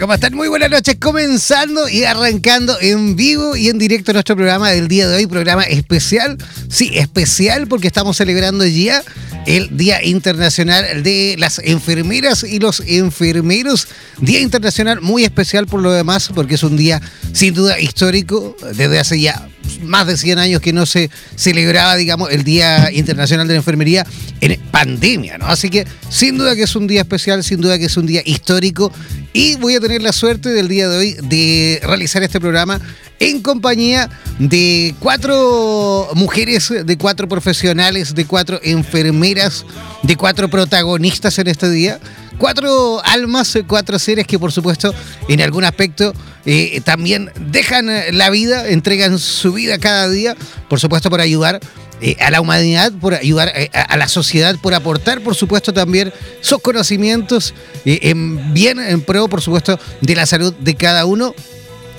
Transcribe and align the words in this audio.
¿Cómo 0.00 0.14
están? 0.14 0.34
Muy 0.34 0.48
buenas 0.48 0.70
noches. 0.70 0.96
Comenzando 1.00 1.88
y 1.88 2.04
arrancando 2.04 2.76
en 2.80 3.16
vivo 3.16 3.56
y 3.56 3.68
en 3.68 3.78
directo 3.78 4.12
nuestro 4.12 4.36
programa 4.36 4.70
del 4.70 4.86
día 4.86 5.08
de 5.08 5.16
hoy, 5.16 5.26
programa 5.26 5.62
especial. 5.64 6.38
Sí, 6.68 6.90
especial 6.94 7.66
porque 7.66 7.88
estamos 7.88 8.16
celebrando 8.16 8.64
ya 8.66 9.02
el 9.48 9.78
Día 9.78 10.04
Internacional 10.04 11.02
de 11.02 11.36
las 11.38 11.58
Enfermeras 11.58 12.44
y 12.44 12.58
los 12.58 12.80
Enfermeros. 12.86 13.88
Día 14.20 14.40
Internacional 14.40 15.00
muy 15.00 15.24
especial 15.24 15.66
por 15.66 15.80
lo 15.80 15.90
demás 15.90 16.30
porque 16.34 16.56
es 16.56 16.62
un 16.62 16.76
día 16.76 17.00
sin 17.32 17.54
duda 17.54 17.80
histórico 17.80 18.54
desde 18.74 18.98
hace 18.98 19.18
ya 19.18 19.48
más 19.82 20.06
de 20.06 20.18
100 20.18 20.38
años 20.38 20.60
que 20.60 20.74
no 20.74 20.84
se 20.84 21.10
celebraba, 21.34 21.96
digamos, 21.96 22.30
el 22.30 22.44
Día 22.44 22.92
Internacional 22.92 23.48
de 23.48 23.54
la 23.54 23.58
Enfermería 23.58 24.06
en 24.42 24.60
pandemia, 24.70 25.38
¿no? 25.38 25.46
Así 25.46 25.70
que 25.70 25.86
sin 26.10 26.36
duda 26.36 26.54
que 26.54 26.64
es 26.64 26.76
un 26.76 26.86
día 26.86 27.00
especial, 27.00 27.42
sin 27.42 27.62
duda 27.62 27.78
que 27.78 27.86
es 27.86 27.96
un 27.96 28.06
día 28.06 28.20
histórico 28.26 28.92
y 29.32 29.56
voy 29.56 29.76
a 29.76 29.80
tener 29.80 30.02
la 30.02 30.12
suerte 30.12 30.50
del 30.50 30.68
día 30.68 30.88
de 30.88 30.96
hoy 30.98 31.16
de 31.22 31.80
realizar 31.82 32.22
este 32.22 32.38
programa 32.38 32.80
en 33.20 33.42
compañía 33.42 34.08
de 34.38 34.94
cuatro 35.00 36.08
mujeres, 36.14 36.72
de 36.84 36.98
cuatro 36.98 37.28
profesionales, 37.28 38.14
de 38.14 38.24
cuatro 38.24 38.60
enfermeras, 38.62 39.64
de 40.02 40.16
cuatro 40.16 40.48
protagonistas 40.48 41.38
en 41.38 41.48
este 41.48 41.70
día. 41.70 41.98
Cuatro 42.38 43.04
almas, 43.04 43.58
cuatro 43.66 43.98
seres 43.98 44.24
que 44.26 44.38
por 44.38 44.52
supuesto 44.52 44.94
en 45.28 45.40
algún 45.40 45.64
aspecto 45.64 46.12
eh, 46.46 46.80
también 46.84 47.32
dejan 47.50 47.90
eh, 47.90 48.12
la 48.12 48.30
vida, 48.30 48.68
entregan 48.68 49.18
su 49.18 49.52
vida 49.52 49.78
cada 49.78 50.08
día, 50.08 50.36
por 50.68 50.78
supuesto 50.78 51.10
por 51.10 51.20
ayudar 51.20 51.58
eh, 52.00 52.16
a 52.20 52.30
la 52.30 52.40
humanidad, 52.40 52.92
por 52.92 53.14
ayudar 53.14 53.52
a, 53.72 53.96
la 53.96 54.06
sociedad, 54.06 54.54
por 54.62 54.72
aportar, 54.72 55.20
por 55.20 55.34
supuesto, 55.34 55.72
también 55.72 56.12
sus 56.40 56.60
conocimientos 56.60 57.54
en 57.84 58.54
bien, 58.54 58.78
en 58.78 59.00
pro, 59.00 59.26
por 59.26 59.42
supuesto, 59.42 59.80
de 60.00 60.14
la 60.14 60.24
salud 60.24 60.54
de 60.54 60.76
cada 60.76 61.06
uno 61.06 61.34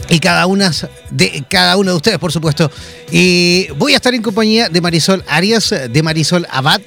y 0.10 0.20
cada 0.20 0.48
una 0.48 0.72
de 1.12 1.44
cada 1.50 1.78
uno 1.78 1.92
de 1.92 1.98
ustedes, 1.98 2.18
por 2.18 2.32
supuesto. 2.32 2.70
Y 3.12 3.68
voy 3.78 3.94
a 3.94 3.98
estar 3.98 4.14
en 4.14 4.22
compañía 4.22 4.68
de 4.68 4.82
Marisol 4.82 5.24
Arias, 5.28 5.74
de 5.90 6.04
Marisol 6.04 6.48
Abad, 6.52 6.82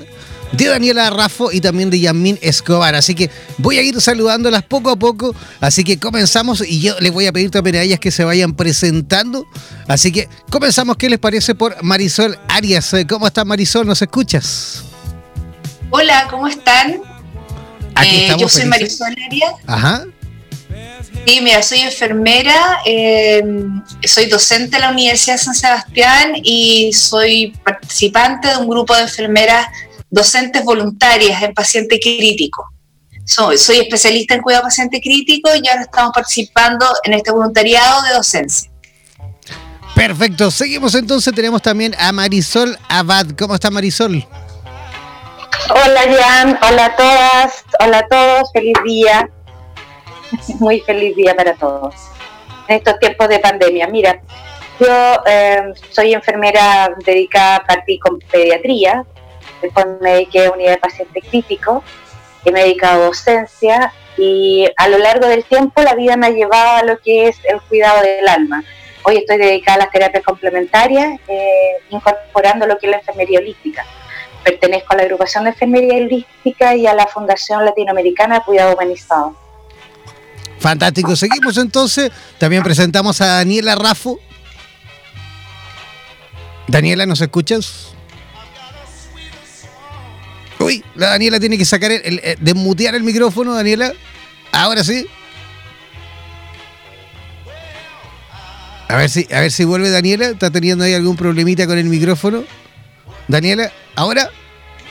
de 0.53 0.67
Daniela 0.67 1.09
Raffo 1.11 1.53
y 1.53 1.61
también 1.61 1.89
de 1.89 2.01
Yasmín 2.01 2.39
Escobar. 2.43 2.95
Así 2.95 3.15
que 3.15 3.31
voy 3.59 3.79
a 3.79 3.83
ir 3.83 4.01
saludándolas 4.01 4.65
poco 4.65 4.91
a 4.91 4.97
poco. 4.97 5.35
Así 5.61 5.85
que 5.85 5.99
comenzamos 5.99 6.63
y 6.67 6.81
yo 6.81 6.99
les 6.99 7.13
voy 7.13 7.27
a 7.27 7.33
pedir 7.33 7.51
también 7.51 7.77
a 7.77 7.83
ellas 7.83 8.01
que 8.01 8.11
se 8.11 8.25
vayan 8.25 8.55
presentando. 8.55 9.47
Así 9.87 10.11
que 10.11 10.29
comenzamos. 10.51 10.97
¿Qué 10.97 11.09
les 11.09 11.19
parece 11.19 11.55
por 11.55 11.81
Marisol 11.83 12.39
Arias? 12.49 12.95
¿Cómo 13.09 13.27
estás 13.29 13.47
Marisol? 13.47 13.87
¿Nos 13.87 14.03
escuchas? 14.03 14.83
Hola, 15.91 16.27
¿cómo 16.29 16.49
están? 16.49 17.01
Eh, 18.03 18.35
yo 18.39 18.49
soy 18.49 18.67
Marisol 18.67 19.15
Arias. 19.27 19.53
Ajá. 19.67 20.05
Sí, 21.25 21.41
mira, 21.41 21.63
soy 21.63 21.81
enfermera, 21.81 22.81
eh, 22.85 23.43
soy 24.05 24.27
docente 24.27 24.77
de 24.77 24.81
la 24.81 24.91
Universidad 24.91 25.35
de 25.35 25.39
San 25.39 25.55
Sebastián 25.55 26.33
y 26.43 26.93
soy 26.93 27.57
participante 27.65 28.49
de 28.49 28.57
un 28.57 28.69
grupo 28.69 28.95
de 28.97 29.03
enfermeras 29.03 29.69
docentes 30.11 30.65
voluntarias 30.65 31.41
en 31.43 31.55
paciente 31.55 32.01
crítico. 32.01 32.69
Soy, 33.25 33.57
soy 33.57 33.79
especialista 33.79 34.35
en 34.35 34.43
cuidado 34.43 34.65
paciente 34.65 35.01
crítico 35.01 35.49
y 35.55 35.69
ahora 35.69 35.83
estamos 35.83 36.13
participando 36.13 36.85
en 37.05 37.13
este 37.15 37.31
voluntariado 37.31 38.03
de 38.03 38.15
docencia. 38.15 38.71
Perfecto, 39.95 40.51
seguimos 40.51 40.95
entonces, 40.97 41.33
tenemos 41.33 41.63
también 41.63 41.95
a 41.99 42.11
Marisol 42.11 42.77
Abad. 42.89 43.27
¿Cómo 43.39 43.55
está 43.55 43.71
Marisol? 43.71 44.27
Hola 45.71 46.01
Jan, 46.21 46.59
hola 46.63 46.87
a 46.87 46.97
todas, 46.97 47.65
hola 47.79 47.99
a 47.99 48.09
todos, 48.09 48.51
feliz 48.53 48.75
día. 48.85 49.31
Muy 50.61 50.81
feliz 50.81 51.17
día 51.17 51.35
para 51.35 51.55
todos. 51.55 51.95
En 52.69 52.77
estos 52.77 52.99
tiempos 52.99 53.29
de 53.29 53.39
pandemia. 53.39 53.89
Mira, 53.89 54.21
yo 54.81 55.23
eh, 55.27 55.73
soy 55.91 56.15
enfermera 56.15 56.95
dedicada 57.05 57.57
a 57.57 57.65
partir 57.65 58.01
con 58.01 58.19
pediatría, 58.19 59.05
después 59.61 59.87
me 60.01 60.15
dediqué 60.15 60.47
a 60.47 60.53
unidad 60.53 60.73
de 60.73 60.79
paciente 60.79 61.21
crítico, 61.21 61.83
y 62.45 62.51
me 62.51 62.61
he 62.61 62.65
dedicado 62.65 63.03
a 63.03 63.07
docencia 63.07 63.93
Y 64.17 64.69
a 64.77 64.89
lo 64.89 64.99
largo 64.99 65.27
del 65.27 65.45
tiempo 65.45 65.81
la 65.83 65.95
vida 65.95 66.17
me 66.17 66.27
ha 66.27 66.31
llevado 66.31 66.79
a 66.79 66.83
lo 66.83 66.99
que 66.99 67.29
es 67.29 67.39
el 67.45 67.61
cuidado 67.63 68.03
del 68.03 68.29
alma. 68.29 68.63
Hoy 69.05 69.17
estoy 69.17 69.39
dedicada 69.39 69.77
a 69.77 69.79
las 69.85 69.91
terapias 69.91 70.23
complementarias, 70.23 71.19
eh, 71.29 71.77
incorporando 71.91 72.67
lo 72.67 72.79
que 72.79 72.87
es 72.87 72.91
la 72.91 72.99
enfermería 72.99 73.41
holística. 73.41 73.85
Pertenezco 74.45 74.93
a 74.93 74.97
la 74.97 75.03
agrupación 75.05 75.45
de 75.45 75.51
enfermería 75.51 75.95
holística 75.95 76.75
y 76.77 76.87
a 76.87 76.95
la 76.95 77.07
Fundación 77.07 77.65
Latinoamericana 77.65 78.41
de 78.41 78.45
Cuidado 78.45 78.75
Humanizado. 78.75 79.42
Fantástico. 80.63 81.17
Seguimos 81.17 81.59
entonces. 81.59 82.11
También 82.39 82.63
presentamos 82.63 83.21
a 83.21 83.27
Daniela 83.27 83.75
Rafo. 83.75 84.21
Daniela, 86.69 87.05
¿nos 87.05 87.21
escuchas? 87.21 87.89
Uy, 90.61 90.85
la 90.95 91.09
Daniela 91.09 91.41
tiene 91.41 91.59
que 91.59 91.65
sacar 91.65 91.91
el, 91.91 92.21
el, 92.23 92.39
desmutear 92.41 92.95
el 92.95 93.03
micrófono, 93.03 93.53
Daniela. 93.53 93.93
Ahora 94.53 94.85
sí. 94.85 95.05
A 98.89 98.97
ver 98.97 99.11
si, 99.11 99.27
a 99.33 99.41
ver 99.41 99.51
si 99.51 99.65
vuelve 99.65 99.91
Daniela. 99.91 100.27
¿Está 100.27 100.51
teniendo 100.51 100.85
ahí 100.85 100.95
algún 100.95 101.17
problemita 101.17 101.67
con 101.67 101.77
el 101.77 101.87
micrófono? 101.87 102.45
Daniela, 103.27 103.73
¿ahora? 103.97 104.31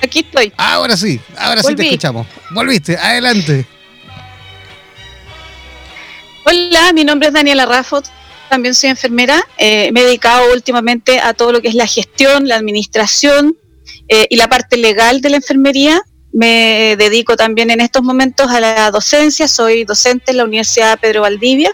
Aquí 0.03 0.19
estoy. 0.19 0.51
Ahora 0.57 0.97
sí, 0.97 1.21
ahora 1.37 1.63
sí 1.63 1.75
te 1.75 1.85
escuchamos. 1.85 2.27
Volviste, 2.49 2.97
adelante. 2.97 3.65
Hola, 6.43 6.91
mi 6.93 7.03
nombre 7.03 7.27
es 7.27 7.33
Daniela 7.33 7.67
Raffo, 7.67 8.01
también 8.49 8.73
soy 8.73 8.89
enfermera. 8.89 9.43
Eh, 9.59 9.91
me 9.93 10.01
he 10.01 10.05
dedicado 10.05 10.51
últimamente 10.51 11.19
a 11.19 11.33
todo 11.33 11.51
lo 11.51 11.61
que 11.61 11.67
es 11.67 11.75
la 11.75 11.85
gestión, 11.85 12.47
la 12.47 12.55
administración 12.55 13.55
eh, 14.07 14.25
y 14.27 14.37
la 14.37 14.49
parte 14.49 14.77
legal 14.77 15.21
de 15.21 15.29
la 15.29 15.37
enfermería. 15.37 16.01
Me 16.33 16.95
dedico 16.97 17.35
también 17.35 17.69
en 17.69 17.79
estos 17.79 18.01
momentos 18.01 18.49
a 18.49 18.59
la 18.59 18.89
docencia, 18.89 19.47
soy 19.47 19.83
docente 19.83 20.31
en 20.31 20.37
la 20.37 20.45
Universidad 20.45 20.99
Pedro 20.99 21.21
Valdivia 21.21 21.71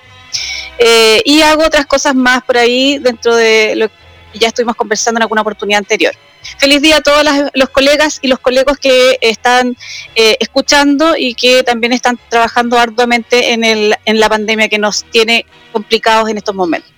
eh, 0.80 1.22
y 1.24 1.42
hago 1.42 1.64
otras 1.64 1.86
cosas 1.86 2.16
más 2.16 2.44
por 2.44 2.58
ahí 2.58 2.98
dentro 2.98 3.36
de 3.36 3.76
lo 3.76 3.90
que 4.32 4.40
ya 4.40 4.48
estuvimos 4.48 4.76
conversando 4.76 5.20
en 5.20 5.24
alguna 5.24 5.42
oportunidad 5.42 5.80
anterior. 5.80 6.14
Feliz 6.58 6.82
día 6.82 6.98
a 6.98 7.02
todos 7.02 7.24
las, 7.24 7.52
los 7.54 7.70
colegas 7.70 8.20
y 8.22 8.28
los 8.28 8.40
colegos 8.40 8.78
que 8.78 9.18
están 9.22 9.76
eh, 10.16 10.38
escuchando 10.40 11.16
y 11.18 11.34
que 11.34 11.64
también 11.64 11.94
están 11.94 12.20
trabajando 12.30 12.78
arduamente 12.78 13.54
en, 13.54 13.64
el, 13.64 13.96
en 14.06 14.20
la 14.20 14.30
pandemia 14.30 14.70
que 14.70 14.78
nos 14.78 15.04
tiene 15.06 15.46
complicados 15.72 16.30
en 16.30 16.38
estos 16.38 16.56
momentos. 16.56 16.92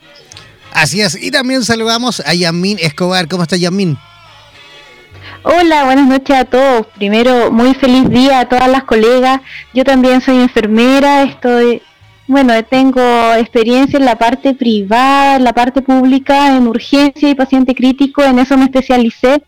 Así 0.72 1.02
es, 1.02 1.16
y 1.22 1.32
también 1.32 1.64
saludamos 1.64 2.20
a 2.20 2.34
Yamín 2.34 2.78
Escobar. 2.80 3.28
¿Cómo 3.28 3.44
está 3.44 3.56
Yamín? 3.56 3.98
Hola, 5.44 5.86
buenas 5.86 6.08
noches 6.08 6.36
a 6.36 6.46
todos. 6.46 6.88
Primero, 6.96 7.50
muy 7.52 7.74
feliz 7.74 8.10
día 8.10 8.42
a 8.42 8.50
todas 8.50 8.68
las 8.68 8.84
colegas. 8.84 9.40
Yo 9.74 9.84
también 9.84 10.22
soy 10.22 10.36
enfermera, 10.36 11.24
estoy 11.24 11.82
bueno, 12.30 12.54
tengo 12.64 13.02
experiencia 13.34 13.98
en 13.98 14.06
la 14.06 14.16
parte 14.16 14.54
privada, 14.54 15.38
en 15.38 15.44
la 15.44 15.52
parte 15.52 15.82
pública, 15.82 16.56
en 16.56 16.68
urgencia 16.68 17.28
y 17.28 17.34
paciente 17.34 17.74
crítico, 17.74 18.24
en 18.24 18.38
eso 18.38 18.56
me 18.56 18.66
especialicé, 18.66 19.42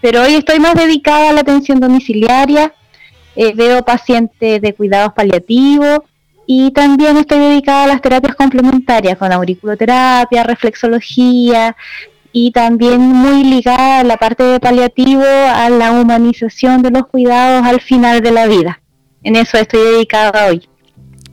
pero 0.00 0.22
hoy 0.22 0.34
estoy 0.34 0.58
más 0.58 0.74
dedicada 0.74 1.30
a 1.30 1.32
la 1.32 1.42
atención 1.42 1.78
domiciliaria, 1.78 2.74
eh, 3.36 3.52
veo 3.54 3.84
pacientes 3.84 4.60
de 4.60 4.74
cuidados 4.74 5.12
paliativos 5.12 6.00
y 6.44 6.72
también 6.72 7.18
estoy 7.18 7.38
dedicada 7.38 7.84
a 7.84 7.86
las 7.86 8.02
terapias 8.02 8.34
complementarias 8.34 9.16
con 9.16 9.30
auriculoterapia, 9.30 10.42
reflexología 10.42 11.76
y 12.32 12.50
también 12.50 13.00
muy 13.00 13.44
ligada 13.44 14.00
a 14.00 14.04
la 14.04 14.16
parte 14.16 14.42
de 14.42 14.58
paliativo, 14.58 15.22
a 15.22 15.70
la 15.70 15.92
humanización 15.92 16.82
de 16.82 16.90
los 16.90 17.06
cuidados 17.06 17.64
al 17.64 17.80
final 17.80 18.22
de 18.22 18.32
la 18.32 18.48
vida. 18.48 18.80
En 19.22 19.36
eso 19.36 19.56
estoy 19.56 19.82
dedicada 19.82 20.48
hoy. 20.48 20.68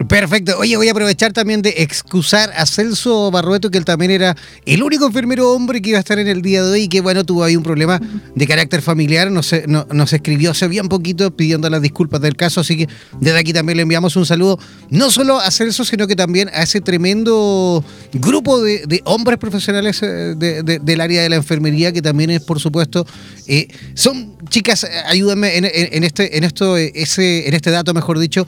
Perfecto. 0.07 0.57
Oye, 0.57 0.77
voy 0.77 0.87
a 0.87 0.91
aprovechar 0.91 1.33
también 1.33 1.61
de 1.61 1.73
excusar 1.77 2.51
a 2.55 2.65
Celso 2.65 3.31
Barrueto, 3.31 3.69
que 3.69 3.77
él 3.77 3.85
también 3.85 4.11
era 4.11 4.35
el 4.65 4.83
único 4.83 5.05
enfermero 5.05 5.51
hombre 5.51 5.81
que 5.81 5.89
iba 5.89 5.97
a 5.97 5.99
estar 5.99 6.19
en 6.19 6.27
el 6.27 6.41
día 6.41 6.63
de 6.63 6.71
hoy 6.71 6.81
y 6.83 6.87
que, 6.87 7.01
bueno, 7.01 7.23
tuvo 7.23 7.43
ahí 7.43 7.55
un 7.55 7.63
problema 7.63 7.99
de 8.35 8.47
carácter 8.47 8.81
familiar. 8.81 9.31
Nos, 9.31 9.53
no, 9.67 9.85
nos 9.91 10.13
escribió 10.13 10.51
hace 10.51 10.67
bien 10.67 10.87
poquito 10.89 11.35
pidiendo 11.35 11.69
las 11.69 11.81
disculpas 11.81 12.21
del 12.21 12.35
caso, 12.35 12.61
así 12.61 12.77
que 12.77 12.87
desde 13.19 13.37
aquí 13.37 13.53
también 13.53 13.77
le 13.77 13.83
enviamos 13.83 14.15
un 14.15 14.25
saludo, 14.25 14.59
no 14.89 15.11
solo 15.11 15.39
a 15.39 15.51
Celso, 15.51 15.83
sino 15.83 16.07
que 16.07 16.15
también 16.15 16.49
a 16.49 16.63
ese 16.63 16.81
tremendo 16.81 17.83
grupo 18.13 18.61
de, 18.61 19.01
hombres 19.05 19.39
profesionales 19.39 20.01
de, 20.01 20.79
del 20.81 21.01
área 21.01 21.21
de 21.21 21.29
la 21.29 21.35
enfermería, 21.35 21.91
que 21.91 22.01
también 22.01 22.29
es, 22.29 22.41
por 22.41 22.59
supuesto, 22.59 23.05
eh, 23.47 23.67
son 23.93 24.37
chicas, 24.49 24.85
ayúdenme 25.07 25.57
en, 25.57 25.65
en, 25.65 25.71
en, 25.73 26.03
este, 26.03 26.37
en, 26.37 26.43
esto, 26.43 26.77
ese, 26.77 27.47
en 27.47 27.53
este 27.53 27.71
dato, 27.71 27.93
mejor 27.93 28.19
dicho, 28.19 28.45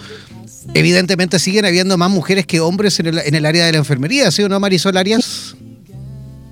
evidentemente 0.73 1.39
siguen 1.39 1.65
habiendo 1.65 1.97
más 1.97 2.09
mujeres 2.09 2.45
que 2.45 2.59
hombres 2.59 2.99
en 2.99 3.07
el, 3.07 3.19
en 3.19 3.35
el 3.35 3.45
área 3.45 3.65
de 3.65 3.71
la 3.71 3.77
enfermería, 3.77 4.31
¿sí 4.31 4.43
o 4.43 4.49
no, 4.49 4.59
Marisol 4.59 4.97
Arias? 4.97 5.55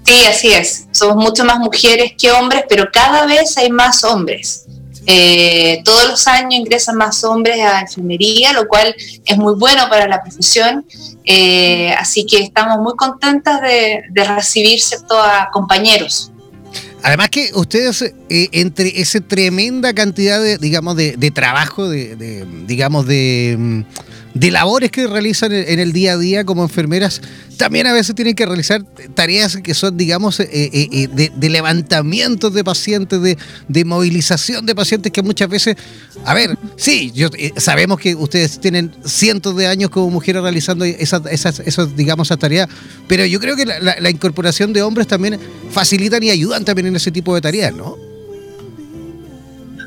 Sí, 0.03 0.25
así 0.27 0.53
es. 0.53 0.87
Somos 0.91 1.23
mucho 1.23 1.45
más 1.45 1.59
mujeres 1.59 2.13
que 2.17 2.31
hombres, 2.31 2.63
pero 2.67 2.89
cada 2.91 3.25
vez 3.25 3.57
hay 3.57 3.69
más 3.69 4.03
hombres. 4.03 4.65
Eh, 5.07 5.81
todos 5.83 6.09
los 6.09 6.27
años 6.27 6.53
ingresan 6.53 6.95
más 6.95 7.23
hombres 7.23 7.59
a 7.59 7.81
enfermería, 7.81 8.53
lo 8.53 8.67
cual 8.67 8.93
es 9.25 9.37
muy 9.37 9.55
bueno 9.55 9.87
para 9.89 10.07
la 10.07 10.21
profesión. 10.21 10.85
Eh, 11.23 11.93
así 11.97 12.25
que 12.25 12.39
estamos 12.39 12.79
muy 12.79 12.95
contentas 12.95 13.61
de, 13.61 14.03
de 14.09 14.23
recibir 14.23 14.79
ciertos 14.81 15.17
compañeros. 15.51 16.30
Además 17.03 17.29
que 17.29 17.51
ustedes, 17.55 18.01
eh, 18.01 18.49
entre 18.51 19.01
esa 19.01 19.19
tremenda 19.21 19.93
cantidad 19.93 20.41
de, 20.41 20.57
digamos, 20.57 20.95
de, 20.95 21.17
de 21.17 21.31
trabajo, 21.31 21.89
de, 21.89 22.15
de, 22.15 22.45
digamos, 22.67 23.07
de, 23.07 23.85
de 24.33 24.51
labores 24.51 24.91
que 24.91 25.07
realizan 25.07 25.51
en 25.51 25.79
el 25.79 25.91
día 25.91 26.13
a 26.13 26.17
día 26.17 26.45
como 26.45 26.63
enfermeras, 26.63 27.21
también 27.57 27.85
a 27.87 27.93
veces 27.93 28.15
tienen 28.15 28.35
que 28.35 28.45
realizar 28.45 28.83
tareas 29.13 29.57
que 29.57 29.73
son, 29.73 29.97
digamos, 29.97 30.39
eh, 30.39 30.47
eh, 30.51 31.07
de, 31.13 31.31
de, 31.35 31.49
levantamiento 31.49 32.49
de 32.49 32.63
pacientes, 32.63 33.21
de, 33.21 33.37
de, 33.67 33.85
movilización 33.85 34.65
de 34.65 34.73
pacientes 34.73 35.11
que 35.11 35.21
muchas 35.21 35.49
veces, 35.49 35.75
a 36.25 36.33
ver, 36.33 36.57
sí, 36.77 37.11
yo, 37.13 37.29
eh, 37.37 37.53
sabemos 37.57 37.99
que 37.99 38.15
ustedes 38.15 38.59
tienen 38.59 38.91
cientos 39.05 39.55
de 39.55 39.67
años 39.67 39.89
como 39.89 40.09
mujeres 40.09 40.41
realizando 40.41 40.85
esas, 40.85 41.95
digamos, 41.95 42.29
tareas, 42.29 42.69
pero 43.07 43.25
yo 43.25 43.39
creo 43.39 43.55
que 43.55 43.65
la, 43.65 43.79
la, 43.79 43.95
la 43.99 44.09
incorporación 44.09 44.73
de 44.73 44.81
hombres 44.81 45.07
también 45.07 45.37
facilitan 45.71 46.23
y 46.23 46.29
ayudan 46.29 46.65
también 46.65 46.87
en 46.87 46.95
ese 46.95 47.11
tipo 47.11 47.35
de 47.35 47.41
tareas, 47.41 47.75
¿no? 47.75 47.97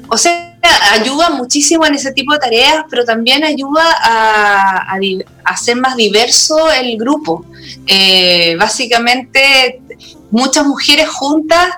O 0.09 0.19
sea, 0.19 0.54
ayuda 0.93 1.31
muchísimo 1.31 1.87
en 1.87 1.95
ese 1.95 2.13
tipo 2.13 2.33
de 2.33 2.39
tareas, 2.39 2.85
pero 2.91 3.05
también 3.05 3.45
ayuda 3.45 3.83
a, 4.03 4.95
a, 4.95 4.97
a 4.97 5.51
hacer 5.51 5.77
más 5.77 5.97
diverso 5.97 6.71
el 6.73 6.97
grupo. 6.99 7.45
Eh, 7.87 8.57
básicamente, 8.59 9.81
muchas 10.31 10.67
mujeres 10.67 11.09
juntas 11.09 11.69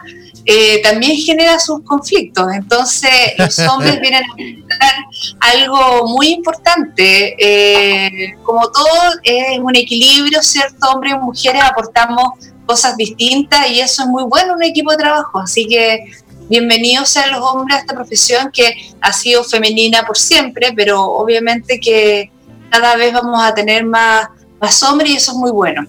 eh, 0.49 0.81
también 0.81 1.17
genera 1.17 1.59
sus 1.59 1.83
conflictos. 1.83 2.47
Entonces, 2.55 3.11
los 3.37 3.59
hombres 3.69 4.01
vienen 4.01 4.23
a 4.23 4.35
presentar 4.35 4.95
algo 5.41 6.07
muy 6.07 6.29
importante. 6.29 7.35
Eh, 7.39 8.35
como 8.45 8.71
todo, 8.71 9.03
es 9.25 9.59
un 9.59 9.75
equilibrio, 9.75 10.41
¿cierto? 10.43 10.89
Hombres 10.95 11.15
y 11.15 11.19
mujeres 11.19 11.63
aportamos 11.65 12.35
cosas 12.65 12.97
distintas 12.97 13.71
y 13.71 13.81
eso 13.81 14.03
es 14.03 14.09
muy 14.09 14.25
bueno 14.25 14.53
en 14.53 14.57
un 14.57 14.63
equipo 14.63 14.93
de 14.93 14.99
trabajo. 14.99 15.41
Así 15.41 15.67
que 15.67 16.05
bienvenidos 16.49 17.09
sean 17.09 17.31
los 17.33 17.41
hombres 17.41 17.77
a 17.77 17.81
esta 17.81 17.95
profesión 17.95 18.51
que 18.53 18.75
ha 19.01 19.13
sido 19.13 19.45
femenina 19.45 20.05
por 20.07 20.17
siempre, 20.19 20.73
pero 20.75 21.03
obviamente 21.03 21.81
que 21.81 22.31
cada 22.71 22.97
vez 22.97 23.13
vamos 23.13 23.43
a 23.43 23.55
tener 23.55 23.85
más, 23.85 24.29
más 24.61 24.83
hombres 24.83 25.11
y 25.11 25.17
eso 25.17 25.33
es 25.33 25.39
muy 25.39 25.51
bueno. 25.51 25.87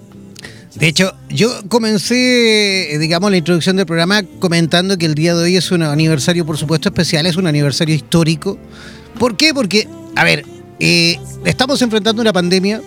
De 0.75 0.87
hecho, 0.87 1.11
yo 1.29 1.49
comencé, 1.69 2.97
digamos, 2.99 3.31
la 3.31 3.37
introducción 3.37 3.77
del 3.77 3.87
programa 3.87 4.21
comentando 4.39 4.95
que 4.97 5.07
el 5.07 5.15
día 5.15 5.33
de 5.33 5.43
hoy 5.43 5.57
es 5.57 5.71
un 5.71 5.81
aniversario, 5.81 6.45
por 6.45 6.57
supuesto, 6.57 6.89
especial, 6.89 7.25
es 7.25 7.35
un 7.35 7.47
aniversario 7.47 7.95
histórico. 7.95 8.59
¿Por 9.17 9.35
qué? 9.37 9.55
Porque, 9.55 9.87
a 10.15 10.23
ver, 10.23 10.45
eh, 10.79 11.19
estamos 11.45 11.81
enfrentando 11.81 12.21
una 12.21 12.31
pandemia, 12.31 12.81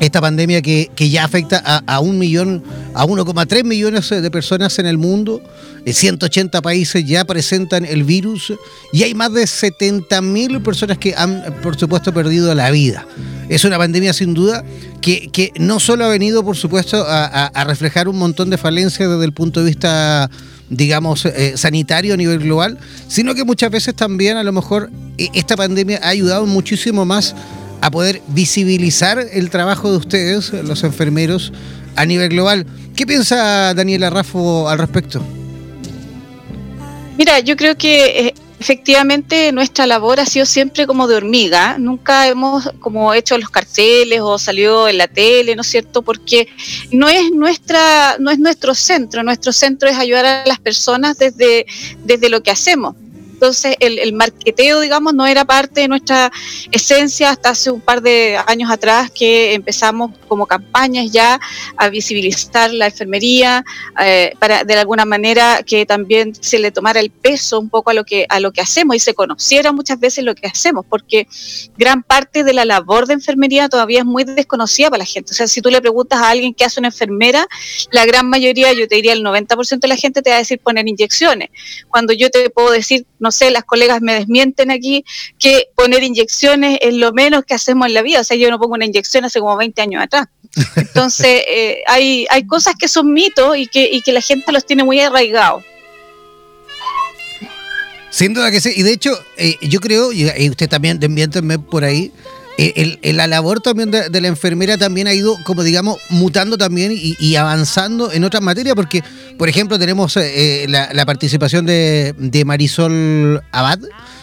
esta 0.00 0.20
pandemia 0.20 0.62
que, 0.62 0.90
que 0.94 1.10
ya 1.10 1.24
afecta 1.24 1.58
a, 1.58 2.00
un 2.00 2.18
millón, 2.18 2.62
a 2.94 3.06
1,3 3.06 3.64
millones 3.64 4.08
de 4.08 4.30
personas 4.30 4.78
en 4.78 4.86
el 4.86 4.98
mundo. 4.98 5.42
180 5.86 6.60
países 6.60 7.04
ya 7.06 7.24
presentan 7.24 7.84
el 7.84 8.04
virus 8.04 8.52
y 8.92 9.02
hay 9.02 9.14
más 9.14 9.32
de 9.32 9.46
70 9.46 10.20
mil 10.22 10.60
personas 10.60 10.98
que 10.98 11.14
han, 11.16 11.42
por 11.62 11.78
supuesto, 11.78 12.12
perdido 12.12 12.54
la 12.54 12.70
vida. 12.70 13.06
Es 13.48 13.64
una 13.64 13.78
pandemia 13.78 14.12
sin 14.12 14.34
duda 14.34 14.64
que, 15.00 15.28
que 15.32 15.52
no 15.58 15.80
solo 15.80 16.04
ha 16.04 16.08
venido, 16.08 16.44
por 16.44 16.56
supuesto, 16.56 17.04
a, 17.06 17.64
reflejar 17.64 18.08
un 18.08 18.18
montón 18.18 18.50
de 18.50 18.58
falencias 18.58 19.08
desde 19.08 19.24
el 19.24 19.32
punto 19.32 19.60
de 19.60 19.66
vista, 19.66 20.30
digamos, 20.68 21.24
eh, 21.24 21.54
sanitario 21.56 22.14
a 22.14 22.16
nivel 22.16 22.40
global, 22.40 22.78
sino 23.08 23.34
que 23.34 23.44
muchas 23.44 23.70
veces 23.70 23.94
también 23.94 24.36
a 24.36 24.44
lo 24.44 24.52
mejor 24.52 24.90
esta 25.34 25.56
pandemia 25.56 26.00
ha 26.02 26.08
ayudado 26.08 26.46
muchísimo 26.46 27.04
más 27.04 27.34
a 27.80 27.90
poder 27.90 28.22
visibilizar 28.28 29.18
el 29.32 29.50
trabajo 29.50 29.90
de 29.90 29.98
ustedes, 29.98 30.52
los 30.52 30.84
enfermeros, 30.84 31.52
a 31.96 32.06
nivel 32.06 32.30
global. 32.30 32.66
¿Qué 32.94 33.06
piensa 33.06 33.74
Daniela 33.74 34.10
Raffo 34.10 34.68
al 34.68 34.78
respecto? 34.78 35.22
Mira, 37.16 37.40
yo 37.40 37.56
creo 37.56 37.76
que 37.76 38.28
eh, 38.28 38.34
efectivamente 38.60 39.52
nuestra 39.52 39.86
labor 39.86 40.20
ha 40.20 40.26
sido 40.26 40.46
siempre 40.46 40.86
como 40.86 41.08
de 41.08 41.16
hormiga, 41.16 41.78
nunca 41.78 42.28
hemos 42.28 42.70
como 42.80 43.12
hecho 43.14 43.36
los 43.38 43.50
carteles 43.50 44.20
o 44.20 44.38
salido 44.38 44.88
en 44.88 44.98
la 44.98 45.08
tele, 45.08 45.56
¿no 45.56 45.62
es 45.62 45.68
cierto? 45.68 46.02
Porque 46.02 46.48
no 46.92 47.08
es 47.08 47.30
nuestra, 47.32 48.16
no 48.18 48.30
es 48.30 48.38
nuestro 48.38 48.74
centro, 48.74 49.22
nuestro 49.22 49.52
centro 49.52 49.88
es 49.88 49.96
ayudar 49.96 50.26
a 50.26 50.46
las 50.46 50.60
personas 50.60 51.18
desde, 51.18 51.66
desde 52.04 52.28
lo 52.28 52.42
que 52.42 52.50
hacemos. 52.50 52.94
Entonces, 53.40 53.74
el, 53.80 53.98
el, 53.98 54.12
marqueteo, 54.12 54.80
digamos, 54.80 55.14
no 55.14 55.26
era 55.26 55.46
parte 55.46 55.80
de 55.80 55.88
nuestra 55.88 56.30
esencia 56.70 57.30
hasta 57.30 57.48
hace 57.48 57.70
un 57.70 57.80
par 57.80 58.02
de 58.02 58.38
años 58.46 58.70
atrás 58.70 59.10
que 59.10 59.54
empezamos 59.54 60.10
como 60.28 60.44
campañas 60.44 61.10
ya 61.10 61.40
a 61.78 61.88
visibilizar 61.88 62.70
la 62.74 62.88
enfermería, 62.88 63.64
eh, 63.98 64.34
para 64.38 64.64
de 64.64 64.74
alguna 64.74 65.06
manera 65.06 65.62
que 65.64 65.86
también 65.86 66.34
se 66.34 66.58
le 66.58 66.70
tomara 66.70 67.00
el 67.00 67.08
peso 67.08 67.58
un 67.58 67.70
poco 67.70 67.88
a 67.88 67.94
lo 67.94 68.04
que 68.04 68.26
a 68.28 68.40
lo 68.40 68.52
que 68.52 68.60
hacemos 68.60 68.94
y 68.94 68.98
se 68.98 69.14
conociera 69.14 69.72
muchas 69.72 69.98
veces 69.98 70.22
lo 70.22 70.34
que 70.34 70.46
hacemos, 70.46 70.84
porque 70.86 71.26
gran 71.78 72.02
parte 72.02 72.44
de 72.44 72.52
la 72.52 72.66
labor 72.66 73.06
de 73.06 73.14
enfermería 73.14 73.70
todavía 73.70 74.00
es 74.00 74.04
muy 74.04 74.24
desconocida 74.24 74.90
para 74.90 74.98
la 74.98 75.06
gente. 75.06 75.32
O 75.32 75.34
sea, 75.34 75.46
si 75.46 75.62
tú 75.62 75.70
le 75.70 75.80
preguntas 75.80 76.20
a 76.20 76.28
alguien 76.28 76.52
qué 76.52 76.66
hace 76.66 76.78
una 76.78 76.88
enfermera, 76.88 77.46
la 77.90 78.04
gran 78.04 78.28
mayoría, 78.28 78.74
yo 78.74 78.86
te 78.86 78.96
diría 78.96 79.14
el 79.14 79.24
90% 79.24 79.80
de 79.80 79.88
la 79.88 79.96
gente 79.96 80.20
te 80.20 80.28
va 80.28 80.36
a 80.36 80.40
decir 80.40 80.58
poner 80.60 80.86
inyecciones. 80.86 81.48
Cuando 81.88 82.12
yo 82.12 82.30
te 82.30 82.50
puedo 82.50 82.70
decir, 82.70 83.06
no 83.18 83.29
no 83.30 83.32
sé, 83.32 83.52
las 83.52 83.62
colegas 83.62 84.02
me 84.02 84.12
desmienten 84.12 84.72
aquí, 84.72 85.04
que 85.38 85.68
poner 85.76 86.02
inyecciones 86.02 86.80
es 86.82 86.92
lo 86.94 87.12
menos 87.12 87.44
que 87.44 87.54
hacemos 87.54 87.86
en 87.86 87.94
la 87.94 88.02
vida. 88.02 88.22
O 88.22 88.24
sea, 88.24 88.36
yo 88.36 88.50
no 88.50 88.58
pongo 88.58 88.74
una 88.74 88.86
inyección 88.86 89.24
hace 89.24 89.38
como 89.38 89.56
20 89.56 89.80
años 89.82 90.02
atrás. 90.02 90.26
Entonces, 90.74 91.44
eh, 91.48 91.84
hay, 91.86 92.26
hay 92.28 92.44
cosas 92.44 92.74
que 92.76 92.88
son 92.88 93.12
mitos 93.12 93.56
y 93.56 93.68
que, 93.68 93.88
y 93.88 94.02
que 94.02 94.12
la 94.12 94.20
gente 94.20 94.50
los 94.50 94.66
tiene 94.66 94.82
muy 94.82 94.98
arraigados. 94.98 95.62
Sin 98.10 98.34
duda 98.34 98.50
que 98.50 98.60
sí. 98.60 98.72
Y 98.74 98.82
de 98.82 98.94
hecho, 98.94 99.16
eh, 99.36 99.54
yo 99.62 99.78
creo, 99.78 100.10
y 100.12 100.50
usted 100.50 100.68
también, 100.68 100.98
desmiéntenme 100.98 101.60
por 101.60 101.84
ahí, 101.84 102.10
el, 102.58 102.98
el, 103.02 103.16
la 103.16 103.26
labor 103.26 103.60
también 103.60 103.90
de, 103.90 104.08
de, 104.08 104.20
la 104.20 104.28
enfermera 104.28 104.76
también 104.76 105.06
ha 105.06 105.14
ido, 105.14 105.36
como 105.44 105.62
digamos, 105.62 105.98
mutando 106.10 106.58
también 106.58 106.92
y, 106.92 107.16
y 107.18 107.36
avanzando 107.36 108.12
en 108.12 108.24
otras 108.24 108.42
materias, 108.42 108.74
porque, 108.74 109.02
por 109.38 109.48
ejemplo, 109.48 109.78
tenemos 109.78 110.16
eh, 110.16 110.66
la, 110.68 110.90
la, 110.92 111.06
participación 111.06 111.64
de, 111.66 112.14
de, 112.18 112.44
Marisol 112.44 113.42
Abad. 113.52 113.78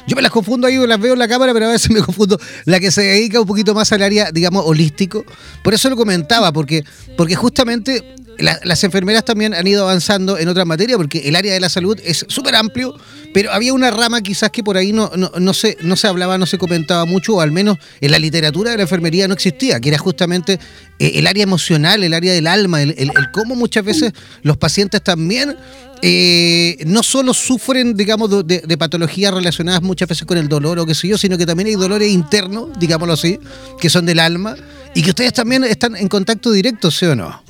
Yo 0.08 0.16
me 0.16 0.22
las 0.22 0.32
confundo 0.32 0.68
ahí, 0.68 0.78
las 0.88 1.00
veo 1.00 1.14
en 1.14 1.20
la 1.20 1.28
cámara, 1.28 1.54
pero 1.54 1.66
a 1.66 1.72
veces 1.72 1.90
me 1.92 2.02
confundo. 2.02 2.40
La 2.66 2.80
que 2.80 2.92
se 2.92 3.02
dedica 3.02 3.42
un 3.42 3.48
poquito 3.48 3.74
más 3.74 3.92
al 3.92 4.02
área, 4.04 4.32
digamos, 4.32 4.64
holístico. 4.66 5.26
Por 5.64 5.74
eso 5.74 5.90
lo 5.90 5.96
comentaba, 5.98 6.54
porque, 6.54 6.84
porque 7.18 7.36
justamente 7.36 8.16
la, 8.40 8.60
las 8.64 8.84
enfermeras 8.84 9.26
también 9.26 9.54
han 9.54 9.66
ido 9.66 9.84
avanzando 9.84 10.38
en 10.38 10.48
otras 10.48 10.66
materias, 10.66 10.98
porque 10.98 11.28
el 11.28 11.36
área 11.36 11.54
de 11.54 11.60
la 11.60 11.70
salud 11.70 12.00
es 12.04 12.26
súper 12.28 12.56
amplio, 12.56 12.96
pero 13.34 13.52
había 13.52 13.74
una 13.74 13.92
rama 13.92 14.22
quizás 14.22 14.50
que 14.52 14.64
por 14.64 14.78
ahí 14.78 14.94
no, 14.94 15.12
no, 15.16 15.32
no, 15.38 15.54
se, 15.54 15.78
no 15.82 15.96
se 15.96 16.08
hablaba, 16.08 16.38
no 16.38 16.46
se 16.46 16.58
comentaba 16.58 17.06
mucho, 17.06 17.36
o 17.36 17.42
al 17.42 17.52
menos 17.52 17.78
en 18.02 18.12
la 18.12 18.20
literatura 18.20 18.72
de 18.72 18.78
la 18.78 18.84
enfermería 18.84 19.28
no 19.28 19.34
existía, 19.34 19.80
que 19.80 19.90
era 19.90 19.98
justamente 19.98 20.60
eh, 21.00 21.12
el 21.16 21.28
área 21.28 21.44
emocional, 21.44 22.04
el 22.04 22.14
área 22.14 22.34
del 22.34 22.48
alma, 22.48 22.82
el, 22.82 22.92
el, 22.98 23.12
el 23.16 23.32
cómo 23.32 23.56
muchas 23.56 23.84
veces 23.84 24.14
los 24.44 24.58
pacientes 24.58 25.02
también 25.04 25.56
eh, 26.02 26.78
no 26.86 27.02
solo 27.02 27.34
sufren, 27.34 27.96
digamos, 27.96 28.46
de, 28.46 28.62
de, 28.62 28.78
patologías 28.78 29.34
relacionadas 29.34 29.82
muchas 29.82 30.08
veces 30.08 30.26
con 30.26 30.38
el 30.38 30.48
dolor 30.48 30.78
o 30.80 30.86
qué 30.86 30.94
sé 30.94 31.08
yo, 31.08 31.18
sino 31.18 31.38
que 31.38 31.46
también 31.46 31.68
hay 31.68 31.76
dolores 31.76 32.12
internos, 32.12 32.70
digámoslo 32.80 33.14
así, 33.14 33.40
que 33.80 33.90
son 33.90 34.06
del 34.06 34.20
alma, 34.20 34.56
y 34.94 35.02
que 35.02 35.10
ustedes 35.10 35.34
también 35.34 35.64
están 35.64 35.96
en 35.96 36.08
contacto 36.08 36.52
directo, 36.52 36.92
¿sí 36.92 37.06
o 37.06 37.16
no? 37.16 37.47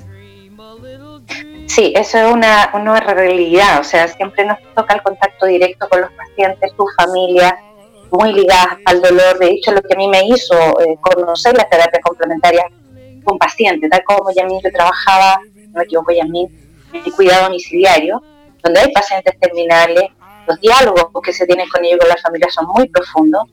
Sí, 1.67 1.93
eso 1.95 2.17
es 2.17 2.33
una, 2.33 2.71
una 2.73 2.99
realidad, 2.99 3.81
o 3.81 3.83
sea, 3.83 4.07
siempre 4.07 4.45
nos 4.45 4.57
toca 4.73 4.95
el 4.95 5.01
contacto 5.03 5.45
directo 5.45 5.87
con 5.89 6.01
los 6.01 6.11
pacientes, 6.13 6.71
su 6.75 6.85
familia, 6.97 7.57
muy 8.11 8.33
ligadas 8.33 8.77
al 8.85 9.01
dolor. 9.01 9.37
De 9.37 9.51
hecho, 9.51 9.73
lo 9.73 9.81
que 9.81 9.93
a 9.93 9.97
mí 9.97 10.07
me 10.07 10.25
hizo 10.27 10.55
eh, 10.79 10.97
conocer 11.01 11.55
las 11.55 11.69
terapias 11.69 12.01
complementarias 12.03 12.65
con 13.23 13.37
pacientes, 13.37 13.89
tal 13.89 14.03
como 14.05 14.31
Yamín 14.31 14.61
yo 14.63 14.71
trabajaba, 14.71 15.39
no 15.53 15.79
me 15.79 15.83
equivoco, 15.83 16.13
Yamín, 16.13 16.47
en 16.93 17.11
cuidado 17.11 17.43
domiciliario, 17.45 18.23
donde 18.63 18.79
hay 18.79 18.91
pacientes 18.93 19.37
terminales, 19.37 20.05
los 20.47 20.59
diálogos 20.61 21.21
que 21.21 21.33
se 21.33 21.45
tienen 21.45 21.67
con 21.67 21.83
ellos 21.83 21.99
con 21.99 22.07
la 22.07 22.15
familia 22.15 22.47
son 22.49 22.67
muy 22.67 22.87
profundos, 22.87 23.43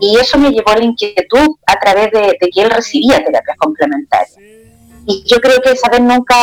y 0.00 0.18
eso 0.18 0.38
me 0.38 0.50
llevó 0.50 0.70
a 0.70 0.78
la 0.78 0.84
inquietud 0.84 1.56
a 1.66 1.78
través 1.78 2.10
de, 2.10 2.38
de 2.40 2.50
que 2.50 2.62
él 2.62 2.70
recibía 2.70 3.22
terapias 3.22 3.58
complementarias 3.58 4.34
y 5.06 5.24
yo 5.26 5.40
creo 5.40 5.60
que 5.60 5.70
el 5.70 5.78
saber 5.78 6.02
nunca, 6.02 6.36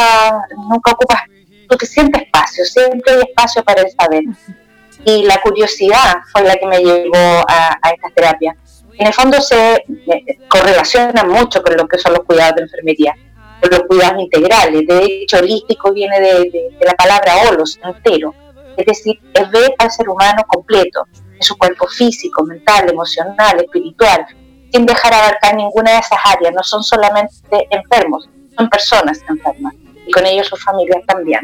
nunca 0.55 0.91
ocupa 0.91 1.23
suficiente 1.69 2.23
espacio, 2.23 2.65
siempre 2.65 3.13
hay 3.13 3.21
espacio 3.21 3.63
para 3.63 3.81
el 3.81 3.91
saber. 3.91 4.23
Y 5.05 5.23
la 5.23 5.41
curiosidad 5.41 6.17
fue 6.31 6.43
la 6.43 6.55
que 6.55 6.65
me 6.65 6.79
llevó 6.79 7.43
a, 7.47 7.77
a 7.81 7.89
esta 7.91 8.09
terapia. 8.15 8.55
En 8.97 9.07
el 9.07 9.13
fondo 9.13 9.39
se 9.39 9.75
eh, 9.75 10.39
correlaciona 10.49 11.23
mucho 11.23 11.61
con 11.61 11.77
lo 11.77 11.87
que 11.87 11.97
son 11.97 12.13
los 12.13 12.23
cuidados 12.25 12.55
de 12.55 12.63
enfermería, 12.63 13.13
con 13.61 13.69
los 13.69 13.81
cuidados 13.87 14.21
integrales. 14.21 14.87
De 14.87 15.03
hecho, 15.03 15.37
holístico 15.37 15.93
viene 15.93 16.19
de, 16.19 16.71
de 16.79 16.85
la 16.85 16.93
palabra 16.93 17.33
holos, 17.47 17.79
entero. 17.83 18.33
Es 18.75 18.85
decir, 18.85 19.19
es 19.33 19.51
ver 19.51 19.73
al 19.77 19.91
ser 19.91 20.09
humano 20.09 20.43
completo, 20.47 21.05
en 21.35 21.43
su 21.43 21.55
cuerpo 21.57 21.87
físico, 21.87 22.43
mental, 22.43 22.89
emocional, 22.89 23.59
espiritual, 23.59 24.25
sin 24.71 24.85
dejar 24.85 25.13
abarcar 25.13 25.55
ninguna 25.55 25.91
de 25.91 25.99
esas 25.99 26.19
áreas. 26.25 26.53
No 26.53 26.63
son 26.63 26.83
solamente 26.83 27.67
enfermos, 27.69 28.27
son 28.57 28.69
personas 28.69 29.19
enfermas 29.29 29.73
y 30.07 30.11
con 30.11 30.25
ellos 30.25 30.47
sus 30.47 30.63
familias 30.63 31.01
también. 31.07 31.41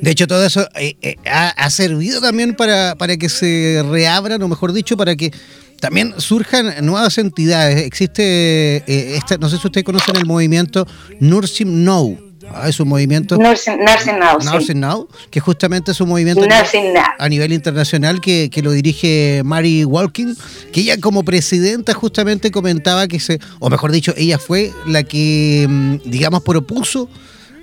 De 0.00 0.10
hecho, 0.10 0.26
todo 0.26 0.44
eso 0.44 0.68
eh, 0.74 0.96
eh, 1.00 1.16
ha, 1.26 1.70
servido 1.70 2.20
también 2.20 2.54
para, 2.54 2.94
para 2.96 3.16
que 3.16 3.28
se 3.28 3.82
reabran, 3.88 4.42
o 4.42 4.48
mejor 4.48 4.72
dicho, 4.72 4.96
para 4.96 5.16
que 5.16 5.32
también 5.80 6.14
surjan 6.18 6.84
nuevas 6.84 7.18
entidades. 7.18 7.82
Existe, 7.82 8.76
eh, 8.76 9.16
esta, 9.16 9.36
no 9.38 9.48
sé 9.48 9.58
si 9.58 9.66
ustedes 9.66 9.84
conocen 9.84 10.16
el 10.16 10.26
movimiento 10.26 10.86
Nursing 11.20 11.84
Now. 11.84 12.33
Ah, 12.52 12.68
es 12.68 12.78
un 12.80 12.88
movimiento. 12.88 13.36
Nursing, 13.36 13.78
nursing 13.78 14.18
Now. 14.18 14.38
Nursing 14.38 14.66
sí. 14.66 14.74
Now, 14.74 15.08
que 15.30 15.40
justamente 15.40 15.92
es 15.92 16.00
un 16.00 16.08
movimiento 16.08 16.46
nursing 16.46 16.96
a, 16.96 17.14
a 17.18 17.28
nivel 17.28 17.52
internacional 17.52 18.20
que, 18.20 18.50
que, 18.50 18.62
lo 18.62 18.72
dirige 18.72 19.42
Mary 19.44 19.84
Walking, 19.84 20.34
que 20.72 20.80
ella 20.80 20.98
como 21.00 21.24
presidenta 21.24 21.94
justamente 21.94 22.50
comentaba 22.50 23.08
que 23.08 23.20
se, 23.20 23.40
o 23.60 23.70
mejor 23.70 23.92
dicho, 23.92 24.12
ella 24.16 24.38
fue 24.38 24.72
la 24.86 25.02
que, 25.02 25.66
mm, 25.68 25.96
digamos, 26.04 26.42
propuso 26.42 27.08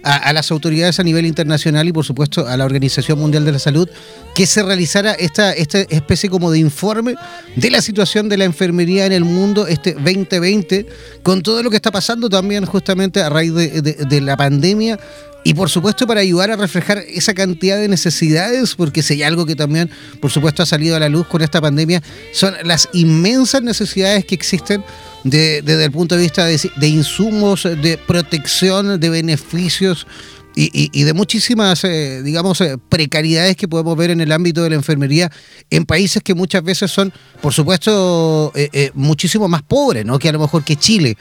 a, 0.04 0.34
las 0.34 0.52
autoridades 0.52 1.00
a 1.00 1.04
nivel 1.04 1.26
internacional 1.26 1.88
y 1.88 1.92
por 1.92 2.06
supuesto 2.06 2.48
a 2.48 2.58
la 2.58 2.66
Organización 2.66 3.20
Mundial 3.20 3.46
de 3.46 3.52
la 3.52 3.60
Salud 3.60 3.90
que 4.36 4.46
se 4.46 4.64
realizara 4.64 5.14
esta, 5.14 5.54
esta 5.54 5.82
especie 5.82 6.30
como 6.30 6.52
de 6.52 6.60
informe 6.60 7.16
de 7.56 7.70
la 7.70 7.82
situación 7.82 8.30
de 8.30 8.38
la 8.38 8.46
enfermería 8.46 9.06
en 9.06 9.12
el 9.12 9.24
mundo 9.24 9.68
este 9.68 9.94
2020 9.94 10.86
con 11.24 11.42
todo 11.42 11.62
lo 11.64 11.70
que 11.70 11.76
está 11.76 11.92
pasando 11.92 12.30
también 12.30 12.66
justamente 12.66 13.22
a 13.22 13.30
raíz 13.30 13.54
de, 13.54 13.82
de 13.82 14.22
la 14.22 14.38
pandemia 14.38 15.00
y 15.44 15.54
por 15.54 15.70
supuesto 15.70 16.06
para 16.06 16.22
ayudar 16.22 16.52
a 16.52 16.56
reflejar 16.56 17.00
esa 17.00 17.34
cantidad 17.34 17.78
de 17.78 17.88
necesidades, 17.88 18.76
porque 18.76 19.02
si 19.02 19.16
hay 19.16 19.24
algo 19.24 19.46
que 19.46 19.56
también 19.56 19.90
por 20.20 20.32
supuesto 20.32 20.62
ha 20.62 20.66
salido 20.66 20.96
a 20.96 21.00
la 21.00 21.10
luz 21.10 21.28
con 21.28 21.42
esta 21.42 21.60
pandemia, 21.60 22.02
son 22.34 22.54
las 22.64 22.90
inmensas 22.94 23.64
necesidades 23.64 24.26
que 24.26 24.36
existen 24.36 24.84
de, 25.24 25.62
desde 25.62 25.86
el 25.86 25.92
punto 25.92 26.16
de 26.16 26.22
vista 26.22 26.46
de, 26.46 26.88
insumos, 26.88 27.64
de 27.64 28.00
protección, 28.08 29.00
de 29.00 29.10
beneficios. 29.10 30.08
Y, 30.54 31.04
de 31.04 31.14
muchísimas, 31.14 31.86
eh, 31.86 32.22
digamos, 32.24 32.60
eh, 32.60 32.78
precariedades 32.90 33.56
que 33.56 33.70
podemos 33.70 33.96
ver 33.96 34.12
en 34.12 34.20
el 34.20 34.34
ámbito 34.34 34.62
de 34.62 34.72
la 34.72 34.76
enfermería 34.76 35.32
en 35.70 35.86
países 35.86 36.22
que 36.22 36.34
muchas 36.36 36.62
veces 36.62 36.92
son, 36.92 37.14
por 37.42 37.54
supuesto, 37.54 38.52
eh, 38.54 38.68
eh 38.74 38.92
muchísimo 38.94 39.48
más 39.48 39.62
pobres, 39.64 40.06
¿no? 40.06 40.20
Que 40.20 40.28
a 40.28 40.34
lo 40.34 40.40
mejor 40.40 40.66
que 40.66 40.76
Chile. 40.76 41.16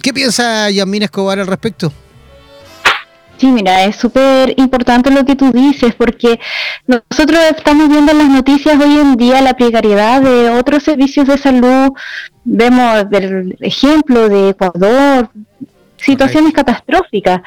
¿Qué 0.00 0.14
piensa 0.14 0.70
Yasmina 0.70 1.06
Escobar 1.06 1.40
al 1.40 1.48
respecto? 1.48 1.92
Sí, 3.38 3.48
mira, 3.48 3.84
es 3.84 3.96
súper 3.96 4.54
importante 4.56 5.10
lo 5.10 5.24
que 5.24 5.36
tú 5.36 5.52
dices, 5.52 5.94
porque 5.94 6.40
nosotros 6.86 7.38
estamos 7.54 7.88
viendo 7.88 8.12
en 8.12 8.18
las 8.18 8.28
noticias 8.28 8.80
hoy 8.80 8.98
en 8.98 9.16
día 9.16 9.42
la 9.42 9.54
precariedad 9.54 10.22
de 10.22 10.48
otros 10.50 10.82
servicios 10.82 11.26
de 11.26 11.36
salud, 11.36 11.90
vemos 12.44 13.04
el 13.12 13.56
ejemplo 13.60 14.30
de 14.30 14.50
Ecuador, 14.50 15.28
situaciones 15.98 16.52
okay. 16.52 16.64
catastróficas, 16.64 17.42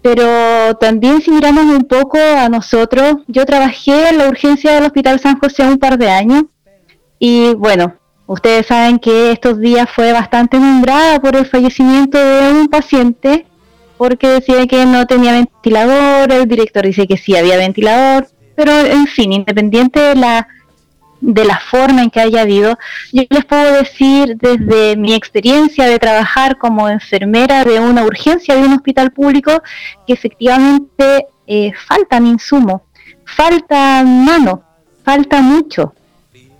pero 0.00 0.74
también 0.76 1.20
si 1.20 1.30
miramos 1.30 1.64
un 1.64 1.84
poco 1.84 2.18
a 2.18 2.48
nosotros, 2.48 3.16
yo 3.26 3.44
trabajé 3.44 4.08
en 4.08 4.18
la 4.18 4.28
urgencia 4.28 4.72
del 4.72 4.84
Hospital 4.84 5.20
San 5.20 5.38
José 5.38 5.64
un 5.64 5.78
par 5.78 5.98
de 5.98 6.10
años, 6.10 6.44
y 7.18 7.54
bueno, 7.54 7.94
ustedes 8.26 8.66
saben 8.68 8.98
que 8.98 9.32
estos 9.32 9.60
días 9.60 9.86
fue 9.94 10.14
bastante 10.14 10.58
nombrada 10.58 11.20
por 11.20 11.36
el 11.36 11.44
fallecimiento 11.44 12.16
de 12.16 12.52
un 12.52 12.68
paciente 12.68 13.46
porque 13.96 14.28
decía 14.28 14.66
que 14.66 14.84
no 14.86 15.06
tenía 15.06 15.32
ventilador, 15.32 16.32
el 16.32 16.48
director 16.48 16.84
dice 16.84 17.06
que 17.06 17.16
sí 17.16 17.36
había 17.36 17.56
ventilador, 17.56 18.28
pero 18.56 18.72
en 18.72 19.06
fin, 19.06 19.32
independiente 19.32 20.00
de 20.00 20.14
la 20.14 20.48
de 21.20 21.44
la 21.44 21.58
forma 21.58 22.02
en 22.02 22.10
que 22.10 22.20
haya 22.20 22.42
habido, 22.42 22.78
yo 23.10 23.22
les 23.30 23.44
puedo 23.46 23.72
decir 23.78 24.36
desde 24.36 24.94
mi 24.96 25.14
experiencia 25.14 25.86
de 25.86 25.98
trabajar 25.98 26.58
como 26.58 26.88
enfermera 26.88 27.64
de 27.64 27.80
una 27.80 28.04
urgencia 28.04 28.54
de 28.54 28.62
un 28.62 28.74
hospital 28.74 29.10
público 29.10 29.62
que 30.06 30.12
efectivamente 30.12 31.26
eh, 31.46 31.72
faltan 31.86 32.26
insumos, 32.26 32.82
faltan 33.24 34.24
manos, 34.24 34.60
falta 35.02 35.40
mucho. 35.40 35.94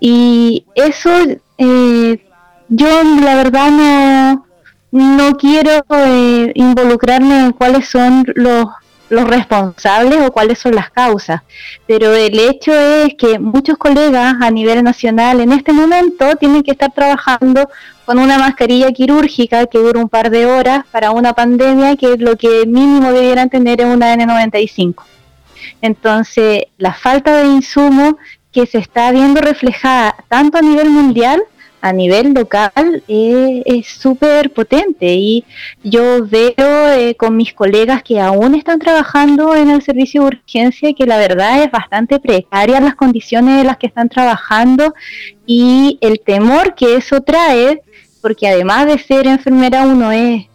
Y 0.01 0.65
eso 0.75 1.11
eh, 1.59 2.27
yo 2.69 3.03
la 3.21 3.35
verdad 3.37 3.71
no, 3.71 4.47
no 4.95 5.37
quiero 5.37 5.85
eh, 5.91 6.53
involucrarme 6.55 7.47
en 7.47 7.53
cuáles 7.53 7.89
son 7.89 8.25
los, 8.37 8.67
responsables 9.11 10.21
o 10.21 10.33
cuáles 10.33 10.59
son 10.59 10.75
las 10.75 10.91
causas, 10.91 11.43
pero 11.87 12.15
el 12.15 12.39
hecho 12.39 12.73
es 12.73 13.15
que 13.15 13.39
muchos 13.39 13.77
colegas 13.77 14.37
a 14.41 14.51
nivel 14.51 14.83
nacional 14.83 15.41
en 15.41 15.53
este 15.53 15.73
momento 15.73 16.35
tienen 16.37 16.63
que 16.63 16.73
estar 16.73 16.93
trabajando 16.93 17.69
con 18.07 18.19
una 18.19 18.39
mascarilla 18.39 18.91
quirúrgica 18.93 19.67
que 19.67 19.79
dura 19.79 20.01
un 20.01 20.09
par 20.09 20.31
de 20.31 20.47
horas 20.47 20.85
para 20.91 21.11
una 21.11 21.33
pandemia 21.33 21.97
que 21.97 22.17
lo 22.17 22.37
que 22.37 22.65
mínimo 22.67 23.13
debieran 23.13 23.51
tener 23.51 23.81
es 23.81 23.87
una 23.87 24.15
N95. 24.17 24.95
Entonces, 25.81 26.65
la 26.79 26.93
falta 26.93 27.37
de 27.37 27.47
insumo 27.47 28.17
que 28.53 28.67
se 28.67 28.79
está 28.79 29.11
viendo 29.11 29.41
reflejada 29.41 30.15
tanto 30.29 30.59
a 30.59 30.63
nivel 30.63 30.91
mundial 30.91 31.43
a 31.85 31.93
nivel 31.93 32.33
local 32.33 33.03
es 33.07 33.87
súper 33.87 34.51
potente. 34.51 35.15
Y 35.17 35.45
yo 35.83 36.27
veo 36.27 36.55
eh, 36.57 37.15
con 37.15 37.37
mis 37.37 37.53
colegas 37.53 38.03
que 38.03 38.19
aún 38.19 38.55
están 38.55 38.79
trabajando 38.79 39.55
en 39.55 39.69
el 39.69 39.83
servicio 39.83 40.23
de 40.23 40.29
urgencia 40.29 40.95
que 40.95 41.05
la 41.05 41.19
verdad 41.19 41.63
es 41.63 41.71
bastante 41.71 42.19
precaria 42.19 42.81
las 42.81 42.95
condiciones 42.95 43.61
en 43.61 43.67
las 43.67 43.77
que 43.77 43.89
están 43.89 44.09
trabajando 44.09 44.95
y 45.45 45.99
el 46.01 46.21
temor 46.21 46.75
que 46.75 46.97
eso 46.97 47.21
trae, 47.21 47.83
porque 48.23 48.49
además 48.49 48.87
de 48.87 48.99
ser 48.99 49.27
enfermera 49.27 49.83
uno 49.83 50.11
es 50.11 50.47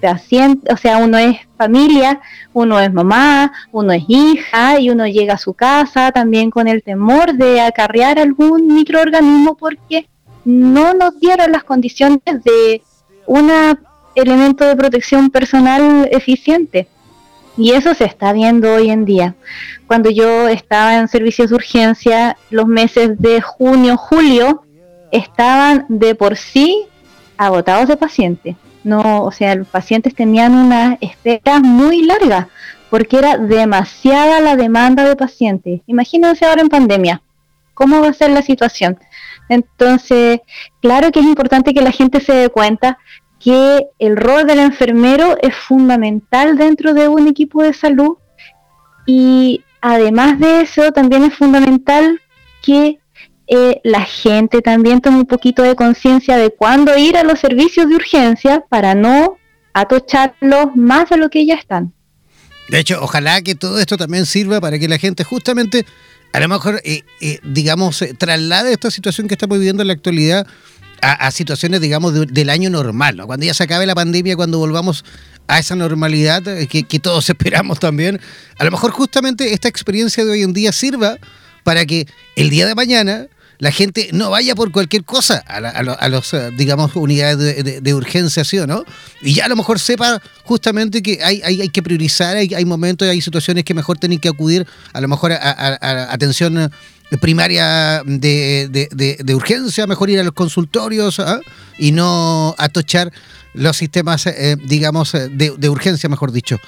paciente, 0.00 0.72
o 0.72 0.78
sea, 0.78 0.96
uno 0.96 1.18
es 1.18 1.36
familia, 1.58 2.22
uno 2.54 2.80
es 2.80 2.90
mamá, 2.90 3.52
uno 3.70 3.92
es 3.92 4.04
hija 4.08 4.80
y 4.80 4.88
uno 4.88 5.06
llega 5.06 5.34
a 5.34 5.38
su 5.38 5.52
casa 5.52 6.10
también 6.10 6.50
con 6.50 6.68
el 6.68 6.82
temor 6.82 7.34
de 7.34 7.60
acarrear 7.60 8.18
algún 8.18 8.66
microorganismo 8.66 9.56
porque 9.56 10.06
no 10.44 10.94
nos 10.94 11.18
dieron 11.20 11.52
las 11.52 11.64
condiciones 11.64 12.20
de 12.24 12.82
un 13.26 13.50
elemento 14.14 14.66
de 14.66 14.76
protección 14.76 15.30
personal 15.30 16.08
eficiente. 16.10 16.88
Y 17.56 17.72
eso 17.72 17.94
se 17.94 18.04
está 18.04 18.32
viendo 18.32 18.74
hoy 18.74 18.90
en 18.90 19.04
día. 19.04 19.34
Cuando 19.86 20.10
yo 20.10 20.48
estaba 20.48 20.98
en 20.98 21.08
servicios 21.08 21.50
de 21.50 21.56
urgencia, 21.56 22.36
los 22.50 22.66
meses 22.66 23.18
de 23.20 23.40
junio, 23.40 23.96
julio, 23.96 24.64
estaban 25.12 25.86
de 25.88 26.14
por 26.14 26.36
sí 26.36 26.86
agotados 27.36 27.88
de 27.88 27.96
pacientes. 27.96 28.56
No, 28.82 29.24
o 29.24 29.30
sea, 29.30 29.54
los 29.54 29.68
pacientes 29.68 30.14
tenían 30.14 30.54
una 30.54 30.98
espera 31.00 31.60
muy 31.60 32.02
larga 32.02 32.48
porque 32.90 33.18
era 33.18 33.38
demasiada 33.38 34.40
la 34.40 34.56
demanda 34.56 35.04
de 35.04 35.16
pacientes. 35.16 35.80
Imagínense 35.86 36.44
ahora 36.44 36.60
en 36.62 36.68
pandemia, 36.68 37.22
¿cómo 37.72 38.00
va 38.00 38.08
a 38.08 38.12
ser 38.12 38.30
la 38.30 38.42
situación? 38.42 38.98
Entonces, 39.48 40.40
claro 40.80 41.10
que 41.10 41.20
es 41.20 41.26
importante 41.26 41.74
que 41.74 41.82
la 41.82 41.92
gente 41.92 42.20
se 42.20 42.32
dé 42.32 42.48
cuenta 42.48 42.98
que 43.38 43.86
el 43.98 44.16
rol 44.16 44.46
del 44.46 44.58
enfermero 44.58 45.36
es 45.42 45.54
fundamental 45.54 46.56
dentro 46.56 46.94
de 46.94 47.08
un 47.08 47.28
equipo 47.28 47.62
de 47.62 47.74
salud 47.74 48.16
y 49.06 49.62
además 49.82 50.38
de 50.38 50.62
eso 50.62 50.92
también 50.92 51.24
es 51.24 51.34
fundamental 51.34 52.20
que 52.62 53.00
eh, 53.46 53.80
la 53.84 54.00
gente 54.00 54.62
también 54.62 55.02
tome 55.02 55.18
un 55.18 55.26
poquito 55.26 55.62
de 55.62 55.76
conciencia 55.76 56.38
de 56.38 56.50
cuándo 56.50 56.96
ir 56.96 57.18
a 57.18 57.24
los 57.24 57.38
servicios 57.38 57.86
de 57.88 57.96
urgencia 57.96 58.64
para 58.70 58.94
no 58.94 59.36
atocharlos 59.74 60.74
más 60.74 61.10
de 61.10 61.18
lo 61.18 61.28
que 61.28 61.44
ya 61.44 61.54
están. 61.54 61.92
De 62.68 62.78
hecho, 62.78 62.98
ojalá 63.02 63.42
que 63.42 63.54
todo 63.54 63.78
esto 63.78 63.96
también 63.96 64.26
sirva 64.26 64.60
para 64.60 64.78
que 64.78 64.88
la 64.88 64.98
gente 64.98 65.24
justamente 65.24 65.84
a 66.34 66.40
lo 66.40 66.48
mejor, 66.48 66.80
eh, 66.84 67.04
eh, 67.20 67.38
digamos, 67.44 68.02
eh, 68.02 68.12
traslade 68.12 68.72
esta 68.72 68.90
situación 68.90 69.28
que 69.28 69.34
estamos 69.34 69.56
viviendo 69.56 69.82
en 69.82 69.86
la 69.86 69.94
actualidad 69.94 70.44
a, 71.00 71.30
situaciones, 71.30 71.80
digamos, 71.80 72.12
del 72.12 72.50
año 72.50 72.70
normal, 72.70 73.16
¿no? 73.16 73.26
Cuando 73.26 73.46
ya 73.46 73.54
se 73.54 73.62
acabe 73.62 73.86
la 73.86 73.94
pandemia, 73.94 74.34
cuando 74.34 74.58
volvamos 74.58 75.04
a 75.46 75.60
esa 75.60 75.76
normalidad 75.76 76.42
que 76.42 76.98
todos 76.98 77.28
esperamos 77.28 77.78
también, 77.78 78.20
a 78.58 78.64
lo 78.64 78.70
mejor 78.72 78.90
justamente 78.90 79.52
esta 79.52 79.68
experiencia 79.68 80.24
de 80.24 80.32
hoy 80.32 80.42
en 80.42 80.54
día 80.54 80.72
sirva 80.72 81.18
para 81.62 81.86
que 81.86 82.08
el 82.34 82.50
día 82.50 82.66
de 82.66 82.74
mañana 82.74 83.28
la 83.58 83.72
gente 83.72 84.10
no 84.12 84.30
vaya 84.30 84.54
por 84.54 84.72
cualquier 84.72 85.04
cosa 85.04 85.42
a, 85.46 85.56
a, 85.56 86.08
los, 86.08 86.34
eh, 86.34 86.50
digamos, 86.56 86.94
unidades 86.96 87.82
de, 87.82 87.94
urgencia, 87.94 88.44
¿sí 88.44 88.58
o 88.58 88.66
no? 88.66 88.84
Y 89.22 89.34
ya 89.34 89.46
a 89.46 89.48
lo 89.48 89.56
mejor 89.56 89.78
sepa 89.78 90.20
justamente 90.44 91.02
que 91.02 91.20
hay, 91.22 91.40
hay, 91.42 91.68
que 91.68 91.82
priorizar, 91.82 92.36
hay, 92.36 92.52
hay 92.54 92.64
momentos, 92.64 93.08
hay 93.08 93.20
situaciones 93.20 93.64
que 93.64 93.74
mejor 93.74 93.98
tienen 93.98 94.18
que 94.18 94.28
acudir 94.28 94.66
a 94.92 95.00
lo 95.00 95.08
mejor 95.08 95.32
a, 95.32 96.12
atención 96.12 96.70
primaria 97.20 98.02
de, 98.04 99.34
urgencia, 99.34 99.86
mejor 99.86 100.10
ir 100.10 100.18
a 100.18 100.24
los 100.24 100.32
consultorios 100.32 101.20
¿ah? 101.20 101.40
y 101.78 101.92
no 101.92 102.54
atochar 102.58 103.12
los 103.52 103.76
sistemas, 103.76 104.26
eh, 104.26 104.56
digamos, 104.64 105.12
de, 105.12 105.68
urgencia, 105.68 106.08
mejor 106.08 106.32
dicho. 106.32 106.58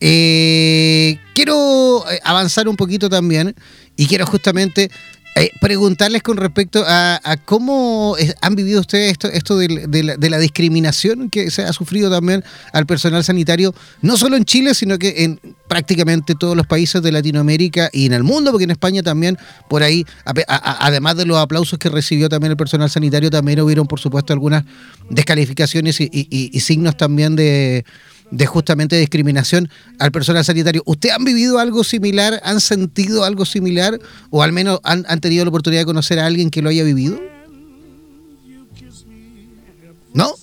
Eh, 0.00 1.18
quiero 1.34 2.04
avanzar 2.24 2.68
un 2.68 2.76
poquito 2.76 3.08
también 3.08 3.54
y 3.96 4.06
quiero 4.06 4.26
justamente 4.26 4.90
eh, 5.38 5.50
preguntarles 5.60 6.22
con 6.22 6.38
respecto 6.38 6.82
a, 6.86 7.20
cómo 7.44 8.16
han 8.40 8.56
vivido 8.56 8.80
ustedes 8.80 9.12
esto, 9.12 9.28
esto 9.28 9.58
de, 9.58 10.28
la, 10.30 10.38
discriminación 10.38 11.28
que 11.28 11.50
se 11.50 11.62
ha 11.62 11.74
sufrido 11.74 12.10
también 12.10 12.42
al 12.72 12.86
personal 12.86 13.22
sanitario, 13.22 13.74
no 14.00 14.16
solo 14.16 14.38
en 14.38 14.46
Chile, 14.46 14.72
sino 14.72 14.98
que 14.98 15.24
en 15.24 15.38
prácticamente 15.68 16.34
todos 16.36 16.56
los 16.56 16.66
países 16.66 17.02
de 17.02 17.12
Latinoamérica 17.12 17.90
y 17.92 18.06
en 18.06 18.14
el 18.14 18.22
mundo, 18.22 18.50
porque 18.50 18.64
en 18.64 18.70
España 18.70 19.02
también, 19.02 19.36
por 19.68 19.82
ahí, 19.82 20.06
además 20.24 21.18
de 21.18 21.26
los 21.26 21.36
aplausos 21.36 21.78
que 21.78 21.90
recibió 21.90 22.30
también 22.30 22.52
el 22.52 22.56
personal 22.56 22.88
sanitario, 22.88 23.28
también 23.28 23.60
hubieron, 23.60 23.86
por 23.86 24.00
supuesto, 24.00 24.32
algunas 24.32 24.64
descalificaciones 25.10 25.98
y 26.00 26.60
signos 26.60 26.96
también 26.96 27.36
de 27.36 27.84
de 28.30 28.46
justamente 28.46 28.96
discriminación 28.96 29.68
al 29.98 30.10
personal 30.12 30.44
sanitario. 30.44 30.82
¿Usted 30.86 31.10
han 31.10 31.24
vivido 31.24 31.58
algo 31.58 31.84
similar? 31.84 32.40
¿Han 32.44 32.60
sentido 32.60 33.24
algo 33.24 33.44
similar? 33.44 33.98
¿O 34.30 34.42
al 34.42 34.52
menos 34.52 34.80
han, 34.82 35.04
han 35.08 35.20
tenido 35.20 35.44
la 35.44 35.50
oportunidad 35.50 35.82
de 35.82 35.86
conocer 35.86 36.18
a 36.18 36.26
alguien 36.26 36.50
que 36.50 36.62
lo 36.62 36.68
haya 36.68 36.84
vivido? 36.84 37.20
¿No? 40.12 40.34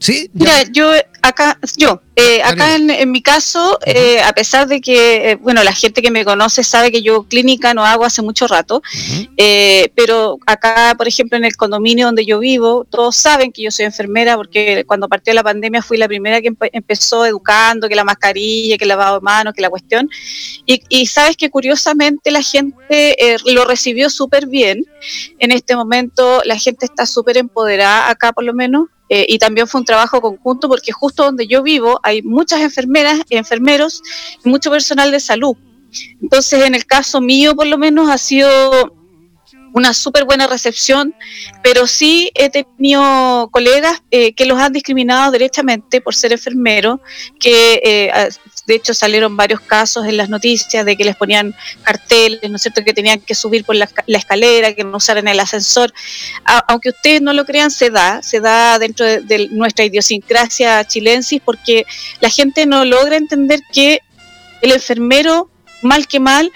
Sí. 0.00 0.28
Mira, 0.34 0.64
yo 0.72 0.90
acá, 1.22 1.58
yo, 1.78 2.02
eh, 2.16 2.42
acá 2.44 2.76
en, 2.76 3.10
mi 3.10 3.22
caso, 3.22 3.78
eh, 3.84 4.20
a 4.22 4.32
pesar 4.32 4.68
de 4.68 4.80
que, 4.80 5.32
eh, 5.32 5.34
bueno, 5.36 5.64
la 5.64 5.72
gente 5.72 6.00
que 6.00 6.12
me 6.12 6.24
conoce 6.24 6.62
sabe 6.62 6.92
que 6.92 7.02
yo 7.02 7.24
clínica 7.24 7.74
no 7.74 7.84
hago 7.84 8.04
hace 8.04 8.22
mucho 8.22 8.46
rato, 8.46 8.82
pero 9.96 10.38
acá, 10.46 10.94
por 10.96 11.08
ejemplo, 11.08 11.36
en 11.36 11.44
el 11.44 11.56
condominio 11.56 12.06
donde 12.06 12.24
yo 12.24 12.38
vivo, 12.38 12.86
todos 12.88 13.16
saben 13.16 13.50
que 13.50 13.62
yo 13.62 13.70
soy 13.72 13.86
enfermera 13.86 14.36
porque 14.36 14.84
cuando 14.86 15.08
partió 15.08 15.34
la 15.34 15.42
pandemia 15.42 15.82
fui 15.82 15.96
la 15.96 16.06
primera 16.06 16.40
que 16.40 16.52
empezó 16.72 17.26
educando, 17.26 17.88
que 17.88 17.96
la 17.96 18.04
mascarilla, 18.04 18.78
que 18.78 18.84
el 18.84 18.88
lavado 18.88 19.16
de 19.16 19.24
manos, 19.24 19.52
que 19.52 19.62
la 19.62 19.70
cuestión. 19.70 20.08
Y, 20.66 20.82
y 20.88 21.06
sabes 21.06 21.36
que 21.36 21.50
curiosamente 21.50 22.30
la 22.30 22.42
gente 22.42 23.16
lo 23.46 23.64
recibió 23.64 24.08
súper 24.08 24.46
bien. 24.46 24.84
En 25.40 25.50
este 25.50 25.74
momento 25.74 26.42
la 26.44 26.58
gente 26.58 26.86
está 26.86 27.06
súper 27.06 27.38
empoderada 27.38 28.08
acá 28.08 28.32
por 28.32 28.44
lo 28.44 28.54
menos. 28.54 28.88
Eh, 29.10 29.26
y 29.28 29.38
también 29.38 29.68
fue 29.68 29.80
un 29.80 29.84
trabajo 29.84 30.20
conjunto 30.20 30.68
porque 30.68 30.90
justo 30.90 31.24
donde 31.24 31.46
yo 31.46 31.62
vivo 31.62 32.00
hay 32.04 32.22
muchas 32.22 32.60
enfermeras, 32.60 33.20
enfermeros 33.30 34.02
y 34.44 34.48
mucho 34.48 34.70
personal 34.70 35.10
de 35.10 35.18
salud. 35.18 35.56
Entonces, 36.20 36.62
en 36.62 36.74
el 36.74 36.86
caso 36.86 37.20
mío, 37.20 37.56
por 37.56 37.66
lo 37.66 37.78
menos, 37.78 38.10
ha 38.10 38.18
sido 38.18 38.94
una 39.72 39.92
súper 39.92 40.24
buena 40.24 40.46
recepción, 40.46 41.14
pero 41.62 41.88
sí 41.88 42.30
he 42.34 42.48
tenido 42.48 43.48
colegas 43.50 44.02
eh, 44.12 44.32
que 44.32 44.46
los 44.46 44.58
han 44.58 44.72
discriminado 44.72 45.32
derechamente 45.32 46.00
por 46.00 46.14
ser 46.14 46.32
enfermeros, 46.32 47.00
que 47.40 47.80
eh, 47.82 48.28
de 48.66 48.74
hecho 48.74 48.94
salieron 48.94 49.36
varios 49.36 49.60
casos 49.60 50.06
en 50.06 50.16
las 50.16 50.28
noticias 50.28 50.84
de 50.84 50.96
que 50.96 51.04
les 51.04 51.16
ponían 51.16 51.54
carteles, 51.82 52.48
¿no 52.50 52.56
es 52.56 52.62
cierto?, 52.62 52.82
que 52.84 52.92
tenían 52.92 53.20
que 53.20 53.34
subir 53.34 53.64
por 53.64 53.76
la, 53.76 53.88
escalera, 54.06 54.74
que 54.74 54.84
no 54.84 54.96
usaran 54.96 55.28
el 55.28 55.40
ascensor. 55.40 55.92
aunque 56.68 56.90
ustedes 56.90 57.22
no 57.22 57.32
lo 57.32 57.44
crean, 57.44 57.70
se 57.70 57.90
da, 57.90 58.22
se 58.22 58.40
da 58.40 58.78
dentro 58.78 59.06
de, 59.06 59.48
nuestra 59.50 59.84
idiosincrasia 59.84 60.84
chilensis 60.84 61.40
porque 61.44 61.86
la 62.20 62.30
gente 62.30 62.66
no 62.66 62.84
logra 62.84 63.16
entender 63.16 63.60
que 63.72 64.00
el 64.62 64.72
enfermero 64.72 65.50
mal 65.84 66.08
que 66.08 66.20
mal, 66.20 66.52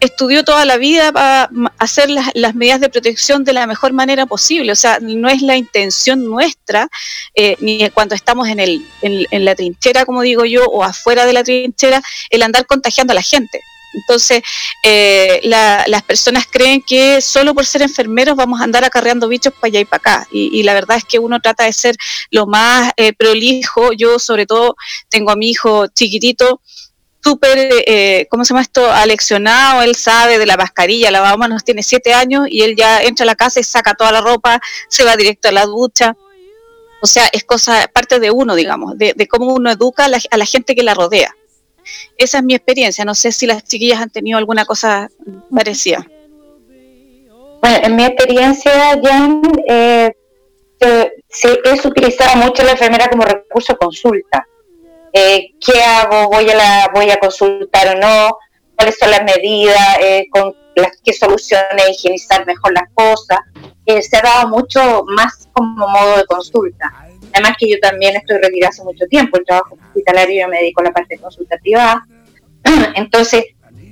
estudió 0.00 0.44
toda 0.44 0.64
la 0.64 0.76
vida 0.76 1.12
para 1.12 1.50
hacer 1.78 2.10
las, 2.10 2.54
medidas 2.54 2.80
de 2.80 2.90
protección 2.90 3.44
de 3.44 3.52
la 3.52 3.66
mejor 3.66 3.92
manera 3.92 4.26
posible. 4.26 4.72
O 4.72 4.76
sea, 4.76 4.98
no 5.00 5.28
es 5.28 5.40
la 5.42 5.56
intención 5.56 6.24
nuestra, 6.24 6.88
eh, 7.34 7.56
ni 7.60 7.88
cuando 7.90 8.14
estamos 8.14 8.48
en, 8.48 8.60
el, 8.60 8.86
en, 9.00 9.44
la 9.44 9.54
trinchera, 9.54 10.04
como 10.04 10.22
digo 10.22 10.44
yo, 10.44 10.66
o 10.66 10.82
afuera 10.82 11.24
de 11.24 11.32
la 11.32 11.44
trinchera, 11.44 12.02
el 12.30 12.42
andar 12.42 12.66
contagiando 12.66 13.12
a 13.12 13.14
la 13.14 13.22
gente. 13.22 13.60
Entonces, 13.94 14.42
eh, 14.82 15.40
las 15.44 16.02
personas 16.02 16.46
creen 16.50 16.82
que 16.82 17.20
solo 17.20 17.54
por 17.54 17.66
ser 17.66 17.82
enfermeros 17.82 18.36
vamos 18.36 18.60
a 18.60 18.64
andar 18.64 18.84
acarreando 18.84 19.28
bichos 19.28 19.52
para 19.52 19.68
allá 19.68 19.80
y 19.80 19.84
para 19.84 19.98
acá. 19.98 20.28
Y, 20.30 20.62
la 20.62 20.74
verdad 20.74 20.96
es 20.96 21.04
que 21.04 21.18
uno 21.18 21.40
trata 21.40 21.64
de 21.64 21.72
ser 21.72 21.96
lo 22.30 22.46
más 22.46 22.92
eh, 22.96 23.12
prolijo. 23.12 23.92
Yo, 23.92 24.18
sobre 24.18 24.46
todo, 24.46 24.76
tengo 25.08 25.30
a 25.30 25.36
mi 25.36 25.50
hijo 25.50 25.86
chiquitito 25.88 26.60
súper, 27.22 27.70
eh, 27.86 28.26
¿cómo 28.30 28.44
se 28.44 28.50
llama 28.50 28.62
esto? 28.62 28.90
Aleccionado, 28.90 29.82
él 29.82 29.94
sabe 29.94 30.38
de 30.38 30.46
la 30.46 30.56
mascarilla, 30.56 31.10
la 31.10 31.36
manos, 31.36 31.64
tiene 31.64 31.82
siete 31.82 32.12
años 32.12 32.46
y 32.48 32.62
él 32.62 32.74
ya 32.76 33.02
entra 33.02 33.24
a 33.24 33.26
la 33.26 33.34
casa 33.34 33.60
y 33.60 33.64
saca 33.64 33.94
toda 33.94 34.12
la 34.12 34.20
ropa, 34.20 34.60
se 34.88 35.04
va 35.04 35.16
directo 35.16 35.48
a 35.48 35.52
la 35.52 35.64
ducha. 35.66 36.16
O 37.00 37.06
sea, 37.06 37.28
es 37.32 37.44
cosa, 37.44 37.88
parte 37.92 38.20
de 38.20 38.30
uno, 38.30 38.54
digamos, 38.54 38.96
de, 38.96 39.26
cómo 39.28 39.54
uno 39.54 39.70
educa 39.70 40.04
a 40.04 40.36
la, 40.36 40.46
gente 40.46 40.74
que 40.74 40.82
la 40.82 40.94
rodea. 40.94 41.34
Esa 42.16 42.38
es 42.38 42.44
mi 42.44 42.54
experiencia. 42.54 43.04
No 43.04 43.16
sé 43.16 43.32
si 43.32 43.46
las 43.46 43.64
chiquillas 43.64 44.00
han 44.00 44.10
tenido 44.10 44.38
alguna 44.38 44.64
cosa 44.64 45.08
parecida. 45.52 46.06
Bueno, 47.60 47.78
en 47.82 47.96
mi 47.96 48.04
experiencia, 48.04 49.00
Jan, 49.02 49.42
eh, 49.68 50.12
se, 51.28 51.60
es 51.64 51.84
utilizada 51.84 52.36
mucho 52.36 52.62
la 52.62 52.72
enfermera 52.72 53.08
como 53.08 53.24
recurso 53.24 53.72
de 53.72 53.78
consulta. 53.78 54.46
Eh, 55.12 55.54
¿Qué 55.60 55.82
hago? 55.82 56.28
¿Voy 56.30 56.48
a, 56.48 56.54
la, 56.54 56.90
¿Voy 56.94 57.10
a 57.10 57.18
consultar 57.18 57.96
o 57.96 58.00
no? 58.00 58.38
¿Cuáles 58.76 58.98
son 58.98 59.10
las 59.10 59.22
medidas? 59.24 59.98
Eh, 60.00 60.26
con 60.30 60.54
las, 60.74 60.92
¿Qué 61.04 61.12
soluciones? 61.12 61.90
Higienizar 61.90 62.46
mejor 62.46 62.72
las 62.72 62.88
cosas. 62.94 63.40
Eh, 63.84 64.00
se 64.00 64.16
ha 64.16 64.22
dado 64.22 64.48
mucho 64.48 65.04
más 65.06 65.48
como 65.52 65.86
modo 65.86 66.16
de 66.16 66.24
consulta. 66.24 66.92
Además 67.32 67.56
que 67.58 67.70
yo 67.70 67.78
también 67.80 68.16
estoy 68.16 68.38
retirada 68.38 68.70
hace 68.70 68.84
mucho 68.84 69.06
tiempo, 69.06 69.38
el 69.38 69.44
trabajo 69.44 69.76
hospitalario 69.88 70.42
yo 70.42 70.48
me 70.48 70.58
dedico 70.58 70.80
a 70.80 70.84
la 70.84 70.92
parte 70.92 71.18
consultativa. 71.18 72.06
Entonces, 72.94 73.44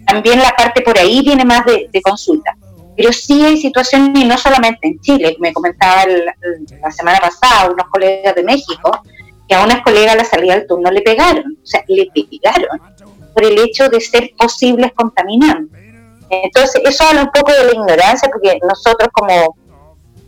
también 0.07 0.41
la 0.41 0.51
parte 0.51 0.83
por 0.83 0.99
ahí 0.99 1.23
viene 1.23 1.45
más 1.45 1.65
de, 1.65 1.89
consulta. 2.03 2.57
Pero 2.97 3.13
sí 3.13 3.43
hay 3.45 3.57
situaciones, 3.57 4.23
y 4.23 4.27
no 4.27 4.37
solamente 4.37 4.89
en 4.89 5.01
Chile, 5.01 5.37
me 5.39 5.53
comentaba 5.53 6.05
la 6.07 6.91
semana 6.91 7.19
pasada 7.19 7.71
unos 7.71 7.89
colegas 7.89 8.35
de 8.35 8.43
México, 8.43 9.03
que 9.51 9.57
a 9.57 9.65
unas 9.65 9.83
colegas 9.83 10.15
a 10.15 10.19
la 10.19 10.25
salida 10.25 10.55
del 10.55 10.69
turno 10.69 10.93
le 10.93 11.03
pegaron, 11.03 11.59
o 11.61 11.67
sea, 11.67 11.83
le 11.89 12.07
pegaron 12.15 12.81
por 13.35 13.45
el 13.45 13.59
hecho 13.59 13.89
de 13.89 14.01
ser 14.01 14.31
posibles 14.39 14.93
contaminantes. 14.95 15.77
Entonces, 16.31 16.81
eso 16.85 17.03
habla 17.03 17.23
un 17.23 17.33
poco 17.33 17.53
de 17.53 17.65
la 17.65 17.73
ignorancia, 17.73 18.29
porque 18.31 18.57
nosotros 18.63 19.09
como 19.13 19.57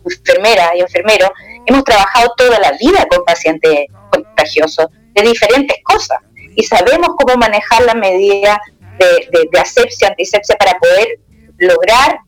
enfermeras 0.05 0.71
y 0.75 0.81
enfermeros 0.81 1.29
hemos 1.65 1.85
trabajado 1.85 2.33
toda 2.35 2.59
la 2.59 2.73
vida 2.73 3.07
con 3.09 3.23
pacientes 3.23 3.85
contagiosos 4.09 4.87
de 5.13 5.21
diferentes 5.21 5.77
cosas 5.85 6.17
y 6.57 6.63
sabemos 6.63 7.11
cómo 7.17 7.37
manejar 7.37 7.83
la 7.83 7.93
medida 7.93 8.61
de, 8.99 9.59
asepsia, 9.59 10.09
antisepsia 10.09 10.57
para 10.57 10.77
poder 10.79 11.19
lograr 11.59 12.19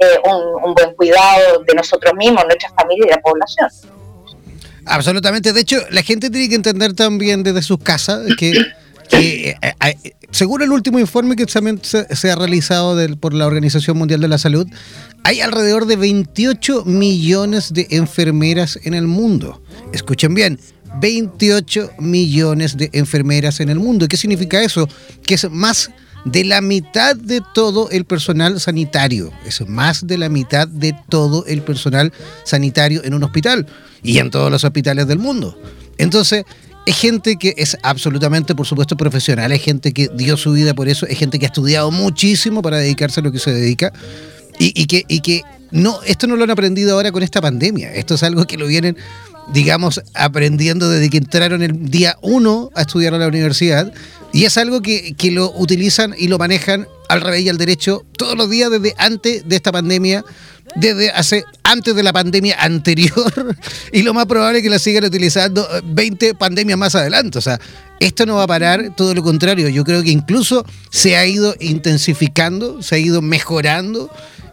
eh, 0.00 0.18
un, 0.64 0.74
buen 0.74 0.96
cuidado 0.96 1.62
de 1.64 1.74
nosotros 1.74 2.12
mismos, 2.14 2.44
nuestras 2.44 2.74
familias 2.74 3.06
y 3.06 3.10
la 3.10 3.20
población. 3.20 3.68
Absolutamente. 4.90 5.52
De 5.52 5.60
hecho, 5.60 5.78
la 5.90 6.02
gente 6.02 6.30
tiene 6.30 6.48
que 6.48 6.56
entender 6.56 6.94
también 6.94 7.44
desde 7.44 7.62
sus 7.62 7.78
casas 7.78 8.22
que, 8.36 8.50
eh, 9.12 9.54
eh, 9.62 10.14
según 10.32 10.62
el 10.62 10.72
último 10.72 10.98
informe 10.98 11.36
que 11.36 11.46
se, 11.46 12.16
se 12.16 12.30
ha 12.30 12.34
realizado 12.34 12.96
por 13.18 13.32
la 13.32 13.46
Organización 13.46 13.96
Mundial 13.96 14.20
de 14.20 14.26
la 14.26 14.38
Salud, 14.38 14.66
hay 15.22 15.40
alrededor 15.40 15.86
de 15.86 15.94
28 15.94 16.84
millones 16.86 17.72
de 17.72 17.86
enfermeras 17.90 18.80
en 18.82 18.94
el 18.94 19.06
mundo. 19.06 19.62
Escuchen 19.92 20.34
bien, 20.34 20.58
28 21.00 21.92
millones 22.00 22.76
de 22.76 22.90
enfermeras 22.92 23.60
en 23.60 23.68
el 23.68 23.78
mundo. 23.78 24.06
¿Y 24.06 24.08
qué 24.08 24.16
significa 24.16 24.60
eso? 24.60 24.88
Que 25.24 25.34
es 25.34 25.48
más 25.50 25.90
de 26.24 26.44
la 26.44 26.60
mitad 26.60 27.16
de 27.16 27.42
todo 27.54 27.90
el 27.90 28.04
personal 28.04 28.60
sanitario. 28.60 29.32
Es 29.44 29.66
más 29.68 30.06
de 30.06 30.18
la 30.18 30.28
mitad 30.28 30.68
de 30.68 30.94
todo 31.08 31.44
el 31.46 31.62
personal 31.62 32.12
sanitario 32.44 33.02
en 33.04 33.14
un 33.14 33.24
hospital 33.24 33.66
y 34.02 34.18
en 34.18 34.30
todos 34.30 34.50
los 34.50 34.64
hospitales 34.64 35.06
del 35.06 35.18
mundo. 35.18 35.58
Entonces, 35.98 36.44
es 36.86 36.96
gente 36.96 37.36
que 37.36 37.54
es 37.56 37.76
absolutamente, 37.82 38.54
por 38.54 38.66
supuesto, 38.66 38.96
profesional, 38.96 39.52
es 39.52 39.62
gente 39.62 39.92
que 39.92 40.08
dio 40.14 40.36
su 40.36 40.52
vida 40.52 40.74
por 40.74 40.88
eso, 40.88 41.06
es 41.06 41.18
gente 41.18 41.38
que 41.38 41.46
ha 41.46 41.48
estudiado 41.48 41.90
muchísimo 41.90 42.62
para 42.62 42.78
dedicarse 42.78 43.20
a 43.20 43.22
lo 43.22 43.32
que 43.32 43.38
se 43.38 43.52
dedica 43.52 43.92
y, 44.58 44.86
que, 44.86 45.04
y 45.08 45.20
que 45.20 45.42
no, 45.70 46.02
esto 46.04 46.26
no 46.26 46.36
lo 46.36 46.44
han 46.44 46.50
aprendido 46.50 46.94
ahora 46.94 47.12
con 47.12 47.22
esta 47.22 47.40
pandemia, 47.40 47.94
esto 47.94 48.14
es 48.14 48.22
algo 48.22 48.46
que 48.46 48.58
lo 48.58 48.66
vienen, 48.66 48.96
digamos, 49.52 50.02
aprendiendo 50.14 50.88
desde 50.88 51.10
que 51.10 51.18
entraron 51.18 51.62
el 51.62 51.90
día 51.90 52.16
uno 52.22 52.70
a 52.74 52.82
estudiar 52.82 53.14
a 53.14 53.18
la 53.18 53.28
universidad 53.28 53.92
y 54.32 54.44
es 54.44 54.56
algo 54.58 54.80
que, 54.80 55.14
que 55.14 55.30
lo 55.30 55.52
utilizan 55.56 56.14
y 56.16 56.28
lo 56.28 56.38
manejan 56.38 56.86
al 57.08 57.20
revés 57.20 57.42
y 57.42 57.48
al 57.48 57.58
derecho 57.58 58.04
todos 58.16 58.36
los 58.36 58.48
días 58.48 58.70
desde 58.70 58.94
antes 58.96 59.48
de 59.48 59.56
esta 59.56 59.72
pandemia 59.72 60.24
desde 60.76 61.10
hace 61.10 61.44
antes 61.64 61.94
de 61.94 62.02
la 62.02 62.12
pandemia 62.12 62.56
anterior 62.60 63.56
y 63.92 64.02
lo 64.02 64.14
más 64.14 64.26
probable 64.26 64.58
es 64.58 64.62
que 64.62 64.70
la 64.70 64.78
sigan 64.78 65.04
utilizando 65.04 65.66
20 65.84 66.28
eh, 66.28 66.34
pandemias 66.34 66.78
más 66.78 66.94
adelante. 66.94 67.38
O 67.38 67.40
sea, 67.40 67.60
esto 67.98 68.26
no 68.26 68.36
va 68.36 68.44
a 68.44 68.46
parar, 68.46 68.94
todo 68.96 69.14
lo 69.14 69.22
contrario. 69.22 69.68
Yo 69.68 69.84
creo 69.84 70.02
que 70.02 70.10
incluso 70.10 70.64
se 70.90 71.16
ha 71.16 71.26
ido 71.26 71.54
intensificando, 71.60 72.82
se 72.82 72.94
ha 72.94 72.98
ido 72.98 73.22
mejorando 73.22 74.10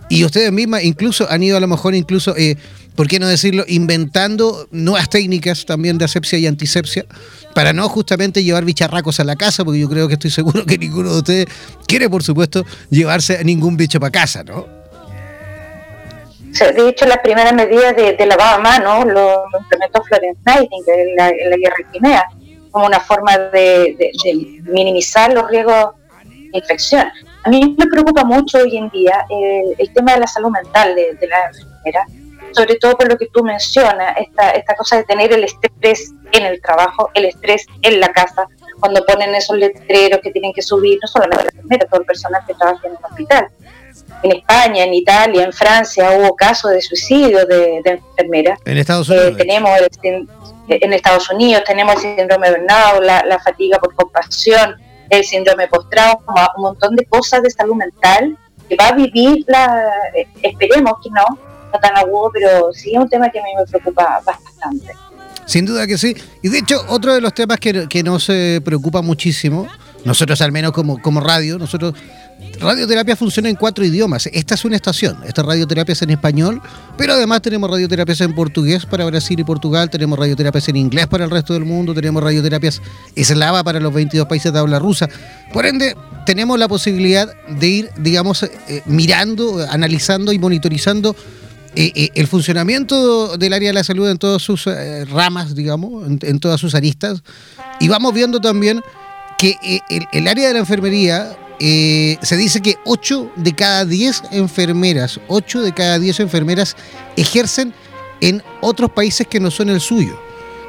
y 0.09 0.23
ustedes 0.23 0.51
mismas 0.51 0.83
incluso 0.83 1.29
han 1.29 1.43
ido 1.43 1.57
a 1.57 1.59
lo 1.59 1.67
mejor 1.67 1.95
incluso, 1.95 2.35
eh, 2.37 2.57
¿por 2.97 3.07
qué 3.07 3.19
no 3.19 3.27
decirlo?, 3.27 3.63
inventando 3.67 4.67
nuevas 4.71 5.09
técnicas 5.09 5.65
también 5.65 5.97
de 5.97 6.05
asepsia 6.05 6.37
y 6.39 6.47
antisepsia 6.47 7.05
para 7.53 7.71
no 7.71 7.87
justamente 7.87 8.43
llevar 8.43 8.65
bicharracos 8.65 9.21
a 9.21 9.23
la 9.23 9.37
casa, 9.37 9.63
porque 9.63 9.79
yo 9.79 9.87
creo 9.87 10.09
que 10.09 10.15
estoy 10.15 10.31
seguro 10.31 10.65
que 10.65 10.77
ninguno 10.77 11.13
de 11.13 11.17
ustedes 11.19 11.45
quiere, 11.87 12.09
por 12.09 12.23
supuesto, 12.23 12.65
llevarse 12.89 13.37
a 13.37 13.43
ningún 13.43 13.77
bicho 13.77 13.99
para 13.99 14.11
casa, 14.11 14.43
¿no? 14.43 14.75
de 16.65 16.89
hecho, 16.89 17.05
las 17.05 17.19
primeras 17.19 17.53
medidas 17.53 17.95
de, 17.95 18.25
lavado 18.25 18.55
a 18.55 18.59
mano 18.59 19.05
lo, 19.05 19.43
implementó 19.59 20.03
Florence 20.03 20.41
Nightingale 20.43 21.01
en 21.03 21.15
la, 21.15 21.29
en 21.29 21.49
la 21.51 21.57
guerra 21.57 21.75
Crimea, 21.91 22.25
como 22.71 22.87
una 22.87 22.99
forma 22.99 23.37
de, 23.37 24.11
minimizar 24.63 25.31
los 25.33 25.47
riesgos 25.49 25.91
de 26.23 26.57
infección. 26.57 27.07
A 27.43 27.49
mí 27.49 27.75
me 27.77 27.85
preocupa 27.85 28.23
mucho 28.23 28.57
hoy 28.57 28.75
en 28.75 28.89
día 28.89 29.25
el, 29.77 29.93
tema 29.93 30.13
de 30.13 30.21
la 30.21 30.27
salud 30.27 30.49
mental 30.49 30.95
de, 30.95 31.27
la 31.27 31.47
enfermera, 31.47 32.05
sobre 32.51 32.75
todo 32.75 32.97
por 32.97 33.09
lo 33.09 33.17
que 33.17 33.27
tú 33.27 33.43
mencionas, 33.43 34.15
esta, 34.17 34.51
esta 34.51 34.75
cosa 34.75 34.97
de 34.97 35.03
tener 35.03 35.31
el 35.33 35.43
estrés 35.43 36.13
en 36.31 36.45
el 36.45 36.61
trabajo, 36.61 37.09
el 37.13 37.25
estrés 37.25 37.65
en 37.81 37.99
la 37.99 38.09
casa, 38.09 38.47
cuando 38.79 39.05
ponen 39.05 39.33
esos 39.35 39.57
letreros 39.57 40.19
que 40.21 40.31
tienen 40.31 40.53
que 40.53 40.61
subir, 40.61 40.99
no 41.01 41.07
solamente 41.07 41.43
la 41.43 41.49
enfermera, 41.49 41.85
todo 41.87 42.01
el 42.01 42.05
personal 42.05 42.41
que 42.45 42.53
trabaja 42.53 42.87
en 42.87 42.93
el 42.93 42.99
hospital 43.03 43.49
en 44.23 44.31
España, 44.31 44.83
en 44.83 44.93
Italia, 44.93 45.43
en 45.43 45.53
Francia 45.53 46.11
hubo 46.11 46.35
casos 46.35 46.71
de 46.71 46.81
suicidio 46.81 47.45
de, 47.45 47.81
enfermeras. 47.85 48.59
En 48.65 48.77
Estados 48.77 49.09
Unidos. 49.09 49.31
Eh, 49.31 49.35
tenemos 49.37 49.71
en 50.69 50.91
Estados 50.91 51.29
Unidos 51.29 51.63
tenemos 51.65 51.95
el 52.03 52.17
síndrome 52.17 52.49
de 52.49 52.57
burnout, 52.57 53.03
la, 53.03 53.39
fatiga 53.39 53.79
por 53.79 53.95
compasión, 53.95 54.75
el 55.09 55.23
síndrome 55.23 55.67
post-trauma, 55.67 56.49
un 56.57 56.63
montón 56.63 56.95
de 56.95 57.05
cosas 57.05 57.41
de 57.43 57.49
salud 57.49 57.75
mental 57.75 58.37
que 58.67 58.75
va 58.75 58.89
a 58.89 58.91
vivir, 58.91 59.45
la, 59.47 59.89
eh, 60.13 60.27
esperemos 60.41 60.93
que 61.01 61.09
no 61.09 61.23
tan 61.79 61.95
agudo, 61.97 62.31
pero 62.33 62.71
sí 62.73 62.93
es 62.93 62.99
un 62.99 63.09
tema 63.09 63.29
que 63.29 63.39
a 63.39 63.43
mí 63.43 63.49
me 63.57 63.65
preocupa 63.65 64.21
bastante. 64.25 64.93
Sin 65.45 65.65
duda 65.65 65.87
que 65.87 65.97
sí. 65.97 66.15
Y 66.41 66.49
de 66.49 66.59
hecho, 66.59 66.83
otro 66.89 67.13
de 67.13 67.21
los 67.21 67.33
temas 67.33 67.59
que, 67.59 67.87
que 67.87 68.03
nos 68.03 68.27
preocupa 68.63 69.01
muchísimo, 69.01 69.67
nosotros 70.03 70.41
al 70.41 70.51
menos 70.51 70.71
como, 70.71 71.01
como 71.01 71.19
radio, 71.19 71.57
nosotros 71.57 71.93
radioterapia 72.59 73.15
funciona 73.15 73.49
en 73.49 73.55
cuatro 73.55 73.85
idiomas. 73.85 74.27
Esta 74.27 74.55
es 74.55 74.65
una 74.65 74.75
estación. 74.75 75.17
Esta 75.25 75.43
radioterapia 75.43 75.93
es 75.93 76.01
en 76.01 76.11
español, 76.11 76.61
pero 76.97 77.13
además 77.13 77.41
tenemos 77.41 77.69
radioterapias 77.69 78.21
en 78.21 78.33
portugués 78.33 78.85
para 78.85 79.05
Brasil 79.05 79.39
y 79.39 79.43
Portugal, 79.43 79.89
tenemos 79.89 80.17
radioterapias 80.17 80.69
en 80.69 80.77
inglés 80.77 81.07
para 81.07 81.25
el 81.25 81.31
resto 81.31 81.53
del 81.53 81.65
mundo, 81.65 81.93
tenemos 81.93 82.23
radioterapias 82.23 82.81
eslava 83.15 83.63
para 83.63 83.79
los 83.79 83.93
22 83.93 84.27
países 84.27 84.51
de 84.51 84.59
habla 84.59 84.79
rusa. 84.79 85.07
Por 85.53 85.65
ende, 85.65 85.95
tenemos 86.25 86.57
la 86.59 86.67
posibilidad 86.67 87.31
de 87.47 87.67
ir, 87.67 87.89
digamos, 87.97 88.43
eh, 88.43 88.81
mirando, 88.85 89.65
analizando 89.69 90.31
y 90.31 90.39
monitorizando 90.39 91.15
eh, 91.79 91.91
eh, 91.95 92.09
el 92.15 92.27
funcionamiento 92.27 93.37
del 93.37 93.53
área 93.53 93.69
de 93.69 93.73
la 93.73 93.83
salud 93.83 94.09
en 94.09 94.17
todas 94.17 94.41
sus 94.41 94.65
ramas, 95.09 95.53
digamos, 95.53 96.07
en, 96.07 96.39
todas 96.39 96.59
sus 96.59 96.73
aristas. 96.73 97.21
Y 97.79 97.87
vamos 97.87 98.13
viendo 98.13 98.41
también 98.41 98.81
que 99.37 99.55
el 100.11 100.27
área 100.27 100.47
de 100.47 100.53
la 100.53 100.59
enfermería 100.59 101.37
eh, 101.59 102.17
se 102.21 102.37
dice 102.37 102.61
que 102.61 102.77
8 102.85 103.31
de 103.35 103.53
cada 103.53 103.85
10 103.85 104.23
enfermeras, 104.31 105.19
8 105.27 105.61
de 105.61 105.73
cada 105.73 105.97
10 105.97 106.19
enfermeras 106.19 106.75
ejercen 107.15 107.73
en 108.21 108.43
otros 108.61 108.91
países 108.91 109.27
que 109.27 109.39
no 109.39 109.49
son 109.49 109.69
el 109.69 109.81
suyo. 109.81 110.19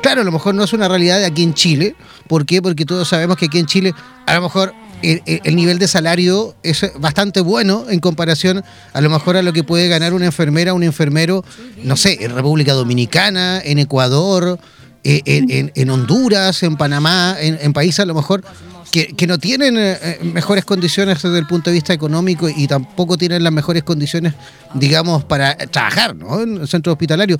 Claro, 0.03 0.23
a 0.23 0.25
lo 0.25 0.33
mejor 0.33 0.55
no 0.55 0.65
es 0.65 0.73
una 0.73 0.89
realidad 0.89 1.25
aquí 1.25 1.43
en 1.43 1.55
Chile. 1.55 1.97
¿Por 2.27 2.47
qué? 2.47 2.63
Porque 2.63 2.85
todos 2.85 3.09
sabemos 3.09 3.37
que 3.37 3.47
aquí 3.47 3.59
en 3.59 3.67
Chile 3.67 3.95
a 4.27 4.35
lo 4.35 4.43
mejor 4.43 4.75
el, 5.03 5.57
nivel 5.57 5.79
de 5.79 5.89
salario 5.89 6.55
es 6.63 6.91
bastante 6.99 7.41
bueno 7.41 7.87
en 7.89 8.01
comparación 8.01 8.65
a 8.93 9.01
lo 9.01 9.11
mejor 9.11 9.37
a 9.37 9.43
lo 9.43 9.53
que 9.53 9.65
puede 9.65 9.89
ganar 9.89 10.15
una 10.15 10.27
enfermera, 10.27 10.75
un 10.75 10.83
enfermero, 10.83 11.45
no 11.85 11.97
sé, 11.97 12.19
en 12.25 12.35
República 12.35 12.73
Dominicana, 12.73 13.61
en 13.65 13.79
Ecuador, 13.79 14.59
eh, 15.05 15.71
en, 15.75 15.91
Honduras, 15.91 16.63
en 16.63 16.77
Panamá, 16.77 17.37
en, 17.41 17.73
países 17.73 18.01
a 18.01 18.05
lo 18.05 18.15
mejor 18.15 18.43
que, 18.91 19.27
no 19.27 19.39
tienen 19.39 19.79
eh, 19.79 19.99
eh, 20.03 20.19
mejores 20.23 20.65
condiciones 20.65 21.23
desde 21.23 21.39
el 21.39 21.47
punto 21.47 21.71
de 21.71 21.75
vista 21.75 21.93
económico 21.93 22.49
y 22.49 22.67
tampoco 22.67 23.17
tienen 23.17 23.45
las 23.45 23.53
mejores 23.53 23.85
condiciones, 23.85 24.35
digamos, 24.75 25.25
para 25.25 25.57
trabajar 25.57 26.17
¿no? 26.17 26.41
en 26.41 26.63
el 26.63 26.69
centro 26.69 26.93
hospitalario. 26.93 27.39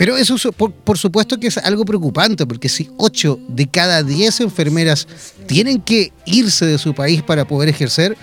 Pero 0.00 0.16
eso, 0.16 0.34
por, 0.52 0.72
por, 0.72 0.96
supuesto 0.96 1.38
que 1.38 1.48
es 1.48 1.58
algo 1.58 1.84
preocupante, 1.84 2.46
porque 2.46 2.70
si 2.70 2.88
8 2.96 3.38
de 3.48 3.66
cada 3.66 4.02
10 4.02 4.40
enfermeras 4.40 5.06
tienen 5.46 5.82
que 5.82 6.10
irse 6.24 6.64
de 6.64 6.78
su 6.78 6.94
país 6.94 7.22
para 7.22 7.46
poder 7.46 7.68
ejercer, 7.68 8.16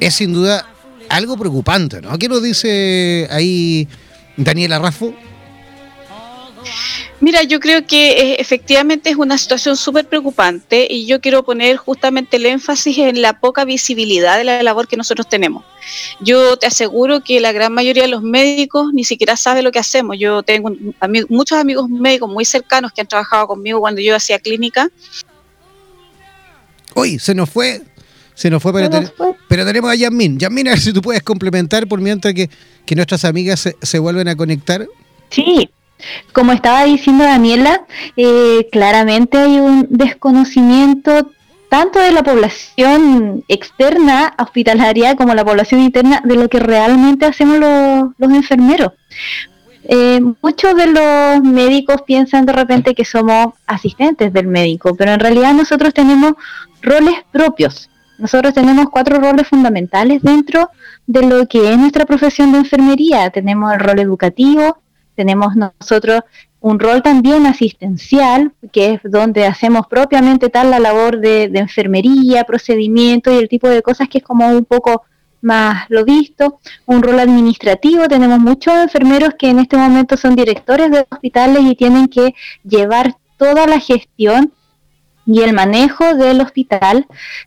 es 0.00 0.14
sin 0.14 0.32
duda 0.32 0.66
algo 1.08 1.36
preocupante, 1.36 2.00
¿no? 2.00 2.18
¿Qué 2.18 2.28
nos 2.28 2.42
dice 2.42 3.28
ahí 3.30 3.86
Daniela 4.36 4.80
Raffo? 4.80 5.14
Mira, 7.22 7.44
yo 7.44 7.60
creo 7.60 7.86
que 7.86 8.10
eh, 8.10 8.36
efectivamente 8.40 9.08
es 9.08 9.14
una 9.14 9.38
situación 9.38 9.76
súper 9.76 10.08
preocupante 10.08 10.88
y 10.90 11.06
yo 11.06 11.20
quiero 11.20 11.44
poner 11.44 11.76
justamente 11.76 12.36
el 12.36 12.46
énfasis 12.46 12.98
en 12.98 13.22
la 13.22 13.38
poca 13.38 13.64
visibilidad 13.64 14.38
de 14.38 14.42
la 14.42 14.60
labor 14.64 14.88
que 14.88 14.96
nosotros 14.96 15.28
tenemos. 15.28 15.64
Yo 16.18 16.56
te 16.56 16.66
aseguro 16.66 17.22
que 17.22 17.38
la 17.38 17.52
gran 17.52 17.72
mayoría 17.72 18.02
de 18.02 18.08
los 18.08 18.24
médicos 18.24 18.92
ni 18.92 19.04
siquiera 19.04 19.36
sabe 19.36 19.62
lo 19.62 19.70
que 19.70 19.78
hacemos. 19.78 20.18
Yo 20.18 20.42
tengo 20.42 20.72
muchos 21.28 21.58
amigos 21.58 21.88
médicos 21.88 22.28
muy 22.28 22.44
cercanos 22.44 22.90
que 22.90 23.02
han 23.02 23.06
trabajado 23.06 23.46
conmigo 23.46 23.78
cuando 23.78 24.00
yo 24.00 24.16
hacía 24.16 24.40
clínica. 24.40 24.88
Uy, 26.96 27.20
se 27.20 27.36
nos 27.36 27.48
fue. 27.48 27.82
Se 28.34 28.50
nos 28.50 28.60
fue, 28.60 28.72
pero, 28.72 28.90
pero 29.46 29.64
tenemos 29.64 29.92
a 29.92 29.94
Yasmin. 29.94 30.40
Yasmin, 30.40 30.66
a 30.66 30.70
ver 30.72 30.80
si 30.80 30.92
tú 30.92 31.00
puedes 31.00 31.22
complementar 31.22 31.86
por 31.86 32.00
mientras 32.00 32.34
que, 32.34 32.50
que 32.84 32.96
nuestras 32.96 33.24
amigas 33.24 33.60
se, 33.60 33.76
se 33.80 34.00
vuelven 34.00 34.26
a 34.26 34.34
conectar. 34.34 34.88
Sí, 35.30 35.70
como 36.32 36.52
estaba 36.52 36.84
diciendo 36.84 37.24
Daniela, 37.24 37.82
eh, 38.16 38.68
claramente 38.70 39.38
hay 39.38 39.58
un 39.58 39.86
desconocimiento 39.90 41.30
tanto 41.72 41.98
de 42.00 42.12
la 42.12 42.22
población 42.22 43.44
externa 43.48 44.34
hospitalaria 44.38 45.16
como 45.16 45.34
la 45.34 45.42
población 45.42 45.80
interna 45.80 46.20
de 46.22 46.36
lo 46.36 46.50
que 46.50 46.60
realmente 46.60 47.24
hacemos 47.24 47.58
los, 48.18 48.30
enfermeros. 48.30 48.92
Eh, 49.84 50.20
muchos 50.42 50.76
de 50.76 50.86
los 50.88 51.42
médicos 51.42 52.02
piensan 52.02 52.44
de 52.44 52.52
repente 52.52 52.94
que 52.94 53.06
somos 53.06 53.54
asistentes 53.66 54.34
del 54.34 54.48
médico, 54.48 54.94
pero 54.94 55.12
en 55.12 55.20
realidad 55.20 55.54
nosotros 55.54 55.94
tenemos 55.94 56.34
roles 56.82 57.14
propios. 57.32 57.88
Nosotros 58.18 58.52
tenemos 58.52 58.90
cuatro 58.90 59.18
roles 59.18 59.48
fundamentales 59.48 60.20
dentro 60.20 60.68
de 61.06 61.22
lo 61.22 61.46
que 61.48 61.72
es 61.72 61.78
nuestra 61.78 62.04
profesión 62.04 62.52
de 62.52 62.58
enfermería. 62.58 63.30
Tenemos 63.30 63.72
el 63.72 63.80
rol 63.80 63.98
educativo, 63.98 64.81
tenemos 65.14 65.54
nosotros 65.56 66.22
un 66.62 66.78
rol 66.78 67.02
también 67.02 67.44
asistencial, 67.46 68.52
que 68.70 68.94
es 68.94 69.00
donde 69.02 69.46
hacemos 69.46 69.88
propiamente 69.88 70.48
tal 70.48 70.70
la 70.70 70.78
labor 70.78 71.18
de, 71.18 71.50
enfermería, 71.54 72.44
procedimiento 72.44 73.32
y 73.32 73.38
el 73.38 73.48
tipo 73.48 73.68
de 73.68 73.82
cosas 73.82 74.08
que 74.08 74.18
es 74.18 74.24
como 74.24 74.48
un 74.48 74.64
poco 74.64 75.02
más 75.40 75.86
lo 75.88 76.04
visto. 76.04 76.60
Un 76.86 77.02
rol 77.02 77.18
administrativo, 77.18 78.06
tenemos 78.06 78.38
muchos 78.38 78.74
enfermeros 78.74 79.34
que 79.36 79.50
en 79.50 79.58
este 79.58 79.76
momento 79.76 80.16
son 80.16 80.36
directores 80.36 80.92
de 80.92 81.04
hospitales 81.10 81.64
y 81.64 81.74
tienen 81.74 82.06
que 82.06 82.32
llevar 82.62 83.16
toda 83.36 83.66
la 83.66 83.80
gestión 83.80 84.52
y 85.26 85.40
el 85.40 85.52
manejo 85.52 86.14
del 86.14 86.40
hospital. 86.40 87.06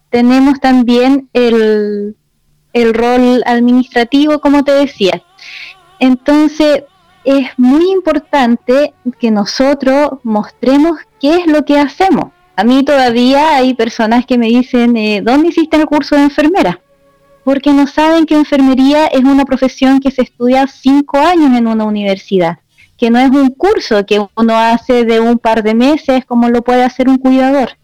Tenemos 0.10 0.60
también 0.60 1.30
el, 1.32 2.18
el 2.74 2.94
rol 2.94 3.44
administrativo, 3.46 4.42
como 4.42 4.66
te 4.66 4.74
decía. 4.74 5.24
Entonces, 6.00 6.84
es 7.26 7.50
muy 7.58 7.92
importante 7.92 8.94
que 9.20 9.32
nosotros 9.32 10.12
mostremos 10.24 11.00
qué 11.20 11.36
es 11.38 11.48
lo 11.48 11.66
que 11.66 11.80
hacemos. 11.80 12.32
A 12.56 12.64
mí 12.64 12.84
todavía 12.84 13.58
hay 13.58 13.74
personas 13.74 14.26
que 14.26 14.38
me 14.38 14.48
dicen, 14.48 14.96
eh, 14.96 15.22
¿dónde 15.22 15.50
hiciste 15.50 15.78
el 15.78 15.86
curso 15.86 16.16
de 16.16 16.24
enfermera? 16.24 16.80
Porque 17.44 17.74
no 17.74 17.88
saben 17.88 18.26
que 18.26 18.36
enfermería 18.36 19.08
es 19.08 19.24
una 19.24 19.46
profesión 19.46 20.00
que 20.00 20.12
se 20.12 20.22
estudia 20.22 20.68
cinco 20.68 21.18
años 21.18 21.58
en 21.58 21.68
una 21.68 21.84
universidad, 21.84 22.60
que 22.98 23.10
no 23.10 23.20
es 23.20 23.30
un 23.30 23.50
curso 23.50 24.06
que 24.06 24.26
uno 24.36 24.58
hace 24.58 25.04
de 25.04 25.20
un 25.20 25.38
par 25.38 25.64
de 25.64 25.74
meses 25.74 26.26
como 26.26 26.50
lo 26.50 26.64
puede 26.64 26.84
hacer 26.84 27.10
un 27.10 27.18
cuidador 27.18 27.78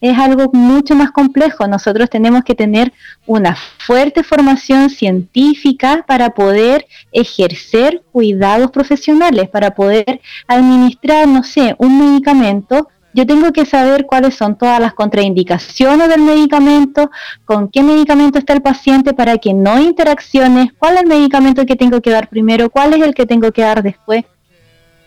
es 0.00 0.18
algo 0.18 0.50
mucho 0.52 0.94
más 0.94 1.10
complejo. 1.10 1.66
Nosotros 1.66 2.08
tenemos 2.10 2.44
que 2.44 2.54
tener 2.54 2.92
una 3.26 3.56
fuerte 3.78 4.22
formación 4.22 4.90
científica 4.90 6.04
para 6.06 6.30
poder 6.30 6.86
ejercer 7.12 8.02
cuidados 8.12 8.70
profesionales, 8.70 9.48
para 9.48 9.74
poder 9.74 10.20
administrar, 10.46 11.26
no 11.26 11.42
sé, 11.42 11.74
un 11.78 11.98
medicamento. 11.98 12.88
Yo 13.14 13.26
tengo 13.26 13.52
que 13.52 13.64
saber 13.64 14.06
cuáles 14.06 14.34
son 14.34 14.56
todas 14.56 14.80
las 14.80 14.94
contraindicaciones 14.94 16.08
del 16.08 16.20
medicamento, 16.20 17.10
con 17.44 17.68
qué 17.68 17.82
medicamento 17.82 18.38
está 18.38 18.52
el 18.52 18.62
paciente 18.62 19.14
para 19.14 19.38
que 19.38 19.54
no 19.54 19.80
interacciones, 19.80 20.72
cuál 20.78 20.96
es 20.96 21.02
el 21.02 21.08
medicamento 21.08 21.66
que 21.66 21.74
tengo 21.74 22.00
que 22.00 22.10
dar 22.10 22.28
primero, 22.28 22.70
cuál 22.70 22.94
es 22.94 23.02
el 23.02 23.14
que 23.14 23.26
tengo 23.26 23.50
que 23.50 23.62
dar 23.62 23.82
después 23.82 24.24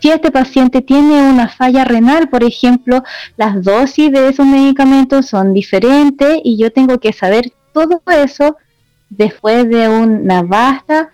si 0.02 0.10
este 0.10 0.32
paciente 0.32 0.82
tiene 0.82 1.30
una 1.30 1.48
falla 1.48 1.86
renal, 1.86 2.28
por 2.28 2.44
ejemplo, 2.44 3.04
las 3.38 3.64
dosis 3.64 4.12
de 4.12 4.30
esos 4.30 4.48
medicamentos 4.48 5.28
son 5.28 5.54
diferentes 5.54 6.40
y 6.44 6.58
yo 6.58 6.72
tengo 6.72 7.00
que 7.00 7.14
saber 7.14 7.54
todo 7.72 8.02
eso 8.08 8.58
después 9.10 9.70
de 9.70 9.88
una 9.88 10.42
vasta 10.42 11.12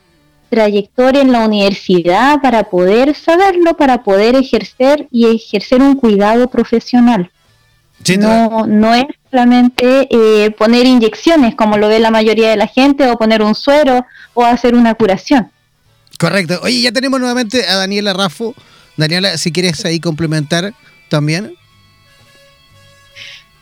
trayectoria 0.50 1.21
en 1.21 1.34
la 1.34 1.45
universidad 1.45 2.41
para 2.41 2.63
poder 2.63 3.13
saberlo, 3.13 3.76
para 3.76 4.04
poder 4.04 4.36
ejercer 4.36 5.08
y 5.12 5.36
ejercer 5.36 5.82
un 5.82 5.95
cuidado 5.95 6.47
profesional. 6.47 7.30
no, 8.17 8.65
no 8.67 8.95
es 8.95 9.06
solamente 9.30 10.08
eh, 10.10 10.52
poner 10.52 10.86
inyecciones 10.86 11.56
como 11.56 11.78
lo 11.78 11.89
ve 11.89 12.00
la 12.00 12.12
mayoría 12.12 12.50
de 12.52 12.56
la 12.56 12.67
gente 12.67 13.10
o 13.10 13.17
poner 13.17 13.41
un 13.41 13.54
suero 13.54 14.06
o 14.34 14.45
hacer 14.45 14.76
una 14.76 14.95
curación. 14.95 15.52
Correcto. 16.17 16.62
Oye, 16.63 16.82
ya 16.82 16.93
tenemos 16.93 17.19
nuevamente 17.19 17.67
a 17.67 17.76
Daniela 17.76 18.13
Raffo 18.13 18.56
Daniela, 18.97 19.38
si 19.38 19.51
quieres 19.51 19.86
ahí 19.86 19.99
complementar 19.99 20.73
también. 21.10 21.55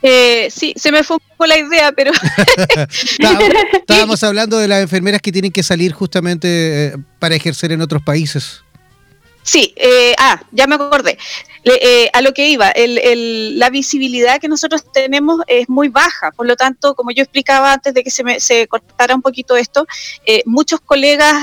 Eh, 0.02 0.50
sí, 0.52 0.74
se 0.78 0.92
me 0.92 1.04
fue 1.04 1.18
un 1.18 1.30
poco 1.30 1.48
la 1.48 1.58
idea, 1.58 1.92
pero... 1.92 2.12
estábamos, 3.74 4.24
hablando 4.24 4.60
de 4.60 4.68
las 4.68 4.82
enfermeras 4.82 5.20
que 5.20 5.32
tienen 5.32 5.52
que 5.52 5.64
salir 5.64 5.94
justamente 5.94 6.48
eh, 6.88 6.96
para 7.20 7.36
ejercer 7.36 7.72
en 7.72 7.82
otros 7.82 8.04
países. 8.04 8.62
Sí, 9.42 9.74
eh, 9.76 10.14
ah, 10.20 10.42
ya 10.52 10.68
me 10.68 10.76
acordé. 10.76 11.18
Eh, 11.68 12.12
a 12.14 12.22
lo 12.22 12.32
que 12.32 12.48
iba, 12.48 12.70
el, 12.70 13.58
la 13.58 13.72
visibilidad 13.72 14.40
que 14.40 14.48
nosotros 14.48 14.84
tenemos 14.94 15.42
es 15.48 15.68
muy 15.68 15.88
baja, 15.90 16.30
por 16.32 16.46
lo 16.46 16.56
tanto, 16.56 16.94
como 16.94 17.10
yo 17.10 17.24
explicaba 17.24 17.74
antes 17.74 17.92
de 17.96 18.04
que 18.04 18.12
se, 18.12 18.24
me, 18.24 18.40
se 18.40 18.68
cortara 18.68 19.16
un 19.16 19.24
poquito 19.24 19.58
esto, 19.58 19.88
eh, 20.28 20.44
muchos 20.46 20.80
colegas 20.80 21.36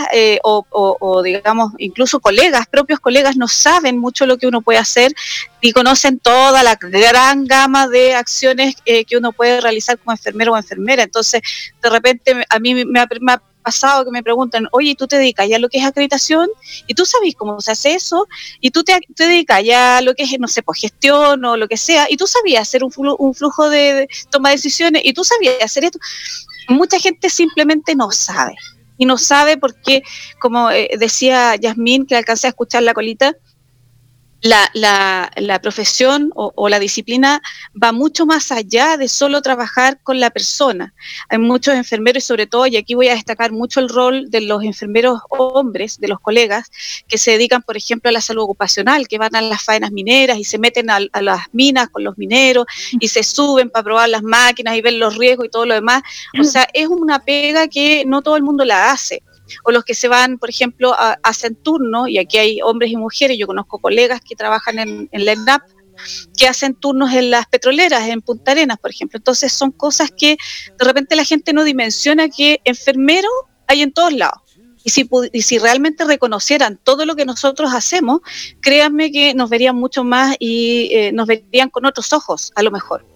o, 0.44 0.64
o, 0.70 1.22
digamos, 1.24 1.72
incluso 1.78 2.20
colegas, 2.20 2.68
propios 2.68 3.00
colegas, 3.00 3.36
no 3.36 3.48
saben 3.48 3.98
mucho 3.98 4.24
lo 4.24 4.38
que 4.38 4.46
uno 4.46 4.62
puede 4.62 4.78
hacer 4.78 5.12
y 5.60 5.72
conocen 5.72 6.20
toda 6.20 6.62
la 6.62 6.76
gran 6.76 7.44
gama 7.44 7.88
de 7.88 8.14
acciones 8.14 8.76
que 8.84 9.16
uno 9.16 9.32
puede 9.32 9.60
realizar 9.60 9.98
como 9.98 10.12
enfermero 10.12 10.52
o 10.52 10.56
enfermera. 10.56 11.02
Entonces, 11.02 11.42
de 11.82 11.90
repente, 11.90 12.44
a 12.48 12.58
mí 12.60 12.74
me, 12.74 12.84
me, 12.84 13.04
me 13.20 13.32
pasado 13.62 14.04
que 14.04 14.10
me 14.10 14.22
preguntan, 14.22 14.68
oye, 14.72 14.94
¿tú 14.94 15.06
te 15.06 15.16
dedicas 15.16 15.48
ya 15.48 15.56
a 15.56 15.58
lo 15.58 15.68
que 15.68 15.78
es 15.78 15.84
acreditación? 15.84 16.48
¿Y 16.86 16.94
tú 16.94 17.06
sabes 17.06 17.34
cómo 17.36 17.60
se 17.60 17.72
hace 17.72 17.94
eso? 17.94 18.26
¿Y 18.60 18.70
tú 18.70 18.84
te, 18.84 18.98
dedicas 19.16 19.62
ya 19.64 19.98
a 19.98 20.02
lo 20.02 20.14
que 20.14 20.24
es, 20.24 20.38
no 20.38 20.48
sé, 20.48 20.62
pues 20.62 20.80
gestión 20.80 21.44
o 21.44 21.56
lo 21.56 21.68
que 21.68 21.76
sea? 21.76 22.06
¿Y 22.10 22.16
tú 22.16 22.26
sabías 22.26 22.62
hacer 22.62 22.84
un, 22.84 22.92
un 23.18 23.34
flujo 23.34 23.70
de, 23.70 24.08
toma 24.30 24.50
de 24.50 24.56
decisiones? 24.56 25.02
¿Y 25.04 25.12
tú 25.12 25.24
sabías 25.24 25.62
hacer 25.62 25.84
esto? 25.84 25.98
Mucha 26.68 26.98
gente 26.98 27.30
simplemente 27.30 27.94
no 27.94 28.10
sabe. 28.10 28.54
Y 28.98 29.06
no 29.06 29.18
sabe 29.18 29.56
porque, 29.56 30.02
como 30.40 30.70
eh, 30.70 30.90
decía 30.98 31.56
Yasmín, 31.56 32.06
que 32.06 32.16
alcancé 32.16 32.46
a 32.46 32.50
escuchar 32.50 32.82
la 32.82 32.94
colita, 32.94 33.34
la, 34.42 34.68
la, 34.74 35.30
la 35.36 35.60
profesión 35.60 36.30
o, 36.34 36.68
la 36.68 36.80
disciplina 36.80 37.40
va 37.80 37.92
mucho 37.92 38.26
más 38.26 38.50
allá 38.50 38.96
de 38.96 39.08
solo 39.08 39.40
trabajar 39.40 40.00
con 40.02 40.18
la 40.18 40.30
persona. 40.30 40.94
Hay 41.28 41.38
muchos 41.38 41.74
enfermeros 41.74 42.24
y 42.24 42.26
sobre 42.26 42.46
todo, 42.46 42.66
y 42.66 42.76
aquí 42.76 42.94
voy 42.94 43.08
a 43.08 43.14
destacar 43.14 43.52
mucho 43.52 43.78
el 43.78 43.88
rol 43.88 44.30
de 44.30 44.40
los 44.40 44.64
enfermeros 44.64 45.20
hombres, 45.28 46.00
de 46.00 46.08
los 46.08 46.18
colegas, 46.18 46.70
que 47.06 47.18
se 47.18 47.32
dedican, 47.32 47.62
por 47.62 47.76
ejemplo, 47.76 48.08
a 48.08 48.12
la 48.12 48.20
salud 48.20 48.42
ocupacional, 48.42 49.06
que 49.06 49.18
van 49.18 49.36
a 49.36 49.42
las 49.42 49.62
faenas 49.62 49.92
mineras 49.92 50.38
y 50.38 50.44
se 50.44 50.58
meten 50.58 50.90
a, 50.90 50.98
a 51.12 51.22
las 51.22 51.42
minas 51.52 51.88
con 51.90 52.02
los 52.02 52.18
mineros 52.18 52.66
y 52.98 53.08
se 53.08 53.22
suben 53.22 53.70
para 53.70 53.84
probar 53.84 54.08
las 54.08 54.24
máquinas 54.24 54.76
y 54.76 54.82
ver 54.82 54.94
los 54.94 55.16
riesgos 55.16 55.46
y 55.46 55.50
todo 55.50 55.66
lo 55.66 55.74
demás. 55.74 56.02
O 56.38 56.44
sea, 56.44 56.66
es 56.74 56.88
una 56.88 57.20
pega 57.20 57.68
que 57.68 58.04
no 58.06 58.22
todo 58.22 58.36
el 58.36 58.42
mundo 58.42 58.64
la 58.64 58.90
hace 58.90 59.22
o 59.64 59.72
los 59.72 59.84
que 59.84 59.94
se 59.94 60.08
van, 60.08 60.38
por 60.38 60.50
ejemplo, 60.50 60.92
a, 60.94 61.18
hacen 61.22 61.54
turnos, 61.56 62.08
y 62.08 62.18
aquí 62.18 62.38
hay 62.38 62.62
hombres 62.62 62.90
y 62.90 62.96
mujeres, 62.96 63.38
yo 63.38 63.46
conozco 63.46 63.78
colegas 63.78 64.20
que 64.20 64.36
trabajan 64.36 64.78
en, 64.78 65.08
en 65.12 65.24
la 65.24 65.32
ENAP, 65.32 65.62
que 66.36 66.48
hacen 66.48 66.74
turnos 66.74 67.12
en 67.12 67.30
las 67.30 67.46
petroleras, 67.46 68.08
en 68.08 68.22
Punta 68.22 68.52
Arenas, 68.52 68.78
por 68.78 68.90
ejemplo. 68.90 69.18
Entonces 69.18 69.52
son 69.52 69.70
cosas 69.70 70.10
que 70.10 70.36
de 70.78 70.84
repente 70.84 71.16
la 71.16 71.24
gente 71.24 71.52
no 71.52 71.64
dimensiona 71.64 72.28
que 72.28 72.60
enfermeros 72.64 73.30
hay 73.66 73.82
en 73.82 73.92
todos 73.92 74.12
lados. 74.12 74.40
Y 74.84 74.90
si, 74.90 75.08
y 75.32 75.42
si 75.42 75.58
realmente 75.58 76.04
reconocieran 76.04 76.78
todo 76.82 77.06
lo 77.06 77.14
que 77.14 77.24
nosotros 77.24 77.72
hacemos, 77.72 78.20
créanme 78.60 79.12
que 79.12 79.32
nos 79.34 79.48
verían 79.48 79.76
mucho 79.76 80.02
más 80.02 80.34
y 80.40 80.88
eh, 80.92 81.12
nos 81.12 81.28
verían 81.28 81.70
con 81.70 81.86
otros 81.86 82.12
ojos, 82.12 82.52
a 82.56 82.62
lo 82.62 82.72
mejor. 82.72 83.11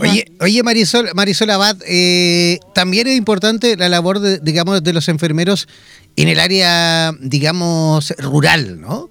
Oye, 0.00 0.24
oye 0.40 0.62
Marisol, 0.62 1.10
Marisol 1.14 1.50
Abad, 1.50 1.76
eh, 1.86 2.58
también 2.74 3.06
es 3.08 3.16
importante 3.16 3.76
la 3.76 3.88
labor, 3.88 4.20
de, 4.20 4.38
digamos, 4.38 4.82
de 4.82 4.92
los 4.92 5.08
enfermeros 5.08 5.68
en 6.16 6.28
el 6.28 6.40
área, 6.40 7.12
digamos, 7.20 8.12
rural, 8.18 8.80
¿no? 8.80 9.08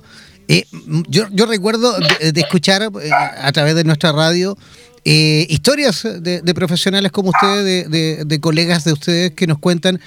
Eh, 0.47 0.65
yo, 1.07 1.27
yo 1.31 1.45
recuerdo 1.45 1.97
de, 2.19 2.31
de 2.31 2.41
escuchar 2.41 2.81
eh, 3.01 3.11
a 3.11 3.51
través 3.51 3.75
de 3.75 3.83
nuestra 3.83 4.11
radio 4.11 4.57
eh, 5.05 5.45
historias 5.49 6.03
de, 6.03 6.41
de 6.41 6.53
profesionales 6.53 7.11
como 7.11 7.29
ustedes, 7.29 7.63
de, 7.89 8.15
de- 8.17 8.25
de 8.25 8.39
colegas 8.41 8.83
de 8.83 8.93
ustedes 8.93 9.31
que 9.31 9.47
nos 9.47 9.59
cuentan 9.59 9.99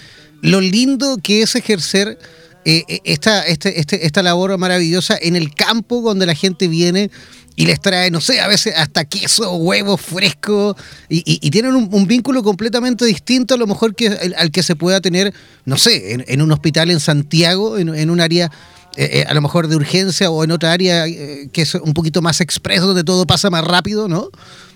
lo 0.43 0.61
lindo 0.61 1.17
que 1.23 1.43
es 1.43 1.55
ejercer 1.55 2.19
eh, 2.65 2.85
eh, 2.89 3.01
esta, 3.05 3.43
este, 3.47 3.79
este- 3.81 4.07
esta 4.07 4.23
labor 4.23 4.57
maravillosa 4.59 5.17
en 5.21 5.37
el 5.37 5.55
campo 5.55 6.01
donde 6.01 6.27
la 6.27 6.35
gente 6.35 6.69
viene 6.69 7.11
y 7.57 7.67
les 7.67 7.81
trae, 7.81 8.11
no 8.11 8.21
sé, 8.21 8.41
a 8.41 8.49
veces 8.49 8.75
hasta 8.77 9.05
queso, 9.05 9.53
huevos 9.57 10.01
frescos 10.01 10.75
y, 11.09 11.51
tienen 11.51 11.77
un, 11.77 12.07
vínculo 12.07 12.43
completamente 12.43 13.05
distinto 13.05 13.55
a 13.55 13.57
lo 13.59 13.67
mejor 13.69 13.95
que 13.95 14.09
al 14.37 14.51
que 14.51 14.63
se 14.65 14.75
pueda 14.75 15.01
tener, 15.01 15.33
no 15.65 15.77
sé, 15.77 16.15
en, 16.27 16.43
un 16.43 16.51
hospital 16.51 16.91
en 16.91 16.99
Santiago, 16.99 17.79
en, 17.79 17.95
en 17.95 18.11
un 18.11 18.21
área 18.21 18.51
eh, 18.97 19.09
eh, 19.21 19.25
a 19.29 19.35
lo 19.35 19.41
mejor 19.43 19.69
de 19.69 19.77
urgencia 19.77 20.31
o 20.31 20.43
en 20.43 20.51
otra 20.51 20.73
área 20.73 21.05
que 21.07 21.63
es 21.63 21.75
un 21.77 21.95
poquito 21.95 22.23
más 22.23 22.41
expreso, 22.41 22.87
donde 22.89 23.05
todo 23.05 23.25
pasa 23.27 23.51
más 23.51 23.65
rápido, 23.65 24.09
¿no? 24.09 24.31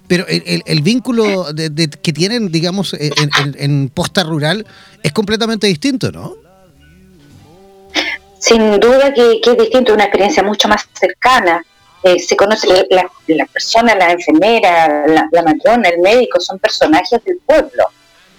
Pero 0.06 0.26
el, 0.28 0.42
el- 0.46 0.62
el 0.66 0.80
vínculo 0.82 1.52
de- 1.52 1.70
de- 1.70 1.88
que 1.88 2.12
tienen, 2.12 2.50
digamos, 2.52 2.94
en- 2.94 3.10
en 3.58 3.88
posta 3.92 4.22
rural 4.22 4.64
es 5.02 5.12
completamente 5.12 5.66
distinto, 5.66 6.12
¿no? 6.12 6.34
Sin 8.38 8.78
duda 8.78 9.12
que, 9.12 9.40
es 9.44 9.56
distinto, 9.56 9.94
una 9.94 10.04
experiencia 10.04 10.42
mucho 10.42 10.68
más 10.68 10.88
cercana. 10.92 11.64
Eh, 12.02 12.18
se 12.20 12.36
conoce 12.36 12.68
la, 12.68 12.84
la, 12.90 13.10
la 13.26 13.46
persona, 13.46 13.94
la 13.94 14.12
enfermera, 14.12 15.06
la, 15.06 15.28
la 15.32 15.42
matrona, 15.42 15.88
el 15.88 15.98
médico, 15.98 16.38
son 16.38 16.58
personajes 16.58 17.22
del 17.24 17.38
pueblo. 17.44 17.86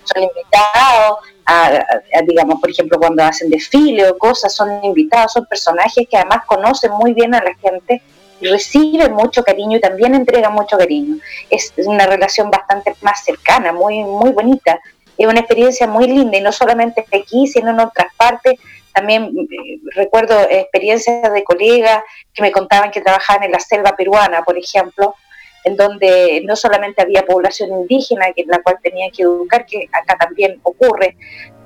Son 0.06 0.24
invitados 0.24 1.20
a, 1.46 1.84
digamos, 2.26 2.60
por 2.60 2.70
ejemplo, 2.70 3.00
cuando 3.00 3.24
hacen 3.24 3.50
desfile 3.50 4.10
o 4.10 4.18
cosas, 4.18 4.54
son 4.54 4.84
invitados, 4.84 5.34
son 5.34 5.46
personajes 5.46 6.08
que 6.10 6.18
además 6.18 6.46
conocen 6.46 6.92
muy 6.92 7.14
bien 7.14 7.34
a 7.34 7.44
la 7.44 7.54
gente 7.56 8.02
y 8.40 8.48
reciben 8.48 9.14
mucho 9.14 9.44
cariño 9.44 9.78
y 9.78 9.82
también 9.82 10.16
entregan 10.16 10.54
mucho 10.54 10.78
cariño. 10.78 11.18
Es 11.50 11.74
una 11.78 12.06
relación 12.06 12.50
bastante 12.52 12.96
más 13.02 13.24
cercana, 13.24 13.74
muy, 13.74 14.04
muy 14.04 14.32
bonita. 14.32 14.80
Es 15.18 15.28
una 15.28 15.40
experiencia 15.40 15.88
muy 15.88 16.08
linda 16.08 16.38
y 16.38 16.42
no 16.42 16.52
solamente 16.52 17.06
aquí, 17.12 17.48
sino 17.48 17.72
en 17.72 17.80
otras 17.80 18.14
partes 18.16 18.54
también 18.94 19.24
eh, 19.26 19.80
recuerdo 19.96 20.40
experiencias 20.50 21.32
de 21.34 21.44
colegas 21.44 22.04
que 22.34 22.42
me 22.42 22.52
contaban 22.52 22.92
que 22.92 23.02
trabajaban 23.02 23.44
en 23.44 23.52
la 23.52 23.60
selva 23.60 23.96
peruana, 23.96 24.44
por 24.44 24.58
ejemplo, 24.58 25.16
en 25.64 25.76
donde 25.76 26.42
no 26.46 26.56
solamente 26.56 27.02
había 27.02 27.26
población 27.26 27.70
indígena, 27.72 28.32
que 28.34 28.46
la 28.48 28.62
cual 28.62 28.78
tenían 28.82 29.12
que 29.12 29.24
educar, 29.24 29.66
que 29.66 29.90
acá 29.92 30.18
también 30.18 30.60
ocurre, 30.64 31.18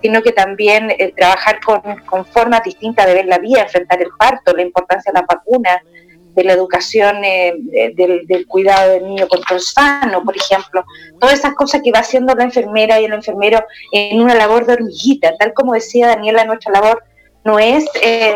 sino 0.02 0.22
que 0.22 0.32
también 0.32 0.90
eh, 0.92 1.14
trabajar 1.16 1.60
con, 1.62 1.82
con 2.06 2.26
formas 2.26 2.64
distintas 2.64 3.06
de 3.06 3.14
ver 3.14 3.26
la 3.26 3.38
vida, 3.38 3.62
enfrentar 3.62 4.02
el 4.02 4.10
parto, 4.18 4.54
la 4.54 4.64
importancia 4.64 5.12
de 5.14 5.20
la 5.20 5.26
vacuna, 5.28 5.82
de 6.36 6.44
la 6.44 6.54
educación, 6.54 7.24
eh, 7.24 7.54
de- 7.58 7.94
del, 7.96 8.26
del 8.26 8.48
cuidado 8.48 8.92
del 8.94 9.04
niño 9.06 9.28
control 9.28 9.62
sano, 9.62 10.24
por 10.24 10.36
ejemplo. 10.36 10.84
Todas 11.20 11.38
esas 11.38 11.54
cosas 11.54 11.82
que 11.84 11.92
va 11.92 12.00
haciendo 12.00 12.34
la 12.34 12.44
enfermera 12.46 13.00
y 13.00 13.06
el 13.06 13.14
enfermero 13.14 13.64
en 13.92 14.20
una 14.20 14.34
labor 14.34 14.66
de 14.66 14.74
hormiguita, 14.74 15.38
tal 15.38 15.54
como 15.54 15.74
decía 15.74 16.08
Daniela, 16.08 16.44
nuestra 16.46 16.72
labor 16.74 17.04
no 17.46 17.60
es 17.60 17.84
eh, 18.02 18.34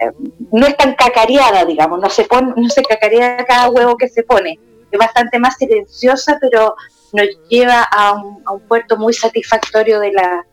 eh, 0.00 0.10
no 0.52 0.66
es 0.66 0.76
tan 0.76 0.94
cacareada, 0.94 1.64
digamos, 1.64 2.00
no 2.00 2.10
se 2.10 2.24
pone, 2.24 2.52
no 2.56 2.68
se 2.68 2.82
cacarea 2.82 3.44
cada 3.46 3.70
huevo 3.70 3.96
que 3.96 4.08
se 4.08 4.22
pone, 4.22 4.58
es 4.90 4.98
bastante 4.98 5.38
más 5.38 5.56
silenciosa, 5.56 6.38
pero 6.40 6.74
nos 7.12 7.26
lleva 7.48 7.82
a 7.82 8.12
un, 8.12 8.42
a 8.44 8.52
un 8.52 8.60
puerto 8.62 8.96
muy 8.96 9.12
satisfactorio 9.14 10.00
de 10.00 10.12
la, 10.12 10.44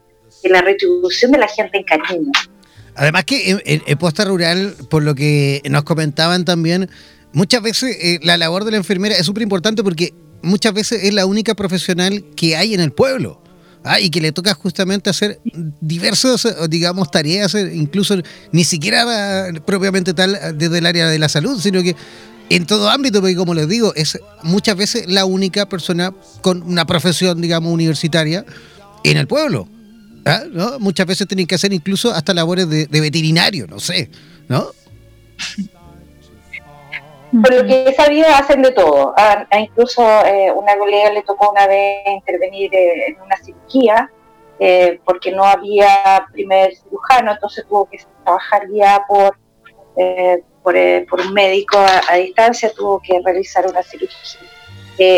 de 0.44 0.50
la 0.50 0.62
retribución 0.62 1.32
de 1.32 1.38
la 1.40 1.48
gente 1.48 1.78
en 1.80 1.84
cariño. 1.84 2.32
Además 2.96 3.26
que 3.26 3.52
en, 3.52 3.62
en- 3.66 3.84
en 3.86 3.98
posta 3.98 4.26
rural, 4.26 4.76
por 4.90 5.04
lo 5.04 5.14
que 5.16 5.62
nos 5.70 5.84
comentaban 5.84 6.46
también, 6.46 6.90
muchas 7.32 7.62
veces 7.62 7.96
eh, 8.02 8.20
la 8.24 8.38
labor 8.38 8.64
de 8.66 8.72
la 8.72 8.78
enfermera 8.78 9.16
es 9.16 9.26
súper 9.26 9.44
importante 9.44 9.84
porque 9.84 10.14
muchas 10.42 10.74
veces 10.74 11.04
es 11.04 11.14
la 11.14 11.26
única 11.28 11.54
profesional 11.56 12.24
que 12.36 12.56
hay 12.56 12.74
en 12.74 12.80
el 12.80 12.92
pueblo. 12.92 13.42
¿Ah? 13.84 14.00
y 14.00 14.10
que 14.10 14.22
le 14.22 14.32
toca 14.32 14.54
justamente 14.54 15.10
hacer 15.10 15.40
diversas, 15.82 16.48
digamos, 16.70 17.12
tareas, 17.12 17.56
eh, 17.56 17.72
incluso 17.74 18.16
ni 18.52 18.64
siquiera 18.64 19.50
eh, 19.50 19.62
propiamente 19.66 20.14
tal 20.14 20.36
eh, 20.36 20.54
desde 20.56 20.80
el 20.80 20.86
área 20.86 21.08
de 21.08 21.20
la 21.20 21.30
salud, 21.30 21.60
sino 21.60 21.82
que 21.82 21.96
en 22.50 22.66
todo 22.66 22.90
ámbito, 22.90 23.20
porque 23.20 23.36
como 23.36 23.54
les 23.54 23.68
digo, 23.68 23.94
es 23.96 24.20
muchas 24.44 24.78
veces 24.78 25.06
la 25.08 25.26
única 25.26 25.68
persona 25.68 26.14
con 26.42 26.62
una 26.64 26.86
profesión, 26.86 27.42
digamos, 27.42 27.74
universitaria 27.74 28.46
en 29.04 29.18
el 29.18 29.28
pueblo. 29.28 29.68
¿ah? 30.26 30.44
Muchas 30.80 31.06
veces 31.06 31.28
tienen 31.28 31.46
que 31.46 31.56
hacer 31.56 31.74
incluso 31.74 32.14
hasta 32.14 32.34
labores 32.34 32.70
de, 32.70 32.88
de 32.88 33.02
veterinario, 33.02 33.68
no 33.68 33.80
sé, 33.80 34.10
¿no? 34.48 34.72
Por 37.42 37.54
lo 37.54 37.66
que 37.66 37.86
he 37.90 37.94
sabido, 37.94 38.28
hacen 38.30 38.62
de 38.62 38.72
todo. 38.72 39.14
A, 39.18 39.48
a 39.50 39.60
incluso 39.60 40.02
eh, 40.26 40.52
una 40.52 40.78
colega 40.78 41.12
le 41.12 41.24
tocó 41.24 41.52
una 41.52 41.68
vez 41.68 42.06
intervenir 42.08 42.74
eh, 42.74 43.08
en 43.08 43.22
una 43.22 43.38
cirugía 43.38 44.10
eh, 44.60 45.00
porque 45.06 45.32
no 45.32 45.44
había 45.44 46.26
primer 46.32 46.76
cirujano, 46.76 47.32
entonces 47.32 47.66
tuvo 47.68 47.86
que 47.90 48.00
trabajar 48.24 48.64
ya 48.72 49.04
por, 49.08 49.38
eh, 49.98 50.42
por, 50.64 50.76
por 51.08 51.22
un 51.22 51.34
médico 51.34 51.78
a, 51.78 52.02
a 52.10 52.16
distancia, 52.16 52.72
tuvo 52.74 53.00
que 53.00 53.20
realizar 53.24 53.68
una 53.68 53.84
cirugía. 53.84 54.18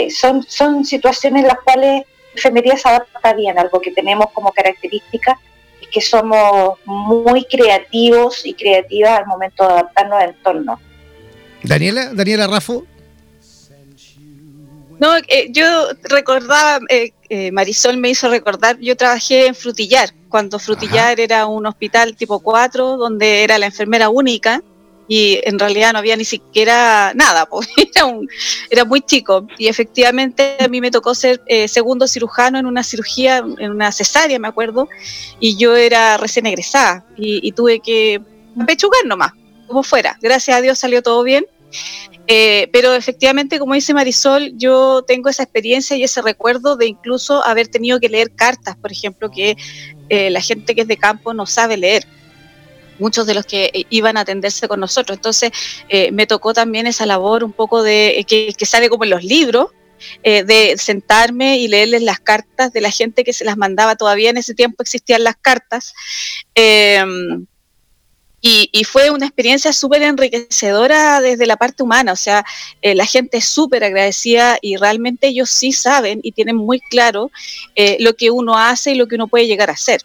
Son, 0.10 0.44
son 0.44 0.84
situaciones 0.84 1.44
en 1.44 1.48
las 1.48 1.60
cuales 1.62 2.04
enfermería 2.34 2.76
se 2.76 2.90
adapta 2.90 3.34
bien, 3.34 3.58
algo 3.58 3.80
que 3.80 3.92
tenemos 3.92 4.30
como 4.32 4.52
característica 4.52 5.40
es 5.82 5.88
que 5.88 6.02
somos 6.02 6.78
muy 6.86 7.46
creativos 7.46 8.46
y 8.46 8.54
creativas 8.54 9.20
al 9.20 9.26
momento 9.26 9.66
de 9.66 9.74
adaptarnos 9.74 10.22
al 10.22 10.30
entorno. 10.30 10.80
Daniela, 11.64 12.14
Daniela 12.14 12.48
Rafo. 12.48 12.86
No, 15.00 15.16
eh, 15.16 15.50
yo 15.52 15.88
recordaba, 16.04 16.80
eh, 16.90 17.14
eh, 17.30 17.52
Marisol 17.52 17.98
me 17.98 18.10
hizo 18.10 18.30
recordar, 18.30 18.78
yo 18.80 18.98
trabajé 18.98 19.48
en 19.48 19.56
Frutillar, 19.56 20.14
cuando 20.28 20.60
Frutillar 20.60 21.20
era 21.20 21.46
un 21.46 21.66
hospital 21.66 22.18
tipo 22.18 22.40
4, 22.40 22.98
donde 22.98 23.44
era 23.44 23.58
la 23.58 23.68
enfermera 23.68 24.10
única 24.10 24.62
y 25.10 25.40
en 25.44 25.58
realidad 25.58 25.92
no 25.92 26.00
había 26.00 26.16
ni 26.16 26.24
siquiera 26.24 27.14
nada, 27.16 27.46
pues, 27.50 27.68
era, 27.94 28.06
un, 28.06 28.30
era 28.70 28.86
muy 28.86 29.02
chico. 29.02 29.48
Y 29.58 29.68
efectivamente 29.68 30.56
a 30.60 30.68
mí 30.68 30.80
me 30.80 30.92
tocó 30.92 31.16
ser 31.16 31.42
eh, 31.48 31.68
segundo 31.68 32.08
cirujano 32.08 32.60
en 32.60 32.68
una 32.68 32.84
cirugía, 32.84 33.38
en 33.38 33.72
una 33.72 33.92
cesárea, 33.92 34.38
me 34.38 34.48
acuerdo, 34.48 34.88
y 35.40 35.58
yo 35.58 35.76
era 35.76 36.18
recién 36.18 36.46
egresada 36.46 37.06
y, 37.18 37.46
y 37.46 37.52
tuve 37.52 37.80
que 37.80 38.22
pechugar 38.68 39.06
nomás, 39.06 39.32
como 39.70 39.84
fuera. 39.84 40.18
Gracias 40.22 40.58
a 40.58 40.62
Dios 40.62 40.78
salió 40.78 41.02
todo 41.02 41.24
bien. 41.24 41.46
Eh, 42.28 42.70
pero 42.72 42.94
efectivamente, 42.94 43.60
como 43.60 43.74
dice 43.74 43.94
Marisol, 43.94 44.54
yo 44.58 45.04
tengo 45.08 45.30
esa 45.30 45.44
experiencia 45.44 45.96
y 45.98 46.04
ese 46.04 46.22
recuerdo 46.22 46.76
de 46.76 46.88
incluso 46.88 47.44
haber 47.46 47.68
tenido 47.68 48.00
que 48.00 48.10
leer 48.10 48.32
cartas, 48.36 48.76
por 48.76 48.92
ejemplo, 48.92 49.32
que 49.32 49.56
eh, 50.10 50.30
la 50.30 50.42
gente 50.42 50.76
que 50.76 50.82
es 50.82 50.88
de 50.88 50.98
campo 50.98 51.34
no 51.34 51.46
sabe 51.46 51.78
leer. 51.78 52.06
Muchos 53.00 53.26
de 53.26 53.34
los 53.34 53.46
que 53.46 53.72
eh, 53.74 53.86
iban 53.90 54.18
a 54.18 54.22
atenderse 54.22 54.68
con 54.68 54.80
nosotros. 54.80 55.18
Entonces, 55.18 55.52
me 56.12 56.28
tocó 56.28 56.54
también 56.54 56.86
esa 56.86 57.06
labor 57.06 57.44
un 57.44 57.54
poco 57.54 57.82
de 57.82 58.26
que, 58.28 58.66
sale 58.66 58.90
como 58.90 59.06
en 59.06 59.12
los 59.12 59.24
libros, 59.24 59.68
de 60.24 60.76
sentarme 60.78 61.58
y 61.58 61.68
leerles 61.68 62.02
las 62.04 62.20
cartas 62.20 62.72
de 62.74 62.82
la 62.82 62.92
gente 62.92 63.24
que 63.24 63.34
se 63.34 63.46
las 63.46 63.58
mandaba. 63.58 63.96
Todavía 63.96 64.30
en 64.30 64.38
ese 64.38 64.54
tiempo 64.54 64.84
existían 64.84 65.24
las 65.24 65.36
cartas. 65.38 65.94
Eh, 66.56 67.04
y, 68.42 68.70
y, 68.72 68.84
fue 68.86 69.10
una 69.10 69.26
experiencia 69.26 69.74
súper 69.74 70.02
enriquecedora 70.02 71.20
desde 71.20 71.46
la 71.46 71.58
parte 71.58 71.84
humana, 71.84 72.14
o 72.14 72.16
sea, 72.16 72.46
eh, 72.82 72.96
la 72.96 73.06
gente 73.06 73.38
es 73.38 73.46
súper 73.46 73.84
agradecida 73.84 74.58
y 74.62 74.78
realmente 74.78 75.28
ellos 75.28 75.50
sí 75.50 75.74
saben 75.74 76.20
y 76.24 76.32
tienen 76.32 76.56
muy 76.56 76.80
claro 76.80 77.32
eh, 77.76 77.98
lo 78.00 78.16
que 78.16 78.32
uno 78.32 78.58
hace 78.58 78.92
y 78.92 78.96
lo 78.96 79.08
que 79.08 79.16
uno 79.16 79.28
puede 79.28 79.48
llegar 79.48 79.70
a 79.70 79.74
hacer, 79.74 80.02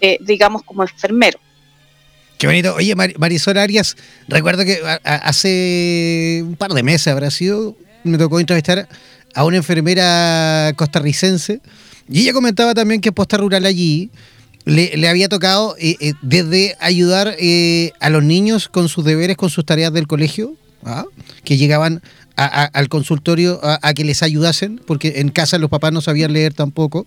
eh, 0.00 0.18
digamos 0.20 0.62
como 0.62 0.82
enfermero. 0.82 1.38
Qué 2.38 2.46
bonito. 2.46 2.74
Oye, 2.74 2.94
Mar 2.94 3.12
Marisol 3.18 3.58
Arias, 3.58 3.96
recuerdo 4.28 4.64
que 4.64 4.80
hace 5.04 6.42
un 6.42 6.56
par 6.56 6.72
de 6.72 6.82
meses 6.82 7.08
habrá 7.08 7.30
sido, 7.30 7.76
me 8.02 8.18
tocó 8.18 8.40
entrevistar 8.40 8.88
a 9.34 9.44
una 9.44 9.58
enfermera 9.58 10.72
costarricense 10.76 11.60
y 12.08 12.22
ella 12.22 12.32
comentaba 12.32 12.74
también 12.74 13.00
que 13.00 13.12
Posta 13.12 13.36
Rural 13.36 13.64
allí 13.64 14.10
le, 14.64 15.08
había 15.08 15.28
tocado 15.28 15.74
eh, 15.78 15.96
eh, 16.00 16.14
desde 16.22 16.76
ayudar 16.80 17.34
eh, 17.38 17.92
a 18.00 18.10
los 18.10 18.22
niños 18.22 18.68
con 18.68 18.88
sus 18.88 19.04
deberes, 19.04 19.36
con 19.36 19.50
sus 19.50 19.64
tareas 19.64 19.92
del 19.92 20.06
colegio, 20.06 20.54
¿ah? 20.84 21.04
que 21.44 21.56
llegaban 21.56 22.02
a, 22.36 22.64
al 22.64 22.88
consultorio 22.88 23.60
a, 23.62 23.92
que 23.94 24.04
les 24.04 24.22
ayudasen, 24.22 24.80
porque 24.86 25.14
en 25.16 25.28
casa 25.28 25.58
los 25.58 25.70
papás 25.70 25.92
no 25.92 26.00
sabían 26.00 26.32
leer 26.32 26.54
tampoco, 26.54 27.06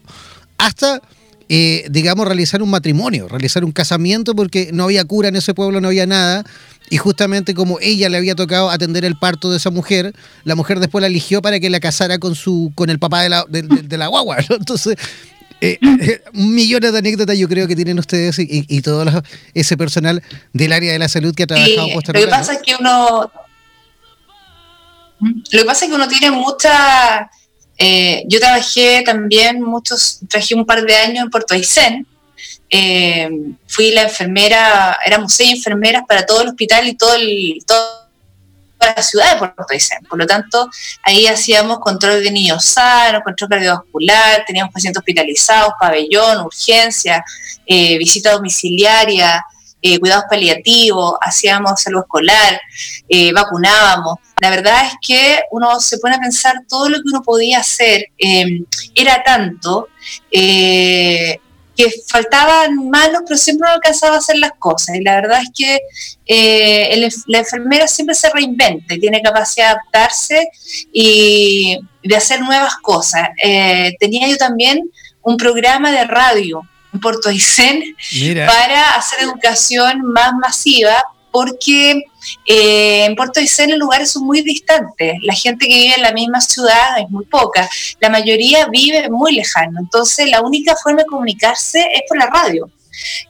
hasta, 0.58 1.02
eh, 1.50 1.86
digamos, 1.90 2.28
realizar 2.28 2.62
un 2.62 2.70
matrimonio, 2.70 3.28
realizar 3.28 3.66
un 3.66 3.72
casamiento, 3.72 4.36
porque 4.36 4.70
no 4.74 4.84
había 4.84 5.04
cura 5.06 5.30
en 5.30 5.36
ese 5.36 5.54
pueblo, 5.54 5.82
no 5.82 5.88
había 5.88 6.06
nada, 6.06 6.44
y 6.90 6.98
justamente 6.98 7.54
como 7.54 7.80
ella 7.82 8.10
le 8.10 8.18
había 8.18 8.36
tocado 8.36 8.70
atender 8.70 9.06
el 9.06 9.18
parto 9.18 9.50
de 9.50 9.58
esa 9.58 9.72
mujer, 9.72 10.14
la 10.44 10.56
mujer 10.56 10.80
después 10.80 11.02
la 11.02 11.08
eligió 11.08 11.42
para 11.42 11.60
que 11.60 11.70
la 11.70 11.80
casara 11.80 12.20
con 12.20 12.36
su 12.36 12.72
con 12.76 12.90
el 12.90 13.00
papá 13.00 13.24
de 13.24 13.30
la, 13.30 13.46
de, 13.50 13.98
la 13.98 14.08
guagua. 14.08 14.38
Entonces 14.50 14.98
Eh, 15.62 15.80
eh, 15.82 16.22
millones 16.34 16.92
de 16.92 17.00
anécdotas 17.00 17.38
yo 17.38 17.48
creo 17.48 17.68
que 17.68 17.76
tienen 17.76 17.98
ustedes 17.98 18.38
y, 18.40 18.66
y 18.68 18.82
todo 18.82 19.06
ese 19.54 19.78
personal 19.78 20.22
del 20.52 20.74
área 20.74 20.92
de 20.92 21.00
la 21.00 21.08
salud 21.08 21.34
que 21.34 21.44
ha 21.44 21.48
trabajado 21.48 21.88
sí, 21.88 21.94
Lo 22.08 22.14
que 22.14 22.28
pasa 22.28 22.54
es 22.54 22.62
que 22.62 22.76
uno... 22.80 23.32
Lo 25.20 25.60
que 25.60 25.66
pasa 25.66 25.86
es 25.86 25.90
que 25.90 25.96
uno 25.96 26.08
tiene 26.08 26.32
mucha... 26.32 27.30
Eh, 27.78 28.24
yo 28.28 28.40
trabajé 28.40 29.04
también 29.06 29.62
muchos, 29.62 30.20
trabajé 30.28 30.54
un 30.54 30.66
par 30.66 30.84
de 30.84 30.96
años 30.96 31.24
en 31.24 31.30
Puerto 31.30 31.54
Aysén, 31.56 32.06
eh, 32.70 33.30
fui 33.68 33.92
la 33.92 34.04
enfermera, 34.04 34.98
éramos 35.06 35.34
seis 35.34 35.54
enfermeras 35.54 36.04
para 36.08 36.26
todo 36.26 36.42
el 36.42 36.50
hospital 36.50 36.88
y 36.88 36.96
todo 36.96 37.16
el, 37.16 37.64
toda 37.66 38.03
la 38.86 39.02
ciudad 39.02 39.34
de 39.34 39.40
Puerto 39.40 39.66
Aysén. 39.70 40.00
Por 40.10 40.20
lo 40.20 40.26
tanto, 40.26 40.70
ahí 41.04 41.28
hacíamos 41.28 41.80
control 41.80 42.24
de 42.24 42.32
niños 42.32 42.66
sanos, 42.66 43.24
control 43.24 43.50
cardiovascular, 43.50 44.44
teníamos 44.46 44.74
pacientes 44.74 45.00
hospitalizados, 45.00 45.74
pabellón, 45.80 46.46
urgencia, 46.46 47.24
eh, 47.66 47.98
visita 47.98 48.32
domiciliaria, 48.32 49.44
eh, 49.82 50.00
cuidados 50.00 50.26
paliativos, 50.30 51.16
hacíamos 51.22 51.82
salud 51.82 52.02
escolar, 52.02 52.62
eh, 53.10 53.34
vacunábamos. 53.34 54.16
La 54.40 54.50
verdad 54.50 54.86
es 54.88 54.94
que 55.06 55.42
uno 55.52 55.80
se 55.80 55.98
pone 55.98 56.16
a 56.16 56.20
pensar 56.20 56.56
todo 56.68 56.90
lo 56.90 56.98
que 56.98 57.10
uno 57.12 57.22
podía 57.22 57.60
hacer, 57.60 58.06
era 58.96 59.24
tanto 59.24 59.88
que 61.76 61.92
faltaban 62.08 62.90
manos, 62.90 63.24
pero 63.26 63.38
siempre 63.38 63.68
no 63.68 63.74
alcanzaba 63.74 64.16
a 64.16 64.20
hacer 64.20 64.38
las 64.38 64.52
cosas. 64.60 64.96
Y 64.96 65.04
la 65.04 65.16
verdad 65.16 65.42
es 65.42 65.50
que 65.56 65.80
la 67.28 67.40
enfermera 67.40 67.88
siempre 67.88 68.16
se 68.16 68.30
reinventa 68.30 68.94
y 68.94 69.00
tiene 69.00 69.22
capacidad 69.22 69.68
de 69.68 69.72
adaptarse 69.72 70.48
y 70.92 71.80
de 72.04 72.16
hacer 72.16 72.42
nuevas 72.42 72.76
cosas. 72.78 73.30
tenía 74.00 74.28
yo 74.28 74.38
también 74.38 74.82
un 75.22 75.38
programa 75.38 75.92
de 75.92 76.06
radio 76.06 76.62
en 76.94 77.00
Puerto 77.00 77.30
Aysén 77.30 77.96
para 78.46 78.96
hacer 78.96 79.22
educación 79.22 80.02
más 80.04 80.34
masiva, 80.40 81.04
porque 81.32 82.04
eh, 82.46 83.06
en 83.06 83.16
Puerto 83.16 83.40
Aysén 83.40 83.72
los 83.72 83.80
lugares 83.80 84.12
son 84.12 84.26
muy 84.26 84.42
distantes. 84.42 85.16
La 85.22 85.34
gente 85.34 85.68
que 85.68 85.74
vive 85.74 85.96
en 85.96 86.02
la 86.02 86.12
misma 86.12 86.42
ciudad 86.42 87.00
es 87.00 87.10
muy 87.10 87.26
poca. 87.26 87.70
La 88.00 88.10
mayoría 88.10 88.68
vive 88.68 89.10
muy 89.10 89.34
lejano. 89.34 89.80
Entonces, 89.80 90.30
la 90.30 90.42
única 90.42 90.76
forma 90.76 91.02
de 91.02 91.08
comunicarse 91.08 91.80
es 91.80 92.02
por 92.08 92.18
la 92.18 92.28
radio. 92.28 92.70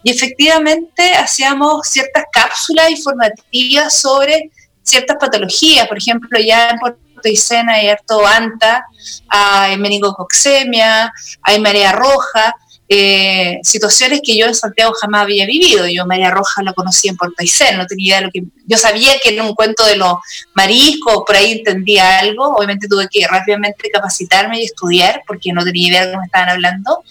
Y 0.04 0.12
efectivamente 0.12 1.14
hacíamos 1.14 1.88
ciertas 1.88 2.26
cápsulas 2.32 2.89
informativas 2.89 3.94
sobre 3.94 4.52
ciertas 4.82 5.18
patologías. 5.20 5.88
Por 5.88 5.98
ejemplo, 5.98 6.39
ya 6.39 6.70
en 6.70 6.80
Puerto 6.80 7.00
Aysén 7.24 7.70
hay 7.70 7.88
harto 7.88 8.26
anta, 8.26 8.86
hay 9.30 9.78
meningococcemia, 9.78 11.14
hay 11.41 11.60
marea 11.60 11.94
roja. 11.94 12.54
Eh, 12.90 13.60
situaciones 13.64 14.22
que 14.24 14.38
yo 14.38 14.46
en 14.46 14.56
Santiago 14.56 14.94
jamás 14.94 15.24
había 15.24 15.46
vivido. 15.46 15.88
Yo 15.88 16.06
María 16.06 16.30
Roja 16.30 16.62
la 16.64 16.74
conocí 16.74 17.08
en 17.08 17.16
Puerto 17.16 17.36
Aysén, 17.40 17.78
no 17.78 17.88
tenía 17.88 18.08
idea 18.08 18.18
de 18.18 18.26
lo 18.26 18.32
que... 18.32 18.44
Yo 18.66 18.78
sabía 18.78 19.14
que 19.24 19.34
era 19.34 19.44
un 19.44 19.56
cuento 19.56 19.86
de 19.86 19.96
los 19.96 20.16
mariscos, 20.54 21.24
por 21.26 21.36
ahí 21.36 21.54
entendía 21.54 22.20
algo, 22.20 22.56
obviamente 22.56 22.88
tuve 22.88 23.08
que 23.10 23.26
rápidamente 23.28 23.90
capacitarme 23.90 24.60
y 24.60 24.66
estudiar 24.66 25.24
porque 25.26 25.54
no 25.54 25.64
tenía 25.64 25.88
idea 25.90 26.02
de 26.02 26.08
lo 26.08 26.12
que 26.14 26.20
me 26.20 26.26
estaban 26.26 26.50
hablando. 26.50 27.04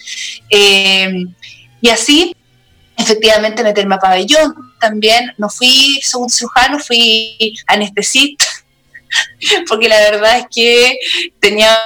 Eh, 0.50 1.26
y 1.80 1.88
así, 1.88 2.36
efectivamente, 2.96 3.64
meterme 3.64 3.96
a 3.96 3.98
pabellón 3.98 4.54
también. 4.78 5.32
No 5.38 5.48
fui 5.48 6.00
segundo 6.02 6.32
cirujano, 6.32 6.78
fui 6.78 7.54
anestesista 7.66 8.46
porque 9.68 9.88
la 9.88 9.96
verdad 9.96 10.38
es 10.38 10.46
que 10.54 10.98
tenía, 11.40 11.76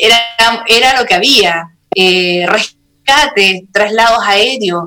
era, 0.00 0.64
era 0.66 1.00
lo 1.00 1.06
que 1.06 1.14
había. 1.14 1.70
Eh, 1.94 2.46
traslados 3.72 4.20
aéreos. 4.24 4.84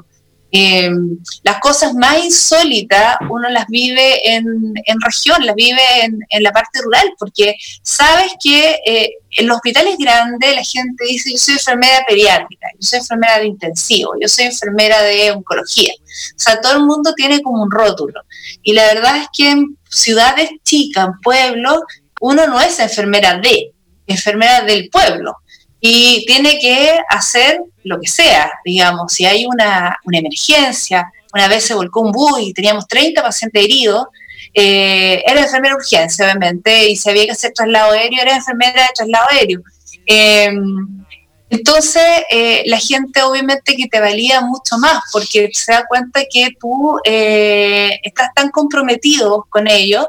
Em, 0.52 1.20
las 1.44 1.60
cosas 1.60 1.94
más 1.94 2.24
insólitas 2.24 3.18
uno 3.30 3.50
las 3.50 3.68
vive 3.68 4.34
en, 4.34 4.74
región, 5.06 5.46
las 5.46 5.54
vive 5.54 5.80
en, 6.02 6.44
la 6.44 6.52
parte 6.52 6.82
rural, 6.82 7.14
porque 7.20 7.54
sabes 7.84 8.34
que 8.44 8.80
eh, 8.84 9.12
en 9.38 9.48
los 9.48 9.58
hospitales 9.58 9.96
grandes 10.00 10.56
la 10.56 10.64
gente 10.64 11.06
dice, 11.08 11.32
yo 11.32 11.38
soy 11.38 11.54
enfermera 11.54 12.04
pediátrica, 12.08 12.68
yo 12.80 12.88
soy 12.88 13.00
enfermera 13.00 13.38
de 13.38 13.46
intensivo, 13.46 14.14
yo 14.20 14.28
soy 14.28 14.46
enfermera 14.46 15.04
de 15.04 15.32
oncología. 15.32 15.94
O 15.94 16.40
sea, 16.40 16.60
todo 16.60 16.74
el 16.74 16.84
mundo 16.84 17.14
tiene 17.14 17.44
como 17.44 17.62
un 17.62 17.70
rótulo. 17.70 18.22
Y 18.64 18.74
la 18.74 18.86
verdad 18.86 19.18
es 19.18 19.28
que 19.32 19.52
en 19.52 19.78
ciudades 19.88 20.50
chicas, 20.64 21.10
en 21.10 21.20
pueblos, 21.22 21.82
uno 22.22 22.48
no 22.48 22.60
es 22.60 22.80
enfermera 22.80 23.38
de, 23.38 23.72
enfermera 24.08 24.62
del 24.64 24.90
pueblo 24.90 25.38
y 25.82 26.26
tiene 26.26 26.60
que 26.60 27.00
hacer 27.10 27.62
lo 27.84 28.00
que 28.00 28.08
sea, 28.08 28.52
digamos, 28.66 29.14
si 29.14 29.26
hay 29.26 29.46
una, 29.46 29.98
emergencia, 30.12 31.12
una 31.34 31.48
vez 31.48 31.66
se 31.66 31.74
volcó 31.74 32.02
un 32.02 32.12
bus 32.12 32.40
y 32.42 32.54
teníamos 32.54 32.88
30 32.88 33.22
pacientes 33.22 33.64
heridos, 33.64 34.08
eh, 34.54 35.24
era 35.26 35.42
enfermera 35.42 35.76
urgencia, 35.76 36.26
obviamente, 36.26 36.90
y 36.90 36.96
si 36.96 37.10
había 37.10 37.26
que 37.26 37.32
hacer 37.32 37.54
traslado 37.54 37.92
aéreo, 37.94 38.22
era 38.22 38.36
enfermera 38.36 38.82
de 38.82 38.90
traslado 38.96 39.28
aéreo. 39.30 39.62
Em, 40.06 41.06
entonces, 41.50 42.04
eh, 42.30 42.64
la 42.66 42.78
gente 42.78 43.24
obviamente 43.24 43.76
que 43.76 43.88
te 43.88 44.00
valía 44.00 44.42
mucho 44.42 44.78
más, 44.78 45.02
porque 45.12 45.50
se 45.54 45.72
da 45.72 45.86
cuenta 45.88 46.22
que 46.32 46.50
tú 46.60 47.00
eh, 47.06 48.00
estás 48.04 48.30
tan 48.36 48.50
comprometido 48.50 49.48
con 49.50 49.68
ellos 49.68 50.06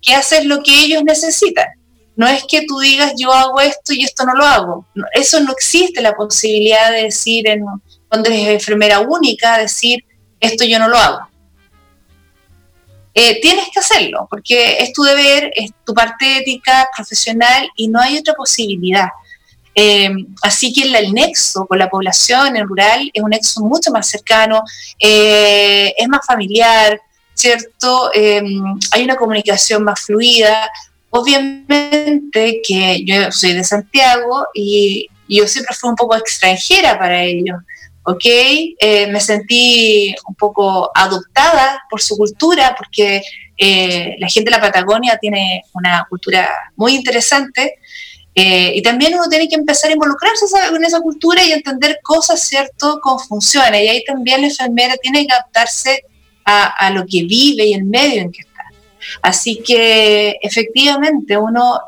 que 0.00 0.14
haces 0.14 0.44
lo 0.44 0.62
que 0.62 0.78
ellos 0.78 1.02
necesitan. 1.02 1.66
No 2.16 2.28
es 2.28 2.44
que 2.48 2.64
tú 2.66 2.78
digas 2.78 3.12
yo 3.16 3.32
hago 3.32 3.60
esto 3.60 3.92
y 3.92 4.04
esto 4.04 4.24
no 4.24 4.34
lo 4.34 4.44
hago. 4.44 4.86
Eso 5.14 5.40
no 5.40 5.52
existe 5.52 6.00
la 6.00 6.14
posibilidad 6.14 6.90
de 6.92 7.04
decir 7.04 7.48
en, 7.48 7.64
cuando 8.08 8.30
eres 8.30 8.48
enfermera 8.48 9.00
única, 9.00 9.58
decir 9.58 10.04
esto 10.40 10.64
yo 10.64 10.78
no 10.78 10.88
lo 10.88 10.96
hago. 10.96 11.28
Eh, 13.16 13.40
tienes 13.40 13.68
que 13.72 13.78
hacerlo, 13.78 14.26
porque 14.28 14.78
es 14.80 14.92
tu 14.92 15.04
deber, 15.04 15.52
es 15.54 15.70
tu 15.84 15.94
parte 15.94 16.38
ética, 16.38 16.88
profesional, 16.94 17.70
y 17.76 17.86
no 17.86 18.00
hay 18.00 18.18
otra 18.18 18.34
posibilidad. 18.34 19.08
Eh, 19.72 20.10
así 20.42 20.72
que 20.72 20.82
el, 20.82 21.12
nexo 21.12 21.66
con 21.66 21.78
la 21.78 21.88
población 21.88 22.56
en 22.56 22.66
rural 22.66 23.10
es 23.12 23.22
un 23.22 23.30
nexo 23.30 23.60
mucho 23.60 23.92
más 23.92 24.08
cercano, 24.08 24.62
eh, 24.98 25.94
es 25.96 26.08
más 26.08 26.26
familiar, 26.26 27.00
¿cierto? 27.34 28.10
hay 28.14 29.04
una 29.04 29.16
comunicación 29.16 29.82
más 29.84 30.00
fluida, 30.00 30.70
Obviamente 31.16 32.60
que 32.66 33.04
yo 33.04 33.30
soy 33.30 33.52
de 33.52 33.62
Santiago 33.62 34.48
y 34.52 35.06
yo 35.28 35.46
siempre 35.46 35.72
fui 35.72 35.90
un 35.90 35.94
poco 35.94 36.16
extranjera 36.16 36.98
para 36.98 37.22
ellos, 37.22 37.56
¿ok? 38.02 38.24
Eh, 38.24 39.06
me 39.06 39.20
sentí 39.20 40.12
un 40.26 40.34
poco 40.34 40.90
adoptada 40.92 41.80
por 41.88 42.02
su 42.02 42.16
cultura, 42.16 42.74
porque 42.76 43.22
eh, 43.56 44.16
la 44.18 44.28
gente 44.28 44.50
de 44.50 44.56
la 44.56 44.60
Patagonia 44.60 45.16
tiene 45.16 45.62
una 45.72 46.04
cultura 46.10 46.50
muy 46.74 46.96
interesante. 46.96 47.76
Eh, 48.34 48.72
y 48.74 48.82
también 48.82 49.14
uno 49.14 49.28
tiene 49.28 49.48
que 49.48 49.54
empezar 49.54 49.90
a 49.92 49.94
involucrarse 49.94 50.46
en 50.74 50.84
esa 50.84 51.00
cultura 51.00 51.44
y 51.44 51.52
entender 51.52 52.00
cosas, 52.02 52.42
¿cierto?, 52.42 52.98
cómo 53.00 53.20
funciona. 53.20 53.80
Y 53.80 53.86
ahí 53.86 54.02
también 54.02 54.40
la 54.40 54.48
enfermera 54.48 54.96
tiene 54.96 55.24
que 55.24 55.32
adaptarse 55.32 56.02
a, 56.44 56.86
a 56.86 56.90
lo 56.90 57.06
que 57.06 57.22
vive 57.22 57.66
y 57.66 57.74
el 57.74 57.84
medio 57.84 58.22
en 58.22 58.32
que 58.32 58.40
está. 58.40 58.53
Así 59.22 59.62
que 59.64 60.36
efectivamente 60.42 61.36
uno 61.36 61.80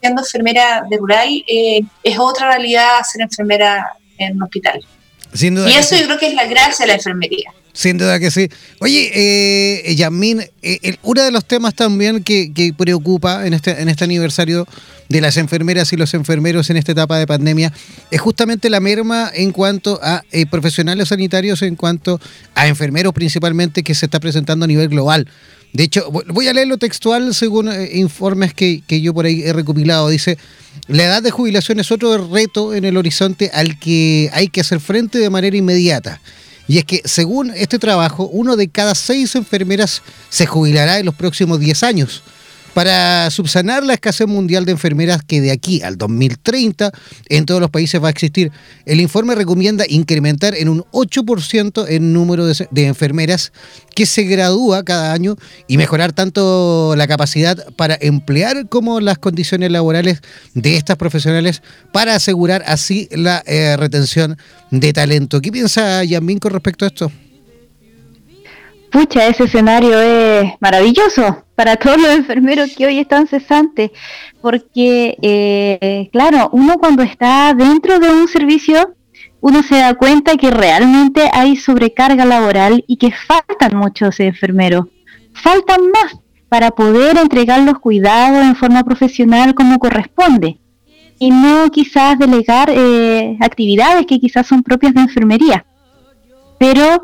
siendo 0.00 0.22
enfermera 0.22 0.84
de 0.90 0.96
rural 0.96 1.28
eh, 1.46 1.82
es 2.02 2.18
otra 2.18 2.48
realidad 2.48 2.98
ser 3.10 3.22
enfermera 3.22 3.92
en 4.18 4.36
un 4.36 4.42
hospital. 4.42 4.84
y 5.34 5.72
eso 5.72 5.96
yo 5.96 6.04
creo 6.06 6.18
que 6.18 6.26
es 6.26 6.34
la 6.34 6.46
gracia 6.46 6.84
de 6.84 6.88
la 6.88 6.94
enfermería. 6.94 7.52
Sin 7.72 7.96
duda 7.96 8.20
que 8.20 8.30
sí. 8.30 8.48
Oye, 8.80 9.10
eh, 9.14 9.94
Yasmín, 9.94 10.42
eh, 10.60 10.96
uno 11.02 11.22
de 11.22 11.30
los 11.30 11.46
temas 11.46 11.74
también 11.74 12.22
que, 12.22 12.74
preocupa 12.76 13.46
en 13.46 13.54
este, 13.54 13.80
en 13.80 13.88
este 13.88 14.04
aniversario 14.04 14.66
de 15.08 15.20
las 15.22 15.38
enfermeras 15.38 15.92
y 15.92 15.96
los 15.96 16.12
enfermeros 16.12 16.68
en 16.68 16.76
esta 16.76 16.92
etapa 16.92 17.18
de 17.18 17.26
pandemia 17.26 17.72
es 18.10 18.20
justamente 18.20 18.68
la 18.68 18.80
merma 18.80 19.30
en 19.32 19.52
cuanto 19.52 19.98
a 20.02 20.22
eh, 20.32 20.44
profesionales 20.46 21.08
sanitarios, 21.08 21.62
en 21.62 21.76
cuanto 21.76 22.20
a 22.54 22.66
enfermeros 22.66 23.14
principalmente 23.14 23.82
que 23.82 23.94
se 23.94 24.06
está 24.06 24.20
presentando 24.20 24.64
a 24.64 24.68
nivel 24.68 24.88
global. 24.88 25.28
De 25.72 25.84
hecho, 25.84 26.10
voy 26.10 26.48
a 26.48 26.52
leer 26.52 26.68
lo 26.68 26.76
textual 26.76 27.34
según 27.34 27.72
eh, 27.72 27.90
informes 27.94 28.52
que, 28.52 28.82
que, 28.86 29.00
yo 29.00 29.14
por 29.14 29.24
ahí 29.24 29.42
he 29.42 29.52
recopilado. 29.52 30.08
Dice, 30.08 30.36
la 30.86 31.04
edad 31.04 31.22
de 31.22 31.30
jubilación 31.30 31.80
es 31.80 31.90
otro 31.90 32.28
reto 32.28 32.74
en 32.74 32.84
el 32.84 32.96
horizonte 32.96 33.50
al 33.54 33.78
que 33.78 34.30
hay 34.34 34.48
que 34.48 34.60
hacer 34.60 34.80
frente 34.80 35.18
de 35.18 35.30
manera 35.30 35.56
inmediata. 35.56 36.20
Y 36.68 36.78
es 36.78 36.84
que, 36.84 37.02
según 37.04 37.50
este 37.50 37.78
trabajo, 37.78 38.28
uno 38.32 38.56
de 38.56 38.68
cada 38.68 38.94
seis 38.94 39.34
enfermeras 39.34 40.02
se 40.28 40.46
jubilará 40.46 40.98
en 40.98 41.06
los 41.06 41.14
próximos 41.14 41.58
10 41.58 41.82
años. 41.82 42.22
Para 42.74 43.30
subsanar 43.30 43.84
la 43.84 43.94
escasez 43.94 44.26
mundial 44.26 44.64
de 44.64 44.72
enfermeras 44.72 45.22
que 45.22 45.40
de 45.40 45.50
aquí 45.50 45.82
al 45.82 45.98
2030 45.98 46.92
en 47.28 47.46
todos 47.46 47.60
los 47.60 47.70
países 47.70 48.02
va 48.02 48.08
a 48.08 48.10
existir. 48.10 48.50
El 48.86 49.00
informe 49.00 49.34
recomienda 49.34 49.84
incrementar 49.88 50.54
en 50.54 50.68
un 50.68 50.84
8% 50.92 51.86
el 51.88 52.12
número 52.12 52.46
de, 52.46 52.68
de 52.70 52.86
enfermeras 52.86 53.52
que 53.94 54.06
se 54.06 54.22
gradúa 54.24 54.84
cada 54.84 55.12
año 55.12 55.36
y 55.68 55.76
mejorar 55.76 56.12
tanto 56.12 56.94
la 56.96 57.06
capacidad 57.06 57.72
para 57.76 57.96
emplear 58.00 58.68
como 58.68 59.00
las 59.00 59.18
condiciones 59.18 59.70
laborales 59.70 60.20
de 60.54 60.76
estas 60.76 60.96
profesionales 60.96 61.62
para 61.92 62.14
asegurar 62.14 62.62
así 62.66 63.08
la 63.12 63.42
eh, 63.46 63.76
retención 63.76 64.36
de 64.70 64.92
talento. 64.92 65.40
¿Qué 65.40 65.52
piensa 65.52 66.04
Yamín 66.04 66.38
con 66.38 66.52
respecto 66.52 66.84
a 66.84 66.88
esto? 66.88 67.12
Pucha, 68.92 69.26
ese 69.26 69.44
escenario 69.44 69.98
es 69.98 70.52
maravilloso 70.60 71.46
para 71.54 71.76
todos 71.76 71.98
los 71.98 72.10
enfermeros 72.10 72.76
que 72.76 72.84
hoy 72.84 72.98
están 72.98 73.26
cesantes, 73.26 73.90
porque, 74.42 75.16
eh, 75.22 76.10
claro, 76.12 76.50
uno 76.52 76.76
cuando 76.76 77.02
está 77.02 77.54
dentro 77.54 77.98
de 77.98 78.10
un 78.10 78.28
servicio, 78.28 78.94
uno 79.40 79.62
se 79.62 79.76
da 79.76 79.94
cuenta 79.94 80.36
que 80.36 80.50
realmente 80.50 81.30
hay 81.32 81.56
sobrecarga 81.56 82.26
laboral 82.26 82.84
y 82.86 82.98
que 82.98 83.12
faltan 83.12 83.78
muchos 83.78 84.20
enfermeros, 84.20 84.84
faltan 85.32 85.90
más 85.90 86.18
para 86.50 86.70
poder 86.70 87.16
entregar 87.16 87.62
los 87.62 87.78
cuidados 87.78 88.44
en 88.44 88.56
forma 88.56 88.84
profesional 88.84 89.54
como 89.54 89.78
corresponde 89.78 90.58
y 91.18 91.30
no 91.30 91.70
quizás 91.70 92.18
delegar 92.18 92.68
eh, 92.68 93.38
actividades 93.40 94.04
que 94.04 94.20
quizás 94.20 94.46
son 94.46 94.62
propias 94.62 94.92
de 94.92 95.00
enfermería. 95.00 95.64
Pero 96.58 97.02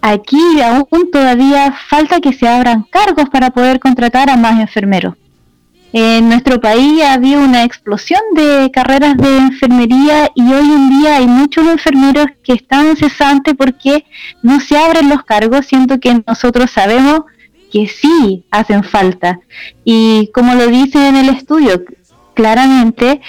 aquí 0.00 0.60
aún 0.62 1.10
todavía 1.12 1.72
falta 1.88 2.20
que 2.20 2.32
se 2.32 2.48
abran 2.48 2.82
cargos 2.90 3.28
para 3.30 3.50
poder 3.50 3.80
contratar 3.80 4.30
a 4.30 4.36
más 4.36 4.60
enfermeros. 4.60 5.14
En 5.92 6.28
nuestro 6.28 6.60
país 6.60 7.02
había 7.02 7.38
una 7.38 7.64
explosión 7.64 8.20
de 8.36 8.70
carreras 8.72 9.16
de 9.16 9.38
enfermería 9.38 10.30
y 10.36 10.42
hoy 10.52 10.70
en 10.72 11.00
día 11.00 11.16
hay 11.16 11.26
muchos 11.26 11.66
enfermeros 11.66 12.26
que 12.44 12.52
están 12.52 12.96
cesantes 12.96 13.54
porque 13.58 14.04
no 14.40 14.60
se 14.60 14.78
abren 14.78 15.08
los 15.08 15.24
cargos, 15.24 15.66
siendo 15.66 15.98
que 15.98 16.22
nosotros 16.24 16.70
sabemos 16.70 17.22
que 17.72 17.88
sí 17.88 18.44
hacen 18.52 18.84
falta. 18.84 19.40
Y 19.84 20.30
como 20.32 20.54
lo 20.54 20.68
dice 20.68 21.08
en 21.08 21.16
el 21.16 21.28
estudio, 21.28 21.82
claramente 22.34 23.20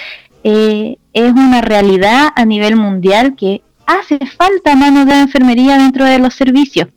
eh, 0.44 0.98
es 1.12 1.32
una 1.32 1.62
realidad 1.62 2.28
a 2.36 2.44
nivel 2.44 2.76
mundial 2.76 3.34
que 3.34 3.62
hace 3.98 4.18
falta 4.26 4.74
mano 4.74 5.04
de 5.04 5.20
enfermería 5.20 5.78
dentro 5.78 6.04
de 6.04 6.18
los 6.18 6.34
servicios. 6.34 6.88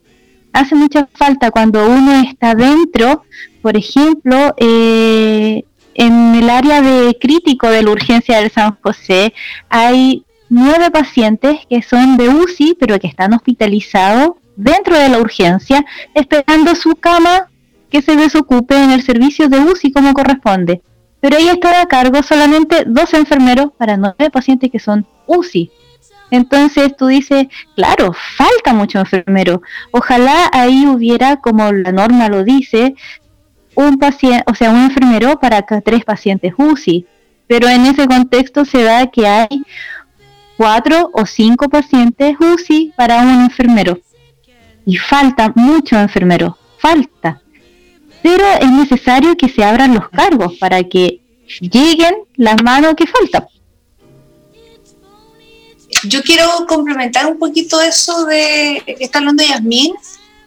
Hace 0.53 0.75
mucha 0.75 1.07
falta 1.13 1.51
cuando 1.51 1.85
uno 1.85 2.13
está 2.21 2.55
dentro, 2.55 3.23
por 3.61 3.75
ejemplo, 3.75 4.53
eh, 4.57 5.63
en 5.95 6.35
el 6.35 6.49
área 6.49 6.81
de 6.81 7.17
crítico 7.19 7.69
de 7.69 7.83
la 7.83 7.91
urgencia 7.91 8.39
del 8.39 8.51
San 8.51 8.77
José 8.81 9.33
hay 9.69 10.23
nueve 10.49 10.91
pacientes 10.91 11.59
que 11.69 11.81
son 11.81 12.17
de 12.17 12.29
UCI, 12.29 12.77
pero 12.79 12.99
que 12.99 13.07
están 13.07 13.33
hospitalizados 13.33 14.31
dentro 14.55 14.97
de 14.97 15.09
la 15.09 15.19
urgencia, 15.19 15.85
esperando 16.13 16.75
su 16.75 16.95
cama 16.95 17.49
que 17.89 18.01
se 18.01 18.15
desocupe 18.15 18.75
en 18.75 18.91
el 18.91 19.03
servicio 19.03 19.49
de 19.49 19.59
UCI 19.59 19.91
como 19.91 20.13
corresponde. 20.13 20.81
Pero 21.19 21.37
ahí 21.37 21.47
está 21.47 21.81
a 21.81 21.87
cargo 21.87 22.21
solamente 22.23 22.83
dos 22.85 23.13
enfermeros 23.13 23.71
para 23.77 23.97
nueve 23.97 24.29
pacientes 24.31 24.71
que 24.71 24.79
son 24.79 25.05
UCI. 25.27 25.71
Entonces 26.31 26.95
tú 26.97 27.07
dices, 27.07 27.47
claro, 27.75 28.13
falta 28.13 28.73
mucho 28.73 28.99
enfermero. 28.99 29.61
Ojalá 29.91 30.49
ahí 30.51 30.85
hubiera, 30.87 31.37
como 31.37 31.71
la 31.71 31.91
norma 31.91 32.29
lo 32.29 32.43
dice, 32.43 32.95
un 33.75 33.97
paciente, 33.99 34.43
o 34.47 34.55
sea, 34.55 34.71
un 34.71 34.85
enfermero 34.85 35.39
para 35.39 35.61
tres 35.61 36.03
pacientes 36.03 36.53
UCI. 36.57 37.05
Pero 37.47 37.67
en 37.67 37.85
ese 37.85 38.07
contexto 38.07 38.65
se 38.65 38.83
da 38.83 39.07
que 39.07 39.27
hay 39.27 39.63
cuatro 40.57 41.11
o 41.13 41.25
cinco 41.25 41.69
pacientes 41.69 42.35
UCI 42.39 42.93
para 42.95 43.21
un 43.21 43.43
enfermero. 43.43 43.99
Y 44.85 44.97
falta 44.97 45.51
mucho 45.55 45.99
enfermero, 45.99 46.57
falta. 46.77 47.41
Pero 48.23 48.43
es 48.59 48.71
necesario 48.71 49.37
que 49.37 49.49
se 49.49 49.63
abran 49.63 49.93
los 49.93 50.09
cargos 50.09 50.57
para 50.57 50.83
que 50.83 51.21
lleguen 51.59 52.15
las 52.35 52.61
manos 52.63 52.95
que 52.95 53.05
faltan 53.05 53.45
yo 56.07 56.21
quiero 56.23 56.65
complementar 56.67 57.25
un 57.27 57.37
poquito 57.37 57.81
eso 57.81 58.25
de 58.25 58.81
que 58.85 59.03
está 59.03 59.19
hablando 59.19 59.43
Yasmín, 59.43 59.93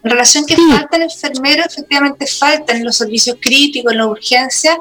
en 0.03 0.11
relación 0.11 0.45
que 0.45 0.55
faltan 0.55 1.01
enfermeros, 1.01 1.67
efectivamente 1.67 2.25
faltan 2.25 2.77
en 2.77 2.85
los 2.85 2.95
servicios 2.95 3.37
críticos, 3.39 3.91
en 3.91 3.97
la 3.97 4.07
urgencia, 4.07 4.77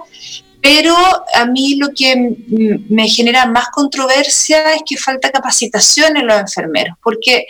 pero 0.61 0.95
a 1.35 1.45
mí 1.47 1.77
lo 1.77 1.89
que 1.95 2.37
me 2.89 3.09
genera 3.09 3.47
más 3.47 3.69
controversia 3.69 4.75
es 4.75 4.83
que 4.87 4.97
falta 4.97 5.31
capacitación 5.31 6.17
en 6.17 6.27
los 6.27 6.39
enfermeros, 6.39 6.97
porque 7.03 7.47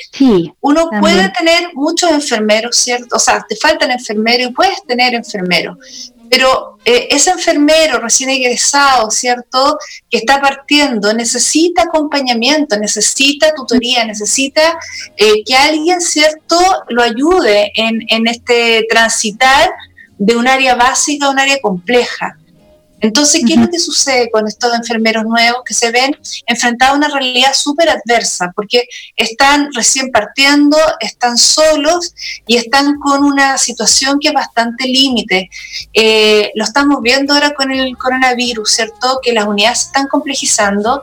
uno 0.61 0.91
puede 1.01 1.31
tener 1.31 1.71
muchos 1.75 2.11
enfermeros, 2.11 2.77
¿cierto? 2.77 3.17
O 3.17 3.19
sea, 3.19 3.45
te 3.49 3.57
faltan 3.57 3.91
enfermeros 3.91 4.51
y 4.51 4.53
puedes 4.53 4.85
tener 4.87 5.15
enfermeros, 5.15 6.13
pero 6.31 6.79
eh, 6.85 7.09
ese 7.11 7.31
enfermero 7.31 7.99
recién 8.01 8.31
egresado, 8.31 9.11
¿cierto?, 9.11 9.79
que 10.11 10.19
está 10.19 10.41
partiendo, 10.41 11.13
necesita 11.13 11.83
acompañamiento, 11.83 12.79
necesita 12.79 13.53
tutoría, 13.55 14.05
necesita 14.05 14.79
eh, 15.17 15.43
que 15.45 15.57
alguien, 15.57 16.01
¿cierto?, 16.01 16.59
lo 16.89 17.03
ayude 17.03 17.73
en, 17.75 18.01
en 18.09 18.27
este 18.27 18.87
transitar 18.89 19.71
de 20.19 20.37
un 20.37 20.49
área 20.49 20.75
básica 20.75 21.27
a 21.27 21.31
un 21.31 21.39
área 21.39 21.61
compleja. 21.61 22.37
Entonces, 23.01 23.43
¿qué 23.47 23.55
es 23.55 23.61
lo 23.61 23.69
que 23.69 23.79
sucede 23.79 24.31
con 24.31 24.47
estos 24.49 24.75
enfermeros 24.75 25.25
nuevos 25.25 25.63
que 25.65 25.75
se 25.75 25.91
ven 25.91 26.17
enfrentados 26.47 26.95
a 26.95 26.99
una 26.99 27.09
realidad 27.09 27.53
súper 27.55 27.89
adversa? 27.89 28.53
Porque 28.55 28.85
están 29.17 29.73
recién 29.73 30.11
partiendo, 30.11 30.77
están 31.01 31.39
solos 31.39 32.15
y 32.47 32.57
están 32.57 32.99
con 32.99 33.25
una 33.25 33.57
situación 33.59 34.19
que 34.19 34.29
es 34.29 34.35
bastante 34.35 34.87
límite. 34.87 35.49
Eh, 35.93 36.51
lo 36.55 36.65
estamos 36.65 37.01
viendo 37.03 37.35
ahora 37.35 37.55
con 37.55 37.71
el 37.71 37.97
coronavirus, 37.97 38.71
¿cierto? 38.71 39.21
Que 39.23 39.33
las 39.33 39.47
unidades 39.47 39.79
se 39.81 39.87
están 39.87 40.09
complejizando 40.09 41.03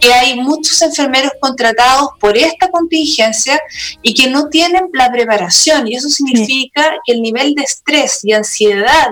que 0.00 0.12
hay 0.14 0.40
muchos 0.40 0.80
enfermeros 0.82 1.32
contratados 1.40 2.08
por 2.18 2.36
esta 2.36 2.70
contingencia 2.70 3.60
y 4.02 4.14
que 4.14 4.30
no 4.30 4.48
tienen 4.48 4.86
la 4.94 5.12
preparación 5.12 5.86
y 5.86 5.94
eso 5.94 6.08
significa 6.08 6.96
que 7.04 7.12
el 7.12 7.20
nivel 7.20 7.54
de 7.54 7.62
estrés 7.62 8.20
y 8.22 8.32
ansiedad 8.32 9.08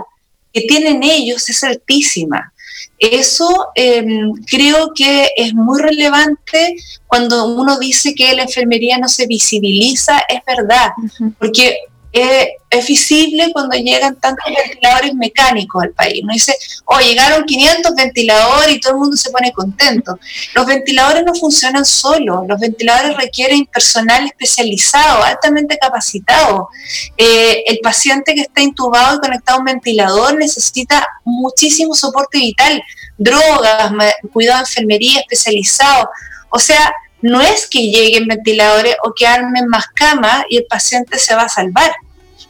que 0.60 0.66
tienen 0.66 1.02
ellos 1.02 1.48
es 1.48 1.62
altísima. 1.64 2.52
Eso 2.98 3.68
em, 3.76 4.32
creo 4.44 4.92
que 4.92 5.30
es 5.36 5.54
muy 5.54 5.80
relevante 5.80 6.74
cuando 7.06 7.46
uno 7.46 7.78
dice 7.78 8.14
que 8.14 8.34
la 8.34 8.42
enfermería 8.42 8.98
no 8.98 9.08
se 9.08 9.26
visibiliza, 9.26 10.20
es 10.28 10.40
verdad, 10.44 10.90
porque 11.38 11.76
es 12.12 12.86
visible 12.86 13.50
cuando 13.52 13.76
llegan 13.76 14.16
tantos 14.16 14.44
ventiladores 14.46 15.14
mecánicos 15.14 15.82
al 15.82 15.90
país. 15.90 16.20
Uno 16.22 16.32
dice, 16.32 16.54
oh, 16.86 17.00
llegaron 17.00 17.44
500 17.44 17.94
ventiladores 17.94 18.74
y 18.74 18.80
todo 18.80 18.94
el 18.94 18.98
mundo 18.98 19.16
se 19.16 19.30
pone 19.30 19.52
contento. 19.52 20.18
Los 20.54 20.66
ventiladores 20.66 21.24
no 21.24 21.34
funcionan 21.34 21.84
solos, 21.84 22.44
los 22.46 22.58
ventiladores 22.58 23.16
requieren 23.16 23.66
personal 23.66 24.26
especializado, 24.26 25.22
altamente 25.22 25.78
capacitado. 25.78 26.68
Eh, 27.16 27.64
el 27.66 27.78
paciente 27.80 28.34
que 28.34 28.42
está 28.42 28.62
intubado 28.62 29.16
y 29.16 29.20
conectado 29.20 29.58
a 29.58 29.60
un 29.60 29.66
ventilador 29.66 30.36
necesita 30.36 31.06
muchísimo 31.24 31.94
soporte 31.94 32.38
vital, 32.38 32.82
drogas, 33.16 33.92
cuidado 34.32 34.58
de 34.58 34.68
enfermería 34.68 35.20
especializado. 35.20 36.08
O 36.50 36.58
sea, 36.58 36.92
no 37.22 37.40
es 37.40 37.66
que 37.66 37.90
lleguen 37.90 38.26
ventiladores 38.26 38.96
o 39.04 39.12
que 39.14 39.26
armen 39.26 39.68
más 39.68 39.86
camas 39.88 40.44
y 40.48 40.58
el 40.58 40.64
paciente 40.64 41.18
se 41.18 41.34
va 41.34 41.42
a 41.42 41.48
salvar. 41.48 41.92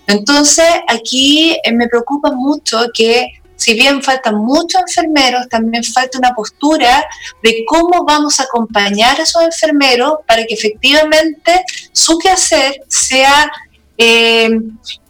Entonces, 0.06 0.66
aquí 0.88 1.58
eh, 1.62 1.72
me 1.72 1.88
preocupa 1.88 2.32
mucho 2.32 2.86
que 2.92 3.38
si 3.56 3.74
bien 3.74 4.02
faltan 4.02 4.36
muchos 4.36 4.80
enfermeros, 4.86 5.48
también 5.48 5.82
falta 5.82 6.16
una 6.16 6.32
postura 6.32 7.04
de 7.42 7.64
cómo 7.66 8.04
vamos 8.04 8.38
a 8.38 8.44
acompañar 8.44 9.18
a 9.18 9.24
esos 9.24 9.42
enfermeros 9.42 10.18
para 10.28 10.44
que 10.44 10.54
efectivamente 10.54 11.64
su 11.92 12.18
quehacer 12.18 12.80
sea 12.86 13.50
eh, 13.98 14.48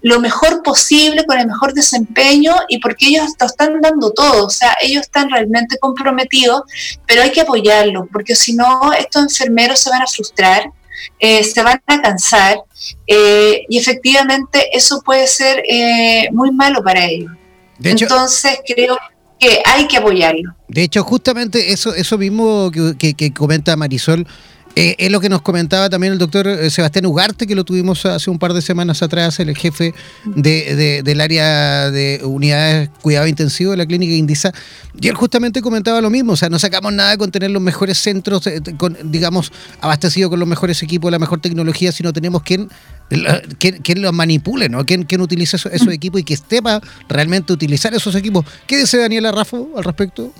lo 0.00 0.18
mejor 0.18 0.62
posible, 0.62 1.24
con 1.26 1.38
el 1.38 1.46
mejor 1.46 1.74
desempeño 1.74 2.54
y 2.68 2.78
porque 2.78 3.08
ellos 3.08 3.26
lo 3.38 3.46
están 3.46 3.80
dando 3.82 4.12
todo, 4.12 4.46
o 4.46 4.50
sea, 4.50 4.74
ellos 4.80 5.02
están 5.02 5.30
realmente 5.30 5.78
comprometidos, 5.78 6.62
pero 7.06 7.22
hay 7.22 7.30
que 7.30 7.42
apoyarlos, 7.42 8.08
porque 8.10 8.34
si 8.34 8.54
no, 8.54 8.92
estos 8.94 9.22
enfermeros 9.24 9.78
se 9.80 9.90
van 9.90 10.02
a 10.02 10.06
frustrar, 10.06 10.70
eh, 11.20 11.44
se 11.44 11.62
van 11.62 11.80
a 11.86 12.02
cansar 12.02 12.56
eh, 13.06 13.66
y 13.68 13.78
efectivamente 13.78 14.68
eso 14.72 15.02
puede 15.02 15.26
ser 15.26 15.62
muy 16.32 16.50
malo 16.50 16.82
para 16.82 17.04
ellos. 17.04 17.30
Entonces 17.82 18.58
creo 18.66 18.96
que 19.38 19.60
hay 19.64 19.86
que 19.86 19.98
apoyarlo. 19.98 20.54
De 20.66 20.82
hecho, 20.82 21.04
justamente 21.04 21.72
eso, 21.72 21.94
eso 21.94 22.18
mismo 22.18 22.70
que, 22.98 23.14
que 23.14 23.32
comenta 23.32 23.76
Marisol, 23.76 24.26
Eh, 24.76 24.94
es 24.98 25.10
lo 25.10 25.20
que 25.20 25.28
nos 25.28 25.42
comentaba 25.42 25.90
también 25.90 26.12
el 26.12 26.18
doctor 26.18 26.46
eh, 26.46 26.70
Sebastián 26.70 27.06
Ugarte, 27.06 27.46
que 27.46 27.54
lo 27.54 27.64
tuvimos 27.64 28.06
hace 28.06 28.30
un 28.30 28.38
par 28.38 28.52
de 28.52 28.62
semanas 28.62 29.02
atrás, 29.02 29.40
el 29.40 29.56
jefe 29.56 29.92
de, 30.24 31.02
del 31.02 31.20
área 31.20 31.90
de 31.90 32.20
unidades 32.22 32.88
cuidado 33.02 33.26
intensivo 33.26 33.72
de 33.72 33.76
la 33.76 33.86
clínica 33.86 34.12
Indisa. 34.12 34.52
Y 35.00 35.08
él 35.08 35.14
justamente 35.14 35.62
comentaba 35.62 36.00
lo 36.00 36.10
mismo, 36.10 36.32
o 36.32 36.36
sea, 36.36 36.48
no 36.48 36.58
sacamos 36.58 36.92
nada 36.92 37.16
con 37.16 37.30
tener 37.30 37.50
los 37.50 37.62
mejores 37.62 37.98
centros, 37.98 38.46
eh, 38.46 38.60
con, 38.76 38.96
digamos, 39.10 39.52
abastecidos 39.80 40.30
con 40.30 40.38
los 40.38 40.48
mejores 40.48 40.82
equipos, 40.82 41.10
la 41.10 41.18
mejor 41.18 41.40
tecnología, 41.40 41.90
sino 41.90 42.12
tenemos 42.12 42.42
quien 42.42 42.68
quien, 43.58 44.02
los 44.02 44.12
manipule, 44.12 44.68
¿no? 44.68 44.84
Quien, 44.84 45.04
quien 45.04 45.20
utilice 45.22 45.56
esos, 45.56 45.72
esos 45.72 45.92
equipos 45.92 46.20
y 46.20 46.24
que 46.24 46.36
sepa 46.36 46.80
realmente 47.08 47.52
utilizar 47.52 47.94
esos 47.94 48.14
equipos. 48.14 48.44
¿Qué 48.66 48.76
dice 48.76 48.98
Daniela 48.98 49.32
Raffo 49.32 49.70
al 49.76 49.84
respecto? 49.84 50.32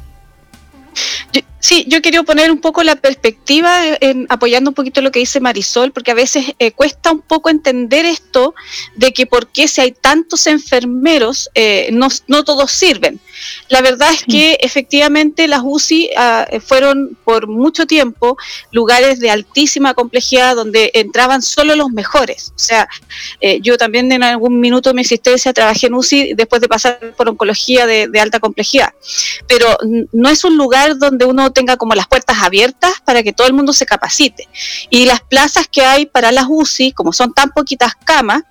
Sí, 1.61 1.85
yo 1.89 2.01
quería 2.01 2.23
poner 2.23 2.53
un 2.53 2.61
poco 2.61 2.85
la 2.85 2.95
perspectiva, 2.97 3.83
en, 4.01 4.27
apoyando 4.29 4.71
un 4.71 4.75
poquito 4.75 5.01
lo 5.01 5.11
que 5.11 5.19
dice 5.19 5.41
Marisol, 5.41 5.91
porque 5.91 6.13
a 6.13 6.15
veces 6.15 6.55
eh, 6.59 6.71
cuesta 6.71 7.11
un 7.11 7.21
poco 7.21 7.51
entender 7.51 8.07
esto 8.07 8.55
de 8.95 9.13
que 9.13 9.27
por 9.27 9.49
qué 9.49 9.67
si 9.67 9.81
hay 9.81 9.93
tantos 9.93 10.47
enfermeros, 10.47 11.51
eh, 11.55 11.91
no, 11.93 12.09
no, 12.29 12.45
todos 12.45 12.71
sirven. 12.71 13.21
La 13.69 13.81
verdad 13.81 14.11
es 14.13 14.25
que 14.25 14.59
efectivamente 14.61 15.49
las 15.49 15.61
UCI 15.63 16.11
ah, 16.17 16.47
fueron 16.65 17.17
por 17.25 17.49
mucho 17.49 17.87
tiempo 17.87 18.37
lugares 18.73 19.21
de 19.21 19.31
altísima 19.31 19.95
complejidad 19.95 20.57
donde 20.57 20.91
entraban 20.95 21.43
solo 21.43 21.77
los 21.77 21.91
mejores. 21.91 22.53
O 22.57 22.59
sea, 22.59 22.89
eh, 23.41 23.61
yo 23.61 23.77
también 23.77 24.11
en 24.13 24.23
algún 24.23 24.61
minuto 24.61 24.91
de 24.91 24.95
mi 24.95 25.03
existencia 25.03 25.53
trabajé 25.53 25.87
en 25.87 25.95
UCI 25.95 26.35
después 26.35 26.61
de 26.61 26.69
pasar 26.69 26.99
por 27.17 27.29
oncología 27.29 27.87
de, 27.87 28.09
de 28.09 28.21
alta 28.21 28.41
complejidad. 28.41 28.93
Pero 29.47 29.77
no 30.13 30.29
es 30.29 30.45
un 30.45 30.57
lugar 30.57 30.99
donde 30.99 31.25
uno 31.25 31.53
tenga 31.53 31.77
como 31.77 31.95
las 31.95 32.07
puertas 32.07 32.39
abiertas 32.43 32.95
para 33.05 33.23
que 33.23 33.33
todo 33.33 33.47
el 33.47 33.53
mundo 33.53 33.73
se 33.73 33.87
capacite. 33.87 34.49
Y 34.91 35.07
las 35.07 35.21
plazas 35.21 35.69
que 35.69 35.83
hay 35.83 36.07
para 36.07 36.33
las 36.33 36.47
UCI, 36.49 36.93
como 36.93 37.13
son 37.13 37.33
tan 37.33 37.51
poquitas 37.51 37.93
camas, 38.05 38.43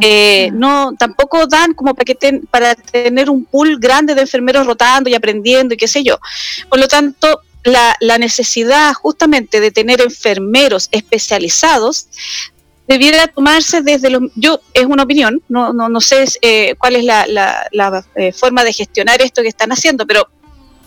eh, 0.00 0.50
no 0.52 0.94
tampoco 0.98 1.46
dan 1.46 1.74
como 1.74 1.94
para, 1.94 2.04
que 2.04 2.40
para 2.50 2.74
tener 2.74 3.30
un 3.30 3.44
pool 3.44 3.78
grande 3.78 4.14
de 4.14 4.26
enfermeros 4.36 4.66
rotando 4.66 5.10
y 5.10 5.14
aprendiendo 5.14 5.74
y 5.74 5.76
qué 5.76 5.88
sé 5.88 6.02
yo. 6.02 6.18
Por 6.68 6.78
lo 6.78 6.88
tanto, 6.88 7.40
la, 7.64 7.96
la, 8.00 8.18
necesidad 8.18 8.94
justamente 8.94 9.60
de 9.60 9.70
tener 9.70 10.00
enfermeros 10.00 10.88
especializados 10.92 12.06
debiera 12.86 13.26
tomarse 13.26 13.82
desde 13.82 14.10
los... 14.10 14.22
Yo, 14.36 14.60
es 14.72 14.84
una 14.84 15.02
opinión, 15.02 15.42
no, 15.48 15.72
no, 15.72 15.88
no 15.88 16.00
sé 16.00 16.24
eh, 16.42 16.74
cuál 16.78 16.96
es 16.96 17.04
la, 17.04 17.26
la, 17.26 17.66
la 17.72 18.04
eh, 18.14 18.32
forma 18.32 18.62
de 18.62 18.72
gestionar 18.72 19.20
esto 19.20 19.42
que 19.42 19.48
están 19.48 19.72
haciendo, 19.72 20.06
pero 20.06 20.28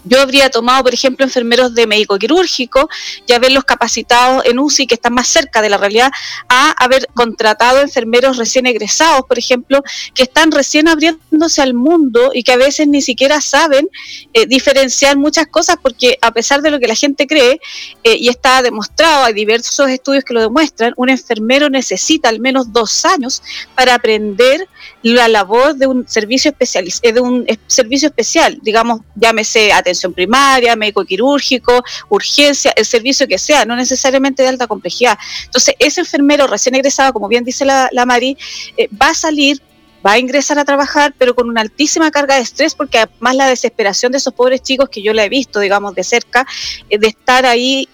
yo 0.03 0.21
habría 0.21 0.49
tomado, 0.49 0.83
por 0.83 0.93
ejemplo, 0.93 1.25
enfermeros 1.25 1.73
de 1.73 1.87
médico 1.87 2.17
quirúrgico 2.17 2.89
y 3.27 3.33
haberlos 3.33 3.63
capacitados 3.63 4.45
en 4.45 4.59
UCI, 4.59 4.87
que 4.87 4.95
están 4.95 5.13
más 5.13 5.27
cerca 5.27 5.61
de 5.61 5.69
la 5.69 5.77
realidad, 5.77 6.11
a 6.47 6.71
haber 6.83 7.07
contratado 7.13 7.81
enfermeros 7.81 8.37
recién 8.37 8.65
egresados, 8.65 9.23
por 9.27 9.37
ejemplo, 9.37 9.83
que 10.13 10.23
están 10.23 10.51
recién 10.51 10.87
abriéndose 10.87 11.61
al 11.61 11.73
mundo 11.73 12.31
y 12.33 12.43
que 12.43 12.53
a 12.53 12.57
veces 12.57 12.87
ni 12.87 13.01
siquiera 13.01 13.41
saben 13.41 13.89
eh, 14.33 14.45
diferenciar 14.45 15.17
muchas 15.17 15.47
cosas, 15.47 15.77
porque 15.81 16.17
a 16.21 16.31
pesar 16.31 16.61
de 16.61 16.71
lo 16.71 16.79
que 16.79 16.87
la 16.87 16.95
gente 16.95 17.27
cree, 17.27 17.59
eh, 18.03 18.15
y 18.17 18.29
está 18.29 18.61
demostrado, 18.61 19.25
hay 19.25 19.33
diversos 19.33 19.89
estudios 19.89 20.23
que 20.23 20.33
lo 20.33 20.41
demuestran, 20.41 20.93
un 20.97 21.09
enfermero 21.09 21.69
necesita 21.69 22.29
al 22.29 22.39
menos 22.39 22.71
dos 22.71 23.05
años 23.05 23.41
para 23.75 23.95
aprender 23.95 24.67
la 25.01 25.27
labor 25.27 25.75
de 25.75 25.87
un 25.87 26.07
servicio 26.07 26.51
especial, 26.51 26.87
eh, 27.01 27.13
de 27.13 27.21
un 27.21 27.45
servicio 27.67 28.07
especial, 28.07 28.59
digamos, 28.61 29.01
llámese 29.15 29.71
atención 29.71 29.98
primaria, 30.07 30.75
médico 30.75 31.03
quirúrgico, 31.05 31.83
urgencia, 32.09 32.71
el 32.75 32.85
servicio 32.85 33.27
que 33.27 33.37
sea, 33.37 33.65
no 33.65 33.75
necesariamente 33.75 34.43
de 34.43 34.49
alta 34.49 34.67
complejidad. 34.67 35.17
Entonces, 35.45 35.75
ese 35.79 36.01
enfermero 36.01 36.47
recién 36.47 36.75
egresado, 36.75 37.13
como 37.13 37.27
bien 37.27 37.43
dice 37.43 37.65
la, 37.65 37.89
la 37.91 38.05
Mari, 38.05 38.37
eh, 38.77 38.87
va 39.01 39.09
a 39.09 39.13
salir 39.13 39.61
va 40.05 40.13
a 40.13 40.17
ingresar 40.17 40.57
a 40.57 40.63
trabajar, 40.63 41.13
pero 41.17 41.35
con 41.35 41.49
una 41.49 41.59
altísima 41.59 42.09
carga 42.09 42.35
de 42.35 42.41
estrés, 42.41 42.73
porque 42.73 42.99
además 42.99 43.35
la 43.35 43.47
desesperación 43.47 44.13
de 44.13 44.19
esos 44.19 44.33
pobres 44.33 44.61
chicos 44.61 44.87
que 44.87 45.01
yo 45.01 45.11
la 45.11 45.25
he 45.25 45.29
visto, 45.29 45.59
digamos, 45.59 45.93
de 45.93 46.05
cerca, 46.05 46.47
eh, 46.89 46.97
de 46.97 47.07
estar 47.07 47.45
ahí 47.45 47.85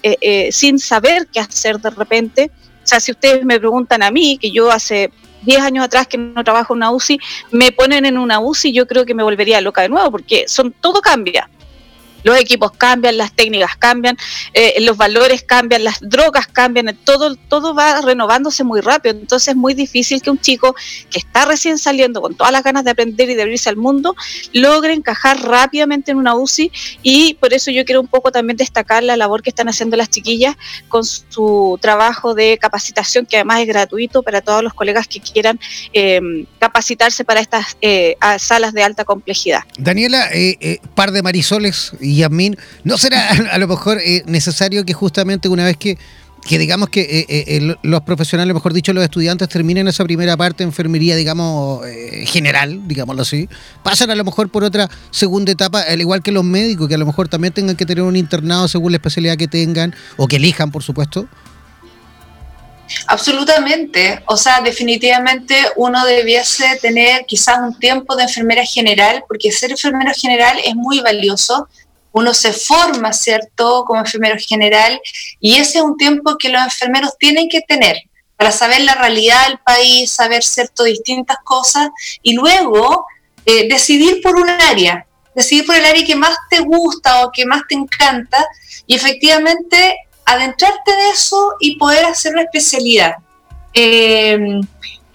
sin 0.52 0.78
saber 0.78 1.28
qué 1.34 1.40
hacer 1.40 1.80
de 1.80 1.90
repente. 1.90 2.52
O 2.84 2.88
sea, 2.88 3.00
si 3.00 3.12
ustedes 3.12 3.44
me 3.44 3.58
preguntan 3.60 4.04
a 4.04 4.12
mí, 4.12 4.38
que 4.40 4.52
yo 4.52 4.70
hace 4.70 5.10
10 5.46 5.62
años 5.62 5.86
atrás 5.86 6.08
que 6.08 6.18
no 6.18 6.44
trabajo 6.44 6.74
en 6.74 6.78
una 6.78 6.92
UCI, 6.92 7.20
me 7.52 7.72
ponen 7.72 8.06
en 8.06 8.18
una 8.18 8.40
UCI, 8.40 8.74
yo 8.74 8.88
creo 8.88 9.06
que 9.06 9.14
me 9.14 9.24
volvería 9.24 9.62
loca 9.62 9.82
de 9.82 9.90
nuevo, 9.90 10.12
porque 10.12 10.46
son 10.48 10.72
todo 10.72 11.02
cambia 11.02 11.50
los 12.26 12.38
equipos 12.38 12.72
cambian, 12.72 13.18
las 13.18 13.32
técnicas 13.34 13.78
cambian, 13.78 14.18
eh, 14.54 14.82
los 14.82 14.98
valores 14.98 15.44
cambian, 15.44 15.84
las 15.84 16.00
drogas 16.02 16.48
cambian, 16.48 16.98
todo, 17.04 17.36
todo 17.36 17.76
va 17.76 18.02
renovándose 18.02 18.64
muy 18.64 18.82
rápido. 18.82 19.16
Entonces 19.16 19.50
es 19.50 19.56
muy 19.56 19.76
difícil 19.76 20.22
que 20.24 20.32
un 20.32 20.40
chico 20.40 20.76
que 21.12 21.20
está 21.20 21.46
recién 21.46 21.78
saliendo 21.78 22.22
con 22.22 22.34
todas 22.34 22.52
las 22.52 22.64
ganas 22.64 22.84
de 22.84 22.90
aprender 22.90 23.30
y 23.30 23.36
de 23.36 23.44
abrirse 23.44 23.70
al 23.70 23.78
mundo 23.78 24.16
logre 24.54 24.94
encajar 24.94 25.40
rápidamente 25.40 26.12
en 26.12 26.18
una 26.18 26.34
UCI 26.36 26.72
y 27.04 27.36
por 27.36 27.54
eso 27.54 27.70
yo 27.70 27.86
quiero 27.86 28.02
un 28.02 28.08
poco 28.08 28.32
también 28.32 28.58
destacar 28.58 29.04
la 29.04 29.16
labor 29.16 29.44
que 29.44 29.52
están 29.52 29.70
haciendo 29.70 29.96
las 29.96 30.10
chiquillas 30.10 30.56
con 30.90 31.04
su 31.06 31.78
trabajo 31.80 32.34
de 32.34 32.58
capacitación, 32.60 33.28
que 33.28 33.38
además 33.38 33.62
es 33.62 33.68
gratuito 33.68 34.24
para 34.24 34.42
todos 34.42 34.64
los 34.64 34.74
colegas 34.74 35.08
que 35.08 35.20
quieran 35.20 35.60
eh, 35.94 36.20
capacitarse 36.58 37.24
para 37.24 37.40
estas 37.40 37.78
eh, 37.82 38.18
salas 38.40 38.74
de 38.74 38.82
alta 38.82 39.06
complejidad. 39.06 39.62
Daniela, 39.78 40.28
par 40.96 41.12
de 41.12 41.22
marisoles 41.22 41.92
y 42.00 42.15
Yasmín, 42.18 42.58
¿no 42.84 42.98
será 42.98 43.30
a 43.52 43.58
lo 43.58 43.68
mejor 43.68 44.00
eh, 44.00 44.24
necesario 44.26 44.86
que 44.86 44.94
justamente 44.94 45.48
una 45.48 45.66
vez 45.66 45.78
que, 45.78 45.98
que 46.48 46.58
digamos 46.60 46.90
que 46.90 47.02
eh, 47.02 47.26
eh, 47.30 47.76
los 47.82 48.02
profesionales, 48.02 48.54
mejor 48.54 48.74
dicho, 48.74 48.94
los 48.94 49.04
estudiantes 49.04 49.50
terminen 49.50 49.88
esa 49.88 50.04
primera 50.04 50.38
parte 50.38 50.64
de 50.64 50.70
enfermería, 50.70 51.16
digamos, 51.16 51.82
general, 52.26 52.88
digámoslo 52.88 53.24
así, 53.24 53.50
pasan 53.84 54.12
a 54.12 54.16
lo 54.16 54.24
mejor 54.24 54.50
por 54.50 54.64
otra 54.64 54.90
segunda 55.12 55.52
etapa, 55.52 55.82
al 55.82 56.00
igual 56.00 56.22
que 56.22 56.32
los 56.32 56.44
médicos, 56.44 56.88
que 56.88 56.96
a 56.96 57.00
lo 57.00 57.06
mejor 57.06 57.28
también 57.28 57.54
tengan 57.54 57.76
que 57.76 57.86
tener 57.86 58.04
un 58.04 58.16
internado 58.16 58.68
según 58.68 58.92
la 58.92 58.98
especialidad 58.98 59.38
que 59.38 59.48
tengan 59.48 59.96
o 60.18 60.28
que 60.28 60.36
elijan, 60.36 60.72
por 60.72 60.84
supuesto? 60.84 61.28
Absolutamente. 63.08 64.22
O 64.28 64.38
sea, 64.38 64.62
definitivamente 64.62 65.56
uno 65.76 66.06
debiese 66.06 66.78
tener 66.82 67.26
quizás 67.26 67.60
un 67.60 67.78
tiempo 67.80 68.16
de 68.16 68.24
enfermera 68.24 68.66
general, 68.66 69.24
porque 69.28 69.52
ser 69.52 69.72
enfermero 69.72 70.12
general 70.14 70.58
es 70.64 70.76
muy 70.76 71.00
valioso 71.02 71.68
uno 72.16 72.34
se 72.34 72.54
forma, 72.54 73.12
¿cierto?, 73.12 73.84
como 73.86 74.00
enfermero 74.00 74.38
general, 74.40 75.02
y 75.42 75.56
ese 75.56 75.80
es 75.80 75.84
un 75.84 75.98
tiempo 75.98 76.38
que 76.38 76.48
los 76.48 76.62
enfermeros 76.62 77.18
tienen 77.20 77.50
que 77.50 77.60
tener 77.60 77.98
para 78.38 78.54
saber 78.54 78.82
la 78.84 78.96
realidad 78.96 79.48
del 79.48 79.60
país, 79.60 80.12
saber, 80.12 80.42
¿cierto?, 80.42 80.86
distintas 80.86 81.38
cosas, 81.44 81.90
y 82.22 82.34
luego 82.34 83.06
eh, 83.46 83.68
decidir 83.68 84.22
por 84.22 84.38
un 84.38 84.50
área, 84.50 85.06
decidir 85.36 85.66
por 85.66 85.76
el 85.76 85.84
área 85.84 86.06
que 86.06 86.16
más 86.16 86.38
te 86.50 86.60
gusta 86.60 87.26
o 87.26 87.32
que 87.34 87.46
más 87.46 87.64
te 87.68 87.76
encanta, 87.76 88.48
y 88.88 88.96
efectivamente 88.96 89.98
adentrarte 90.24 90.96
de 90.96 91.10
eso 91.10 91.56
y 91.60 91.78
poder 91.78 92.06
hacer 92.06 92.32
una 92.32 92.44
especialidad. 92.44 93.16
Eh, 93.74 94.38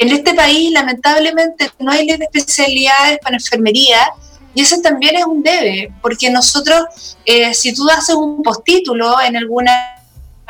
en 0.03 0.09
este 0.09 0.35
país, 0.35 0.71
lamentablemente, 0.71 1.71
no 1.79 1.93
hay 1.93 2.07
ley 2.07 2.19
de 2.19 2.29
especialidades 2.31 3.19
para 3.23 3.37
enfermería, 3.37 4.07
y 4.55 4.63
ese 4.63 4.81
también 4.81 5.17
es 5.17 5.25
un 5.25 5.43
debe, 5.43 5.93
porque 6.03 6.31
nosotros, 6.31 7.17
eh, 7.25 7.55
si 7.55 7.73
tú 7.73 7.89
haces 7.89 8.15
un 8.15 8.43
postítulo 8.43 9.21
en 9.21 9.37
alguna 9.37 9.97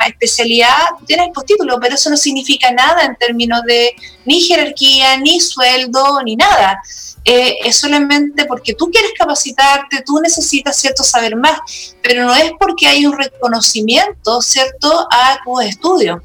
especialidad, 0.07 0.77
tienes 1.05 1.29
postítulo, 1.33 1.79
pero 1.79 1.95
eso 1.95 2.09
no 2.09 2.17
significa 2.17 2.71
nada 2.71 3.03
en 3.03 3.15
términos 3.15 3.61
de 3.67 3.93
ni 4.25 4.41
jerarquía, 4.41 5.17
ni 5.17 5.39
sueldo, 5.39 6.21
ni 6.23 6.35
nada. 6.35 6.81
Eh, 7.23 7.57
es 7.63 7.77
solamente 7.77 8.45
porque 8.45 8.73
tú 8.73 8.89
quieres 8.89 9.11
capacitarte, 9.17 10.01
tú 10.03 10.19
necesitas, 10.19 10.75
¿cierto?, 10.75 11.03
saber 11.03 11.35
más, 11.35 11.59
pero 12.01 12.25
no 12.25 12.33
es 12.33 12.51
porque 12.59 12.87
hay 12.87 13.05
un 13.05 13.15
reconocimiento, 13.15 14.41
¿cierto?, 14.41 15.07
a 15.11 15.39
tus 15.45 15.63
estudios. 15.63 16.21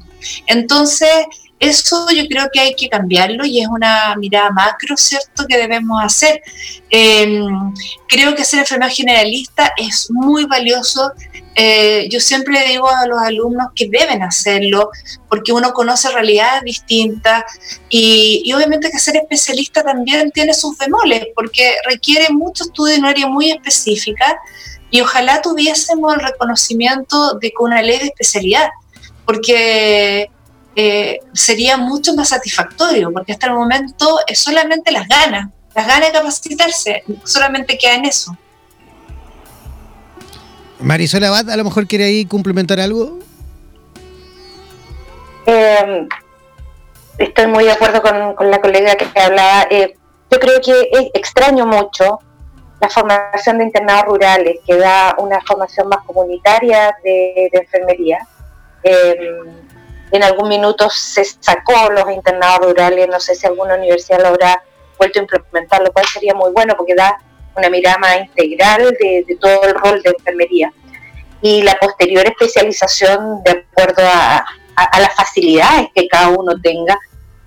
Entonces, 0.47 1.27
eso 1.59 2.07
yo 2.11 2.27
creo 2.27 2.49
que 2.53 2.59
hay 2.59 2.75
que 2.75 2.87
cambiarlo 2.87 3.45
y 3.45 3.61
es 3.61 3.67
una 3.67 4.15
mirada 4.15 4.51
macro, 4.51 4.95
¿cierto?, 4.95 5.45
que 5.47 5.57
debemos 5.57 6.03
hacer. 6.03 6.41
Em, 6.89 7.73
creo 8.07 8.35
que 8.35 8.45
ser 8.45 8.59
enfermero 8.59 8.91
generalista 8.93 9.73
es 9.77 10.09
muy 10.11 10.45
valioso. 10.45 11.11
Eh, 11.55 12.07
yo 12.11 12.19
siempre 12.19 12.63
digo 12.67 12.87
a 12.87 13.07
los 13.07 13.19
alumnos 13.19 13.69
que 13.75 13.89
deben 13.89 14.21
hacerlo 14.21 14.91
porque 15.27 15.51
uno 15.51 15.73
conoce 15.73 16.11
realidades 16.11 16.61
distintas 16.63 17.43
y, 17.89 18.43
y 18.45 18.53
obviamente 18.53 18.91
que 18.91 18.99
ser 18.99 19.15
especialista 19.17 19.81
también 19.81 20.29
tiene 20.29 20.53
sus 20.53 20.77
bemoles 20.77 21.25
porque 21.33 21.77
requiere 21.89 22.29
mucho 22.29 22.65
estudio 22.65 22.93
en 22.93 22.99
un 22.99 23.07
área 23.07 23.27
muy 23.27 23.49
específica 23.49 24.37
y 24.91 25.01
ojalá 25.01 25.41
tuviésemos 25.41 26.13
el 26.13 26.19
reconocimiento 26.21 27.33
de 27.39 27.49
que 27.49 27.57
una 27.59 27.81
ley 27.81 27.97
de 27.97 28.05
especialidad, 28.05 28.69
porque 29.25 30.29
eh, 30.79 31.21
sería 31.33 31.75
mucho 31.75 32.13
más 32.13 32.29
satisfactorio, 32.29 33.11
porque 33.11 33.31
hasta 33.31 33.47
el 33.47 33.53
momento 33.53 34.19
es 34.27 34.37
solamente 34.37 34.91
las 34.91 35.07
ganas, 35.07 35.49
las 35.73 35.87
ganas 35.87 36.09
de 36.09 36.13
capacitarse, 36.13 37.03
solamente 37.23 37.79
queda 37.79 37.95
en 37.95 38.05
eso. 38.05 38.37
Marisol 40.79 41.23
Abad, 41.23 41.49
a 41.49 41.57
lo 41.57 41.63
mejor 41.63 41.87
quiere 41.87 42.05
ahí 42.05 42.25
complementar 42.25 42.79
algo. 42.79 43.17
Eh, 45.47 46.07
estoy 47.17 47.47
muy 47.47 47.63
de 47.63 47.71
acuerdo 47.71 47.99
con, 48.03 48.51
la 48.51 48.61
colega 48.61 48.93
que 48.93 49.19
hablaba. 49.19 49.65
Eh, 49.71 49.95
yo 50.29 50.39
creo 50.39 50.61
que 50.61 51.09
extraño 51.15 51.65
mucho 51.65 52.19
la 52.79 52.89
formación 52.89 53.57
de 53.57 53.63
internados 53.63 54.05
rurales, 54.05 54.59
que 54.63 54.77
da 54.77 55.15
una 55.17 55.41
formación 55.41 55.89
más 55.89 56.05
comunitaria 56.05 56.95
de, 57.03 57.49
enfermería. 57.51 58.19
Em, 58.83 59.66
en 60.11 60.23
algún 60.23 60.49
minuto 60.49 60.89
se 60.89 61.25
sacó 61.25 61.91
los 61.91 62.09
internados 62.11 62.69
rurales, 62.69 63.07
no 63.09 63.19
sé 63.19 63.35
si 63.35 63.45
alguna 63.45 63.75
universidad 63.75 64.21
lo 64.21 64.29
habrá 64.29 64.63
vuelto 64.97 65.19
a 65.19 65.23
implementar, 65.23 65.81
lo 65.81 65.91
cual 65.91 66.05
sería 66.05 66.33
muy 66.33 66.51
bueno 66.51 66.75
porque 66.77 66.95
da 66.95 67.17
una 67.55 67.69
mirada 67.69 67.97
más 67.97 68.19
integral 68.21 68.95
de, 68.99 69.37
todo 69.39 69.63
el 69.63 69.75
rol 69.75 70.01
de 70.01 70.11
enfermería. 70.11 70.71
Y 71.41 71.61
la 71.61 71.75
posterior 71.75 72.25
especialización 72.25 73.43
de 73.43 73.65
acuerdo 73.71 74.03
a, 74.05 74.45
las 74.99 75.15
facilidades 75.15 75.87
que 75.93 76.07
cada 76.07 76.29
uno 76.29 76.53
tenga 76.61 76.97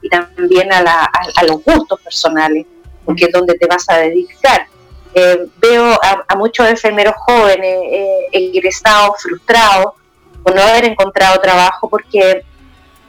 y 0.02 0.08
también 0.08 0.72
a, 0.72 1.10
los 1.46 1.62
gustos 1.64 2.00
personales, 2.00 2.66
porque 3.04 3.24
es 3.24 3.32
donde 3.32 3.54
te 3.54 3.66
vas 3.66 3.88
a 3.88 3.98
dedicar. 3.98 4.66
Eh, 5.14 5.46
veo 5.58 5.98
a, 6.02 6.36
muchos 6.36 6.68
enfermeros 6.68 7.14
jóvenes 7.18 7.78
eh, 7.90 8.26
egresados, 8.32 9.22
frustrados, 9.22 9.94
por 10.42 10.54
no 10.54 10.62
haber 10.62 10.84
encontrado 10.84 11.40
trabajo, 11.40 11.88
porque 11.88 12.44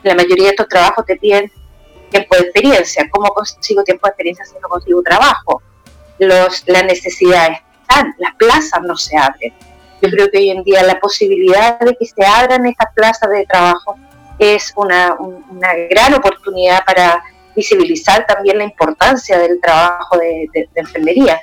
la 0.03 0.15
mayoría 0.15 0.45
de 0.45 0.49
estos 0.51 0.67
trabajos 0.67 1.05
te 1.05 1.15
piden 1.15 1.51
tiempo 2.09 2.35
de 2.35 2.41
experiencia. 2.41 3.07
¿Cómo 3.09 3.29
consigo 3.29 3.83
tiempo 3.83 4.07
de 4.07 4.11
experiencia 4.11 4.45
si 4.45 4.53
no 4.59 4.67
consigo 4.67 5.01
trabajo? 5.01 5.61
Los, 6.19 6.63
las 6.67 6.83
necesidades 6.85 7.59
están, 7.81 8.13
las 8.17 8.35
plazas 8.35 8.81
no 8.83 8.95
se 8.95 9.17
abren. 9.17 9.53
Yo 10.01 10.09
creo 10.09 10.29
que 10.29 10.37
hoy 10.39 10.49
en 10.49 10.63
día 10.63 10.83
la 10.83 10.99
posibilidad 10.99 11.79
de 11.79 11.95
que 11.95 12.05
se 12.05 12.25
abran 12.25 12.65
estas 12.65 12.93
plazas 12.95 13.29
de 13.29 13.45
trabajo 13.45 13.95
es 14.39 14.73
una, 14.75 15.15
gran 15.89 16.13
oportunidad 16.15 16.83
para 16.85 17.23
visibilizar 17.55 18.25
también 18.25 18.57
la 18.57 18.63
importancia 18.63 19.37
del 19.37 19.59
trabajo 19.61 20.17
de, 20.17 20.47
de 20.53 20.69
enfermería. 20.75 21.39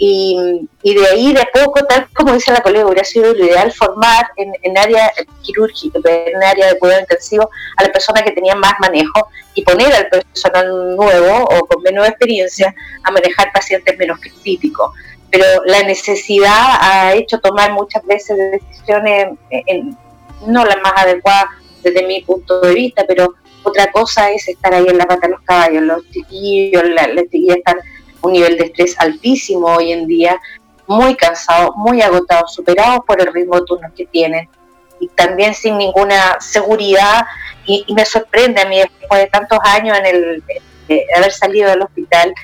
Y, 0.00 0.68
de 0.84 1.06
ahí 1.08 1.32
de 1.32 1.40
a 1.40 1.48
poco, 1.52 1.84
tal 1.84 2.08
como 2.14 2.32
dice 2.32 2.52
la 2.52 2.60
colega, 2.60 2.86
hubiera 2.86 3.04
sido 3.04 3.34
lo 3.34 3.44
ideal 3.44 3.72
formar 3.72 4.30
en, 4.36 4.52
en 4.62 4.78
área 4.78 5.12
quirúrgica, 5.42 5.98
en 6.04 6.42
área 6.42 6.68
de 6.68 6.78
cuidado 6.78 7.00
intensivo, 7.00 7.50
a 7.76 7.82
las 7.82 7.90
personas 7.90 8.22
que 8.22 8.30
tenían 8.30 8.60
más 8.60 8.74
manejo 8.80 9.28
y 9.54 9.62
poner 9.62 9.92
al 9.92 10.08
personal 10.08 10.96
nuevo 10.96 11.44
o 11.44 11.66
con 11.66 11.82
menos 11.82 12.06
experiencia 12.06 12.72
a 13.02 13.10
manejar 13.10 13.52
pacientes 13.52 13.98
menos 13.98 14.20
críticos. 14.20 14.92
Pero 15.30 15.44
la 15.66 15.82
necesidad 15.82 16.78
ha 16.80 17.14
hecho 17.14 17.40
tomar 17.40 17.72
muchas 17.72 18.04
veces 18.06 18.36
decisiones 18.52 19.36
no 20.46 20.64
las 20.64 20.76
más 20.80 20.92
adecuadas 20.96 21.46
desde 21.82 22.06
mi 22.06 22.22
punto 22.22 22.60
de 22.60 22.74
vista, 22.74 23.04
pero 23.06 23.34
otra 23.62 23.90
cosa 23.90 24.30
es 24.30 24.48
estar 24.48 24.72
ahí 24.72 24.86
en 24.86 24.98
la 24.98 25.06
pata 25.06 25.26
de 25.26 25.32
los 25.32 25.42
caballos, 25.42 25.82
los 25.82 26.10
chiquillos, 26.10 26.84
las 26.84 27.08
están 27.32 27.78
un 28.22 28.32
nivel 28.32 28.56
de 28.58 28.64
estrés 28.66 28.96
altísimo 28.98 29.66
hoy 29.66 29.92
en 29.92 30.06
día, 30.06 30.40
muy 30.86 31.14
cansados, 31.14 31.76
muy 31.76 32.00
agotados, 32.02 32.54
superados 32.54 33.00
por 33.06 33.20
el 33.20 33.32
ritmo 33.32 33.56
de 33.56 33.66
turnos 33.66 33.92
que 33.96 34.06
tienen 34.06 34.48
y 35.00 35.08
también 35.08 35.54
sin 35.54 35.78
ninguna 35.78 36.40
seguridad 36.40 37.24
y, 37.66 37.84
me 37.94 38.04
sorprende 38.04 38.62
a 38.62 38.66
mí 38.66 38.78
después 38.78 39.20
de 39.20 39.26
tantos 39.26 39.58
años 39.62 39.98
en 39.98 40.06
el 40.06 40.42
haber 41.14 41.32
salido 41.32 41.68
del 41.68 41.82
hospital 41.82 42.34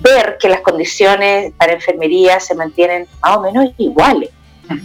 ver 0.00 0.36
que 0.38 0.48
las 0.48 0.60
condiciones 0.60 1.52
para 1.56 1.72
enfermería 1.72 2.38
se 2.40 2.54
mantienen 2.54 3.06
más 3.22 3.36
o 3.36 3.40
menos 3.40 3.70
iguales. 3.78 4.30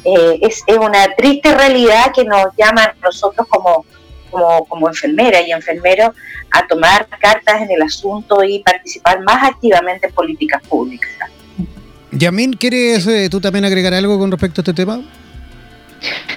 Eh, 0.05 0.39
es, 0.41 0.63
es, 0.65 0.77
una 0.77 1.13
triste 1.15 1.53
realidad 1.53 2.13
que 2.15 2.23
nos 2.23 2.47
llama 2.57 2.83
a 2.83 2.95
nosotros 3.01 3.45
como, 3.49 3.85
como, 4.33 4.65
como 4.65 4.89
enfermera 4.89 5.41
y 5.41 5.51
enfermeros 5.51 6.13
a 6.51 6.67
tomar 6.67 7.07
cartas 7.19 7.61
en 7.61 7.71
el 7.71 7.81
asunto 7.81 8.43
y 8.43 8.59
participar 8.59 9.21
más 9.23 9.51
activamente 9.51 10.07
en 10.07 10.13
políticas 10.13 10.61
públicas. 10.67 11.09
Yamin, 12.11 12.53
¿quieres 12.53 13.07
eh, 13.07 13.29
tú 13.29 13.39
también 13.39 13.65
agregar 13.65 13.93
algo 13.93 14.19
con 14.19 14.29
respecto 14.29 14.59
a 14.59 14.63
este 14.63 14.73
tema? 14.73 15.01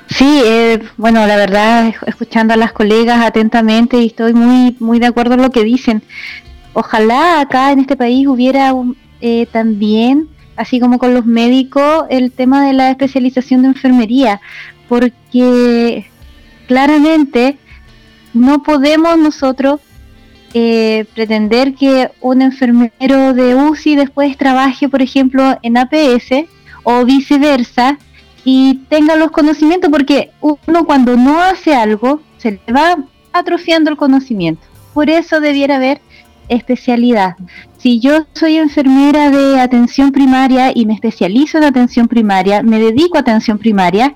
Sí, 0.09 0.41
eh, 0.45 0.81
bueno, 0.97 1.27
la 1.27 1.37
verdad, 1.37 1.93
escuchando 2.07 2.55
a 2.55 2.57
las 2.57 2.73
colegas 2.73 3.21
atentamente 3.23 3.99
y 3.99 4.07
estoy 4.07 4.33
muy, 4.33 4.77
muy 4.79 4.99
de 4.99 5.07
acuerdo 5.07 5.35
en 5.35 5.43
lo 5.43 5.51
que 5.51 5.65
dicen. 5.65 6.03
Ojalá 6.73 7.41
acá 7.41 7.73
en 7.73 7.81
este 7.81 7.97
país 7.97 8.27
hubiera 8.27 8.73
eh, 9.21 9.47
también, 9.51 10.29
así 10.57 10.79
como 10.81 10.99
con 10.99 11.13
los 11.13 11.27
médicos, 11.27 12.05
el 12.09 12.33
tema 12.33 12.65
de 12.67 12.73
la 12.73 12.91
especialización 12.91 13.63
de 13.63 13.69
enfermería, 13.69 14.41
porque 14.89 16.07
claramente 16.69 17.59
no 18.37 18.62
podemos 18.62 19.18
nosotros 19.18 19.80
eh, 20.55 21.07
pretender 21.14 21.74
que 21.74 22.11
un 22.20 22.43
enfermero 22.43 23.34
de 23.34 23.55
UCI 23.55 23.97
después 23.97 24.37
trabaje, 24.37 24.89
por 24.89 25.03
ejemplo, 25.03 25.59
en 25.62 25.76
APS 25.76 26.47
o 26.82 27.05
viceversa 27.05 27.99
y 28.45 28.80
tenga 28.89 29.16
los 29.16 29.32
conocimientos, 29.32 29.91
porque 29.91 30.30
uno 30.41 30.84
cuando 30.87 31.16
no 31.16 31.43
hace 31.43 31.74
algo 31.74 32.20
se 32.39 32.53
le 32.53 32.72
va 32.72 32.97
atrofiando 33.32 33.91
el 33.91 33.97
conocimiento. 33.97 34.62
Por 34.95 35.11
eso 35.11 35.41
debiera 35.41 35.76
haber 35.76 36.01
especialidad. 36.49 37.37
Si 37.78 37.99
yo 38.01 38.26
soy 38.32 38.57
enfermera 38.57 39.30
de 39.30 39.61
atención 39.61 40.12
primaria 40.12 40.70
y 40.74 40.87
me 40.87 40.95
especializo 40.95 41.59
en 41.59 41.64
atención 41.64 42.09
primaria, 42.09 42.62
me 42.62 42.78
dedico 42.78 43.16
a 43.16 43.20
atención 43.20 43.59
primaria, 43.59 44.14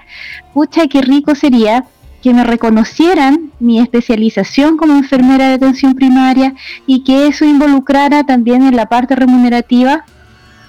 pucha, 0.54 0.86
qué 0.86 1.02
rico 1.02 1.34
sería 1.34 1.84
que 2.22 2.34
me 2.34 2.44
reconocieran 2.44 3.50
mi 3.58 3.78
especialización 3.80 4.76
como 4.76 4.94
enfermera 4.94 5.48
de 5.48 5.54
atención 5.54 5.94
primaria 5.94 6.54
y 6.86 7.02
que 7.04 7.26
eso 7.26 7.44
involucrara 7.44 8.24
también 8.24 8.62
en 8.62 8.76
la 8.76 8.86
parte 8.86 9.16
remunerativa, 9.16 10.04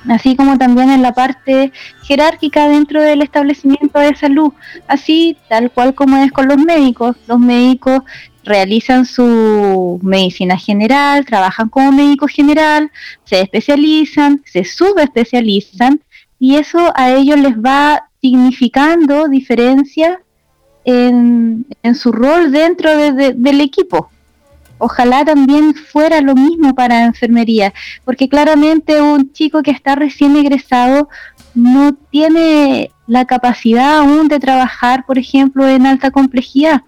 así 0.08 0.36
como 0.36 0.58
también 0.58 0.90
en 0.90 1.02
la 1.02 1.14
parte 1.14 1.72
jerárquica 2.04 2.68
dentro 2.68 3.02
del 3.02 3.22
establecimiento 3.22 4.00
de 4.00 4.16
salud, 4.16 4.54
así 4.88 5.38
tal 5.50 5.72
cual 5.72 5.94
como 5.94 6.18
es 6.18 6.32
con 6.32 6.48
los 6.48 6.58
médicos. 6.58 7.16
Los 7.28 7.40
médicos 7.40 8.02
realizan 8.44 9.06
su 9.06 10.00
medicina 10.02 10.58
general, 10.58 11.26
trabajan 11.26 11.70
como 11.70 11.92
médico 11.92 12.28
general, 12.28 12.92
se 13.26 13.42
especializan, 13.42 14.42
se 14.46 14.64
subespecializan 14.64 16.02
y 16.40 16.56
eso 16.56 16.92
a 16.96 17.12
ellos 17.12 17.38
les 17.38 17.56
va 17.56 18.06
significando 18.22 19.28
diferencias 19.28 20.18
en, 20.86 21.66
su 21.96 22.12
rol 22.12 22.52
dentro 22.52 22.90
del 22.96 23.62
equipo. 23.62 24.10
Ojalá 24.78 25.24
también 25.24 25.76
fuera 25.76 26.22
lo 26.22 26.34
mismo 26.34 26.74
para 26.74 27.06
enfermería, 27.06 27.72
porque 28.04 28.28
claramente 28.28 29.00
un 29.00 29.32
chico 29.32 29.62
que 29.62 29.72
está 29.72 29.96
recién 29.96 30.36
egresado 30.36 31.08
no 31.54 31.94
tiene 32.10 32.90
la 33.06 33.26
capacidad 33.26 34.00
aún 34.00 34.28
de 34.28 34.40
trabajar, 34.40 35.06
por 35.06 35.20
ejemplo, 35.20 35.68
en 35.68 35.86
alta 35.86 36.10
complejidad. 36.10 36.82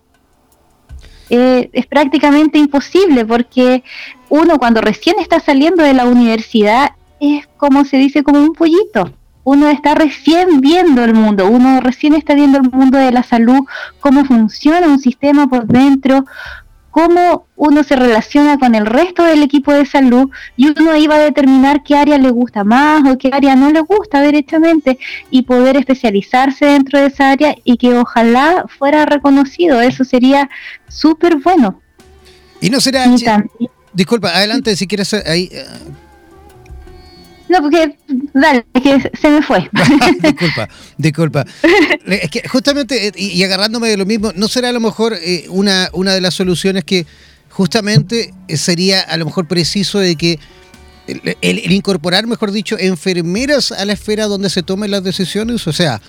Eh, 1.29 1.69
es 1.71 1.85
prácticamente 1.85 2.57
imposible 2.57 3.25
porque 3.25 3.83
uno 4.29 4.57
cuando 4.57 4.81
recién 4.81 5.15
está 5.19 5.39
saliendo 5.39 5.83
de 5.83 5.93
la 5.93 6.05
universidad 6.05 6.91
es 7.19 7.47
como 7.57 7.85
se 7.85 7.97
dice 7.97 8.23
como 8.23 8.39
un 8.39 8.53
pollito 8.53 9.13
uno 9.43 9.69
está 9.69 9.95
recién 9.95 10.61
viendo 10.61 11.03
el 11.03 11.13
mundo, 11.13 11.47
uno 11.47 11.81
recién 11.81 12.13
está 12.13 12.33
viendo 12.33 12.57
el 12.57 12.69
mundo 12.69 12.97
de 12.97 13.11
la 13.11 13.23
salud, 13.23 13.59
cómo 13.99 14.25
funciona 14.25 14.87
un 14.87 14.99
sistema 14.99 15.47
por 15.47 15.67
dentro, 15.67 16.25
cómo 16.93 17.47
uno 17.55 17.83
se 17.83 17.95
relaciona 17.95 18.59
con 18.59 18.75
el 18.75 18.85
resto 18.85 19.23
del 19.23 19.41
equipo 19.41 19.73
de 19.73 19.85
salud 19.85 20.29
y 20.55 20.67
uno 20.79 20.91
ahí 20.91 21.07
va 21.07 21.15
a 21.15 21.19
determinar 21.19 21.81
qué 21.83 21.95
área 21.95 22.19
le 22.19 22.29
gusta 22.29 22.63
más 22.63 23.03
o 23.11 23.17
qué 23.17 23.31
área 23.33 23.55
no 23.55 23.71
le 23.71 23.81
gusta 23.81 24.21
derechamente 24.21 24.99
y 25.31 25.41
poder 25.41 25.75
especializarse 25.75 26.67
dentro 26.67 26.99
de 26.99 27.07
esa 27.07 27.31
área 27.31 27.55
y 27.63 27.77
que 27.77 27.97
ojalá 27.97 28.65
fuera 28.67 29.07
reconocido. 29.07 29.81
Eso 29.81 30.03
sería 30.03 30.51
súper 30.87 31.37
bueno. 31.37 31.81
Y 32.61 32.69
no 32.69 32.79
será... 32.79 33.05
Disculpa, 33.91 34.29
adelante 34.29 34.75
si 34.75 34.87
quieres 34.87 35.13
ahí 35.13 35.49
eh, 35.51 35.65
no, 37.49 37.61
porque, 37.61 37.97
dale, 38.33 38.65
es 38.73 38.81
que 38.81 39.11
se 39.19 39.29
me 39.29 39.41
fue. 39.41 39.69
disculpa, 40.21 40.69
disculpa. 40.97 41.45
Es 42.05 42.29
que 42.29 42.47
justamente, 42.47 43.07
eh, 43.07 43.11
y, 43.15 43.43
agarrándome 43.43 43.89
de 43.89 43.97
lo 43.97 44.05
mismo, 44.05 44.31
¿no 44.35 44.47
será 44.47 44.69
a 44.69 44.71
lo 44.71 44.79
mejor 44.79 45.13
eh, 45.21 45.45
una, 45.49 45.89
una 45.93 46.13
de 46.13 46.21
las 46.21 46.33
soluciones 46.33 46.83
que 46.83 47.05
justamente 47.49 48.33
eh, 48.47 48.57
sería 48.57 49.01
a 49.01 49.17
lo 49.17 49.25
mejor 49.25 49.47
preciso 49.47 49.99
de 49.99 50.15
que 50.15 50.39
el, 51.41 51.71
incorporar, 51.71 52.25
mejor 52.27 52.51
dicho, 52.51 52.77
enfermeras 52.79 53.73
a 53.73 53.83
la 53.83 53.93
esfera 53.93 54.25
donde 54.25 54.49
se 54.49 54.63
tomen 54.63 54.89
las 54.89 55.03
decisiones? 55.03 55.67
O 55.67 55.73
sea, 55.73 56.01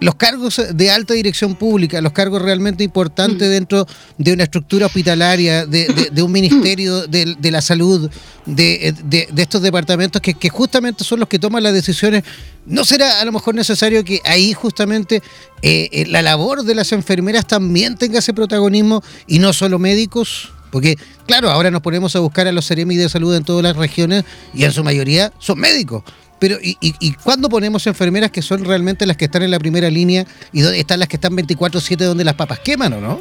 los 0.00 0.14
cargos 0.14 0.60
de 0.74 0.90
alta 0.90 1.14
dirección 1.14 1.54
pública, 1.54 2.00
los 2.00 2.12
cargos 2.12 2.42
realmente 2.42 2.82
importantes 2.82 3.48
mm. 3.48 3.50
dentro 3.50 3.86
de 4.18 4.32
una 4.32 4.44
estructura 4.44 4.86
hospitalaria, 4.86 5.66
de, 5.66 6.22
un 6.22 6.32
ministerio 6.32 7.06
de, 7.06 7.50
la 7.50 7.60
salud, 7.60 8.10
de, 8.46 8.94
estos 9.36 9.62
departamentos 9.62 10.20
que, 10.20 10.48
justamente 10.48 11.04
son 11.04 11.20
los 11.20 11.28
que 11.28 11.38
toman 11.38 11.62
las 11.62 11.74
decisiones, 11.74 12.24
¿no 12.66 12.84
será 12.84 13.20
a 13.20 13.24
lo 13.24 13.32
mejor 13.32 13.54
necesario 13.54 14.02
que 14.02 14.20
ahí 14.24 14.52
justamente 14.54 15.22
eh, 15.62 15.88
eh, 15.92 16.06
la 16.06 16.22
labor 16.22 16.64
de 16.64 16.74
las 16.74 16.92
enfermeras 16.92 17.46
también 17.46 17.96
tenga 17.96 18.18
ese 18.18 18.32
protagonismo 18.32 19.02
y 19.26 19.38
no 19.38 19.52
solo 19.52 19.78
médicos? 19.78 20.52
Porque, 20.70 20.96
claro, 21.26 21.50
ahora 21.50 21.70
nos 21.70 21.82
ponemos 21.82 22.14
a 22.16 22.20
buscar 22.20 22.46
a 22.46 22.52
los 22.52 22.64
seremis 22.64 22.98
de 22.98 23.08
salud 23.08 23.34
en 23.34 23.44
todas 23.44 23.62
las 23.62 23.76
regiones 23.76 24.24
y 24.54 24.64
en 24.64 24.72
su 24.72 24.84
mayoría 24.84 25.32
son 25.38 25.58
médicos. 25.58 26.04
Pero, 26.40 26.56
¿y, 26.60 26.76
y, 26.80 27.12
cuándo 27.12 27.48
ponemos 27.48 27.86
enfermeras 27.86 28.30
que 28.30 28.42
son 28.42 28.64
realmente 28.64 29.06
las 29.06 29.16
que 29.16 29.26
están 29.26 29.42
en 29.42 29.50
la 29.50 29.58
primera 29.58 29.90
línea 29.90 30.26
y 30.52 30.62
donde 30.62 30.80
están 30.80 30.98
las 30.98 31.06
que 31.06 31.16
están 31.16 31.36
24-7 31.36 31.98
donde 31.98 32.24
las 32.24 32.34
papas 32.34 32.58
queman 32.58 32.94
o 32.94 33.00
no? 33.00 33.20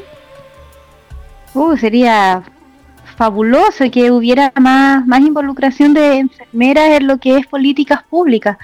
Uh, 1.54 1.76
sería 1.78 2.44
fabuloso 3.20 3.92
que 3.92 4.12
hubiera 4.12 4.54
más, 4.58 5.06
más 5.06 5.20
involucración 5.20 5.94
de 5.94 6.20
enfermeras 6.20 7.02
en 7.02 7.08
lo 7.08 7.18
que 7.18 7.36
es 7.36 7.46
políticas 7.46 8.02
públicas, 8.04 8.58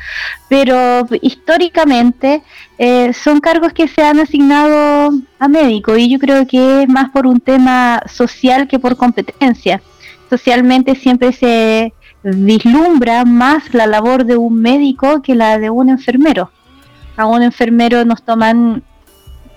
pero 0.47 1.06
históricamente 1.22 2.41
eh, 2.78 3.12
son 3.12 3.41
cargos 3.41 3.74
que 3.74 3.89
se 3.89 4.01
han 4.01 4.18
asignado 4.18 5.12
a 5.39 5.47
médicos 5.49 5.99
y 5.99 6.10
yo 6.10 6.20
creo 6.20 6.47
que 6.47 6.84
es 6.84 6.88
más 6.88 7.10
por 7.10 7.28
un 7.28 7.41
tema 7.41 8.01
social 8.08 8.70
que 8.70 8.80
por 8.80 8.95
competencia. 8.95 9.82
Socialmente 10.30 10.95
siempre 10.95 11.34
se 11.34 11.91
vislumbra 12.34 13.23
más 13.23 13.73
la 13.73 13.86
labor 13.86 14.26
de 14.26 14.36
un 14.36 14.59
médico 14.61 15.21
que 15.21 15.36
la 15.36 15.59
de 15.59 15.69
un 15.69 15.89
enfermero. 15.89 16.51
A 17.15 17.28
un 17.28 17.43
enfermero 17.43 18.03
nos 18.03 18.23
toman 18.23 18.84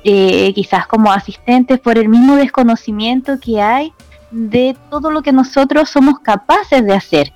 eh, 0.04 0.52
quizás 0.54 0.86
como 0.86 1.10
asistentes 1.10 1.80
por 1.80 1.98
el 1.98 2.08
mismo 2.08 2.36
desconocimiento 2.36 3.40
que 3.40 3.60
hay 3.60 3.92
de 4.30 4.76
todo 4.90 5.10
lo 5.10 5.22
que 5.22 5.32
nosotros 5.32 5.88
somos 5.88 6.20
capaces 6.20 6.84
de 6.84 6.94
hacer. 6.94 7.32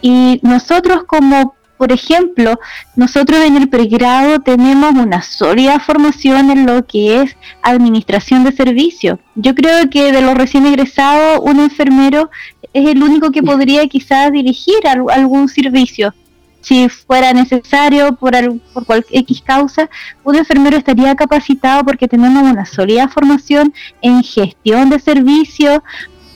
Y 0.00 0.40
nosotros 0.42 1.04
como, 1.04 1.54
por 1.76 1.92
ejemplo, 1.92 2.58
nosotros 2.94 3.40
en 3.40 3.56
el 3.56 3.68
pregrado 3.68 4.38
tenemos 4.38 4.92
una 4.92 5.20
sólida 5.20 5.80
formación 5.80 6.50
en 6.50 6.64
lo 6.64 6.86
que 6.86 7.20
es 7.22 7.36
administración 7.62 8.44
de 8.44 8.52
servicios. 8.52 9.18
Yo 9.34 9.54
creo 9.54 9.90
que 9.90 10.12
de 10.12 10.22
los 10.22 10.34
recién 10.34 10.64
egresados, 10.66 11.40
un 11.42 11.60
enfermero 11.60 12.30
es 12.72 12.88
el 12.88 13.02
único 13.02 13.30
que 13.30 13.42
podría 13.42 13.86
quizás 13.88 14.32
dirigir 14.32 14.76
algún 14.86 15.48
servicio. 15.48 16.14
Si 16.60 16.88
fuera 16.88 17.32
necesario 17.32 18.14
por, 18.16 18.32
por 18.74 18.84
cualquier 18.84 19.22
X 19.22 19.42
causa, 19.42 19.88
un 20.24 20.36
enfermero 20.36 20.76
estaría 20.76 21.14
capacitado 21.14 21.84
porque 21.84 22.06
tenemos 22.06 22.42
una 22.42 22.66
sólida 22.66 23.08
formación 23.08 23.72
en 24.02 24.22
gestión 24.22 24.90
de 24.90 24.98
servicios 24.98 25.80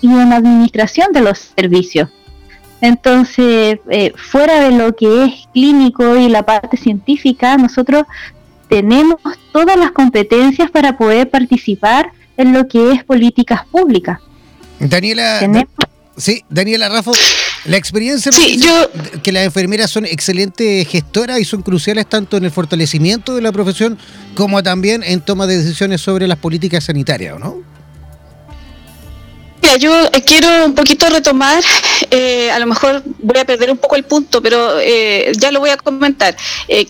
y 0.01 0.09
en 0.09 0.33
administración 0.33 1.13
de 1.13 1.21
los 1.21 1.53
servicios. 1.57 2.09
Entonces, 2.81 3.79
eh, 3.89 4.13
fuera 4.17 4.61
de 4.61 4.77
lo 4.77 4.95
que 4.95 5.25
es 5.25 5.49
clínico 5.53 6.17
y 6.17 6.29
la 6.29 6.43
parte 6.43 6.77
científica, 6.77 7.57
nosotros 7.57 8.05
tenemos 8.69 9.17
todas 9.53 9.77
las 9.79 9.93
competencias 9.93 10.71
para 10.71 10.97
poder 10.97 11.31
participar 11.31 12.13
en 12.37 12.53
lo 12.53 12.67
que 12.67 12.93
es 12.93 13.05
políticas 13.05 13.65
públicas. 13.67 14.19
Daniela, 14.81 15.41
Sí, 16.17 16.45
Daniela 16.49 16.89
Rafa, 16.89 17.11
la 17.65 17.77
experiencia 17.77 18.31
sí, 18.31 18.59
yo... 18.61 18.91
que 19.23 19.33
las 19.33 19.45
enfermeras 19.45 19.91
son 19.91 20.07
excelentes 20.07 20.87
gestoras 20.87 21.41
y 21.41 21.45
son 21.45 21.63
cruciales 21.63 22.07
tanto 22.09 22.37
en 22.37 22.45
el 22.45 22.53
fortalecimiento 22.53 23.35
de 23.35 23.43
la 23.43 23.51
profesión 23.51 23.99
como 24.35 24.63
también 24.63 25.03
en 25.03 25.21
toma 25.21 25.47
de 25.47 25.59
decisiones 25.59 26.01
sobre 26.01 26.29
las 26.29 26.39
políticas 26.39 26.85
sanitarias, 26.85 27.39
¿no? 27.41 27.63
Mira, 29.61 29.77
yo 29.77 30.05
eh, 30.13 30.23
quiero 30.25 30.67
un 30.67 30.75
poquito 30.75 31.09
retomar, 31.09 31.65
eh, 32.11 32.51
a 32.51 32.59
lo 32.59 32.67
mejor 32.67 33.03
voy 33.21 33.39
a 33.39 33.45
perder 33.45 33.71
un 33.71 33.79
poco 33.79 33.97
el 33.97 34.05
punto, 34.05 34.43
pero 34.43 34.79
eh, 34.79 35.33
ya 35.39 35.51
lo 35.51 35.59
voy 35.59 35.71
a 35.71 35.79
comentar. 35.79 36.37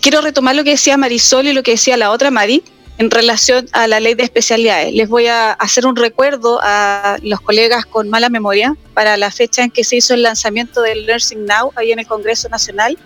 quiero 0.01 0.21
retomar 0.21 0.55
lo 0.55 0.63
que 0.63 0.71
decía 0.71 0.97
Marisol 0.97 1.47
y 1.47 1.53
lo 1.53 1.63
que 1.63 1.71
decía 1.71 1.97
la 1.97 2.11
otra 2.11 2.31
Mari 2.31 2.63
en 2.97 3.11
relación 3.11 3.67
a 3.73 3.87
la 3.87 3.99
ley 3.99 4.13
de 4.13 4.23
especialidades. 4.23 4.93
Les 4.93 5.09
voy 5.09 5.27
a 5.27 5.51
hacer 5.51 5.85
un 5.85 5.95
recuerdo 5.95 6.59
a 6.63 7.17
los 7.21 7.41
colegas 7.41 7.85
con 7.85 8.09
mala 8.09 8.29
memoria 8.29 8.75
para 8.93 9.17
la 9.17 9.31
fecha 9.31 9.63
en 9.63 9.71
que 9.71 9.83
se 9.83 9.97
hizo 9.97 10.13
el 10.13 10.23
lanzamiento 10.23 10.81
del 10.81 11.05
Nursing 11.05 11.45
Now 11.45 11.71
ahí 11.75 11.91
en 11.91 11.99
el 11.99 12.07
Congreso 12.07 12.47
Nacional. 12.49 12.97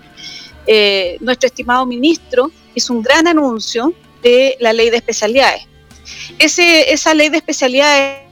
Eh, 0.67 1.17
nuestro 1.21 1.47
estimado 1.47 1.85
ministro 1.85 2.51
hizo 2.75 2.93
un 2.93 3.01
gran 3.01 3.27
anuncio 3.27 3.93
de 4.21 4.55
la 4.59 4.73
ley 4.73 4.89
de 4.89 4.97
especialidades. 4.97 5.63
Esa 6.37 7.13
ley 7.13 7.29
de 7.29 7.37
especialidades 7.37 8.28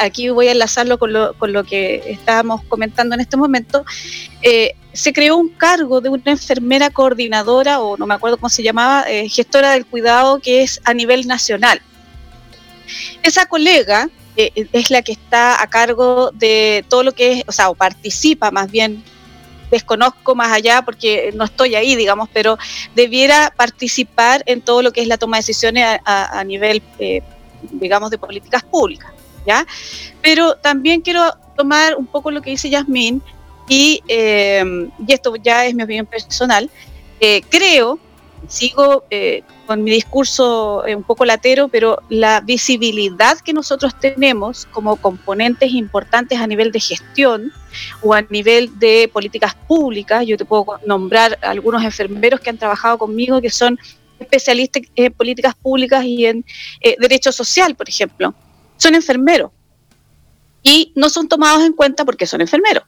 aquí 0.00 0.28
voy 0.28 0.48
a 0.48 0.52
enlazarlo 0.52 0.98
con 0.98 1.12
lo, 1.12 1.34
con 1.34 1.52
lo 1.52 1.64
que 1.64 2.02
estábamos 2.06 2.62
comentando 2.64 3.14
en 3.14 3.20
este 3.20 3.36
momento, 3.36 3.84
eh, 4.42 4.74
se 4.92 5.12
creó 5.12 5.36
un 5.36 5.48
cargo 5.48 6.00
de 6.00 6.08
una 6.08 6.22
enfermera 6.26 6.90
coordinadora, 6.90 7.80
o 7.80 7.96
no 7.96 8.06
me 8.06 8.14
acuerdo 8.14 8.36
cómo 8.36 8.48
se 8.48 8.62
llamaba, 8.62 9.04
eh, 9.08 9.28
gestora 9.28 9.72
del 9.72 9.86
cuidado, 9.86 10.40
que 10.40 10.62
es 10.62 10.80
a 10.84 10.94
nivel 10.94 11.26
nacional. 11.26 11.80
Esa 13.22 13.46
colega 13.46 14.08
eh, 14.36 14.68
es 14.72 14.90
la 14.90 15.02
que 15.02 15.12
está 15.12 15.62
a 15.62 15.66
cargo 15.68 16.30
de 16.32 16.84
todo 16.88 17.02
lo 17.02 17.12
que 17.12 17.32
es, 17.32 17.44
o 17.46 17.52
sea, 17.52 17.70
o 17.70 17.74
participa 17.74 18.50
más 18.50 18.70
bien 18.70 19.02
desconozco 19.70 20.34
más 20.34 20.50
allá 20.50 20.80
porque 20.80 21.30
no 21.34 21.44
estoy 21.44 21.74
ahí, 21.74 21.94
digamos, 21.94 22.30
pero 22.32 22.56
debiera 22.94 23.52
participar 23.54 24.42
en 24.46 24.62
todo 24.62 24.80
lo 24.80 24.92
que 24.92 25.02
es 25.02 25.08
la 25.08 25.18
toma 25.18 25.36
de 25.36 25.40
decisiones 25.40 26.00
a, 26.06 26.42
nivel, 26.44 26.82
digamos, 27.72 28.10
de 28.10 28.16
políticas 28.16 28.64
públicas. 28.64 29.12
Pero 30.22 30.56
también 30.56 31.00
quiero 31.00 31.32
tomar 31.56 31.96
un 31.96 32.06
poco 32.06 32.30
lo 32.30 32.40
que 32.42 32.50
dice 32.50 32.70
Yasmín 32.70 33.22
y, 33.68 34.02
eh, 34.08 34.88
esto 35.06 35.36
ya 35.36 35.66
es 35.66 35.74
mi 35.74 35.82
opinión 35.82 36.06
personal. 36.06 36.70
Eh, 37.20 37.42
creo, 37.50 37.98
sigo 38.46 39.04
eh, 39.10 39.42
con 39.66 39.82
mi 39.82 39.90
discurso 39.90 40.84
un 40.86 41.02
poco 41.02 41.24
latero, 41.24 41.68
pero 41.68 41.98
la 42.08 42.40
visibilidad 42.40 43.38
que 43.40 43.52
nosotros 43.52 43.98
tenemos 44.00 44.66
como 44.66 44.96
componentes 44.96 45.72
importantes 45.72 46.38
a 46.38 46.46
nivel 46.46 46.72
de 46.72 46.80
gestión 46.80 47.52
o 48.02 48.14
a 48.14 48.22
nivel 48.22 48.78
de 48.78 49.10
políticas 49.12 49.54
públicas, 49.54 50.24
yo 50.24 50.38
te 50.38 50.46
puedo 50.46 50.78
nombrar 50.86 51.38
algunos 51.42 51.84
enfermeros 51.84 52.40
que 52.40 52.50
han 52.50 52.58
trabajado 52.58 52.96
conmigo 52.96 53.42
que 53.42 53.50
son 53.50 53.78
especialistas 54.18 54.84
en 54.96 55.12
políticas 55.12 55.54
públicas 55.54 56.04
y 56.04 56.26
en 56.26 56.44
derecho 56.98 57.30
social, 57.30 57.74
por 57.74 57.88
ejemplo 57.88 58.34
son 58.78 58.94
enfermeros 58.94 59.50
y 60.62 60.92
no 60.94 61.10
son 61.10 61.28
tomados 61.28 61.62
en 61.64 61.72
cuenta 61.72 62.04
porque 62.04 62.26
son 62.26 62.40
enfermeros. 62.40 62.84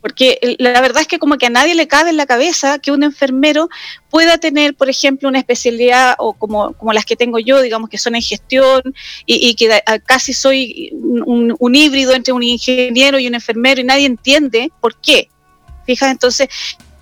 Porque 0.00 0.56
la 0.58 0.80
verdad 0.80 1.02
es 1.02 1.08
que 1.08 1.18
como 1.18 1.36
que 1.36 1.46
a 1.46 1.50
nadie 1.50 1.74
le 1.74 1.86
cabe 1.86 2.08
en 2.08 2.16
la 2.16 2.24
cabeza 2.24 2.78
que 2.78 2.90
un 2.90 3.02
enfermero 3.02 3.68
pueda 4.08 4.38
tener, 4.38 4.74
por 4.74 4.88
ejemplo, 4.88 5.28
una 5.28 5.38
especialidad 5.38 6.14
o 6.18 6.32
como, 6.32 6.72
como 6.72 6.94
las 6.94 7.04
que 7.04 7.16
tengo 7.16 7.38
yo, 7.38 7.60
digamos 7.60 7.90
que 7.90 7.98
son 7.98 8.14
en 8.14 8.22
gestión 8.22 8.82
y, 9.26 9.54
que 9.56 9.82
casi 10.06 10.32
soy 10.32 10.90
un, 10.94 11.74
híbrido 11.74 12.14
entre 12.14 12.32
un 12.32 12.42
ingeniero 12.42 13.18
y 13.18 13.26
un 13.26 13.34
enfermero 13.34 13.82
y 13.82 13.84
nadie 13.84 14.06
entiende 14.06 14.72
por 14.80 14.96
qué. 14.96 15.28
Fija, 15.84 16.10
entonces 16.10 16.48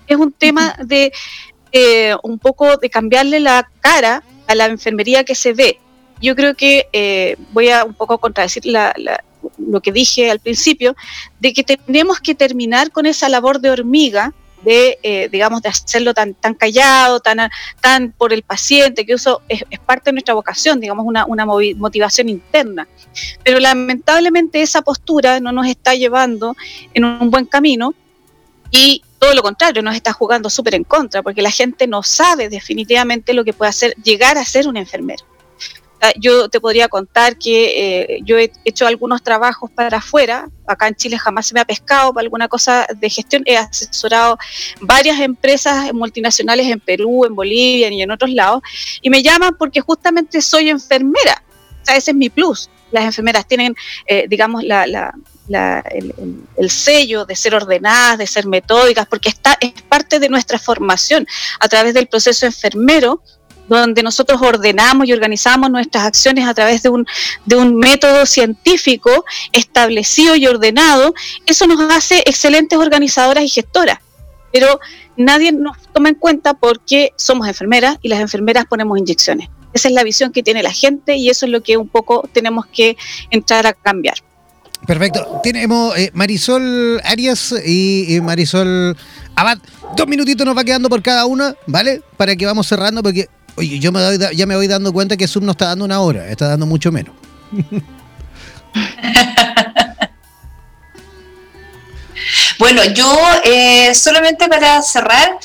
es 0.05 0.17
un 0.17 0.33
tema 0.33 0.75
de 0.83 1.13
eh, 1.71 2.15
un 2.21 2.37
poco 2.37 2.75
de 2.75 2.89
cambiarle 2.89 3.39
la 3.39 3.71
cara 3.79 4.23
a 4.47 4.55
la 4.55 4.65
enfermería 4.65 5.23
que 5.23 5.35
se 5.35 5.53
ve 5.53 5.79
yo 6.21 6.35
creo 6.35 6.55
que 6.55 6.87
eh, 6.93 7.35
voy 7.51 7.69
a 7.69 7.83
un 7.83 7.93
poco 7.93 8.17
contradecir 8.17 8.63
lo 8.65 9.81
que 9.81 9.91
dije 9.91 10.29
al 10.31 10.39
principio, 10.39 10.95
de 11.39 11.53
que 11.53 11.63
tenemos 11.63 12.19
que 12.19 12.35
terminar 12.35 12.91
con 12.91 13.05
esa 13.05 13.29
labor 13.29 13.59
de 13.59 13.71
hormiga 13.71 14.33
de, 14.63 14.99
eh, 15.03 15.29
digamos, 15.31 15.61
de 15.61 15.69
hacerlo 15.69 16.13
tan, 16.13 16.33
tan 16.33 16.53
callado, 16.53 17.19
tan, 17.21 18.11
por 18.17 18.33
el 18.33 18.43
paciente, 18.43 19.05
que 19.05 19.13
eso 19.13 19.41
es, 19.47 19.63
parte 19.85 20.09
de 20.09 20.13
nuestra 20.13 20.33
vocación, 20.33 20.79
digamos, 20.79 21.05
una, 21.05 21.25
una 21.25 21.45
motivación 21.45 22.29
interna. 22.29 22.87
Pero 23.43 23.59
lamentablemente 23.59 24.61
esa 24.61 24.81
postura 24.81 25.39
no 25.39 25.51
nos 25.51 25.67
está 25.67 25.95
llevando 25.95 26.55
en 26.93 27.05
un 27.05 27.31
buen 27.31 27.45
camino 27.45 27.93
y 28.71 29.03
todo 29.17 29.33
lo 29.33 29.41
contrario, 29.41 29.81
nos 29.81 29.95
está 29.95 30.13
jugando 30.13 30.49
súper 30.49 30.75
en 30.75 30.83
contra, 30.83 31.23
porque 31.23 31.41
la 31.41 31.51
gente 31.51 31.87
no 31.87 32.03
sabe 32.03 32.49
definitivamente 32.49 33.33
lo 33.33 33.43
que 33.43 33.53
puede 33.53 33.69
hacer 33.69 33.93
llegar 34.03 34.37
a 34.37 34.45
ser 34.45 34.67
un 34.67 34.77
enfermero. 34.77 35.25
Yo 36.17 36.49
te 36.49 36.59
podría 36.59 36.87
contar 36.87 37.37
que 37.37 38.13
eh, 38.13 38.19
yo 38.23 38.37
he 38.37 38.51
hecho 38.63 38.87
algunos 38.87 39.21
trabajos 39.21 39.69
para 39.71 39.97
afuera, 39.97 40.49
acá 40.65 40.87
en 40.87 40.95
Chile 40.95 41.17
jamás 41.17 41.47
se 41.47 41.53
me 41.53 41.59
ha 41.59 41.65
pescado 41.65 42.13
para 42.13 42.23
alguna 42.23 42.47
cosa 42.47 42.87
de 42.95 43.09
gestión, 43.09 43.43
he 43.45 43.57
asesorado 43.57 44.37
varias 44.79 45.19
empresas 45.19 45.93
multinacionales 45.93 46.67
en 46.67 46.79
Perú, 46.79 47.25
en 47.25 47.35
Bolivia 47.35 47.89
y 47.89 48.01
en 48.01 48.11
otros 48.11 48.31
lados, 48.31 48.61
y 49.01 49.09
me 49.09 49.21
llaman 49.21 49.55
porque 49.57 49.81
justamente 49.81 50.41
soy 50.41 50.69
enfermera, 50.69 51.43
o 51.81 51.85
sea, 51.85 51.95
ese 51.95 52.11
es 52.11 52.17
mi 52.17 52.29
plus. 52.29 52.69
Las 52.91 53.05
enfermeras 53.05 53.47
tienen, 53.47 53.75
eh, 54.07 54.25
digamos, 54.27 54.63
la, 54.63 55.13
el, 55.91 56.13
el, 56.57 56.69
sello 56.71 57.25
de 57.25 57.35
ser 57.35 57.53
ordenadas, 57.53 58.17
de 58.17 58.25
ser 58.25 58.47
metódicas, 58.47 59.05
porque 59.05 59.29
está, 59.29 59.57
es 59.59 59.73
parte 59.83 60.19
de 60.19 60.27
nuestra 60.27 60.57
formación 60.57 61.27
a 61.59 61.67
través 61.67 61.93
del 61.93 62.07
proceso 62.07 62.47
enfermero 62.47 63.21
donde 63.69 64.03
nosotros 64.03 64.41
ordenamos 64.41 65.07
y 65.07 65.13
organizamos 65.13 65.69
nuestras 65.69 66.05
acciones 66.05 66.47
a 66.47 66.53
través 66.53 66.83
de 66.83 66.89
un, 66.89 67.05
de 67.45 67.55
un 67.55 67.77
método 67.77 68.25
científico 68.25 69.25
establecido 69.51 70.35
y 70.35 70.47
ordenado, 70.47 71.13
eso 71.45 71.67
nos 71.67 71.79
hace 71.91 72.19
excelentes 72.25 72.77
organizadoras 72.77 73.43
y 73.43 73.49
gestoras. 73.49 73.99
Pero 74.51 74.79
nadie 75.15 75.51
nos 75.51 75.77
toma 75.93 76.09
en 76.09 76.15
cuenta 76.15 76.55
porque 76.55 77.11
somos 77.15 77.47
enfermeras 77.47 77.97
y 78.01 78.09
las 78.09 78.19
enfermeras 78.19 78.65
ponemos 78.65 78.97
inyecciones. 78.97 79.49
Esa 79.73 79.87
es 79.89 79.93
la 79.93 80.03
visión 80.03 80.31
que 80.31 80.41
tiene 80.41 80.63
la 80.63 80.71
gente 80.71 81.15
y 81.15 81.29
eso 81.29 81.45
es 81.45 81.51
lo 81.51 81.61
que 81.61 81.77
un 81.77 81.87
poco 81.87 82.27
tenemos 82.33 82.65
que 82.65 82.97
entrar 83.29 83.67
a 83.67 83.73
cambiar. 83.73 84.15
Perfecto. 84.87 85.41
Tenemos 85.43 85.95
eh, 85.97 86.09
Marisol 86.13 86.99
Arias 87.03 87.53
y, 87.65 88.19
Marisol 88.21 88.97
Abad. 89.35 89.59
Dos 89.95 90.07
minutitos 90.07 90.45
nos 90.45 90.57
va 90.57 90.63
quedando 90.63 90.89
por 90.89 91.01
cada 91.03 91.25
una, 91.25 91.55
¿vale? 91.67 92.01
Para 92.17 92.35
que 92.35 92.45
vamos 92.45 92.67
cerrando, 92.67 93.03
porque 93.03 93.27
yo 93.61 93.91
me 93.91 93.99
ya 94.35 94.45
me 94.45 94.55
voy 94.55 94.67
dando 94.67 94.93
cuenta 94.93 95.17
que 95.17 95.27
Zoom 95.27 95.45
no 95.45 95.51
está 95.51 95.65
dando 95.67 95.85
una 95.85 95.99
hora, 95.99 96.29
está 96.29 96.47
dando 96.47 96.65
mucho 96.65 96.91
menos. 96.91 97.15
bueno, 102.59 102.83
yo 102.85 103.11
eh, 103.43 103.93
solamente 103.95 104.47
para 104.47 104.81
cerrar, 104.81 105.37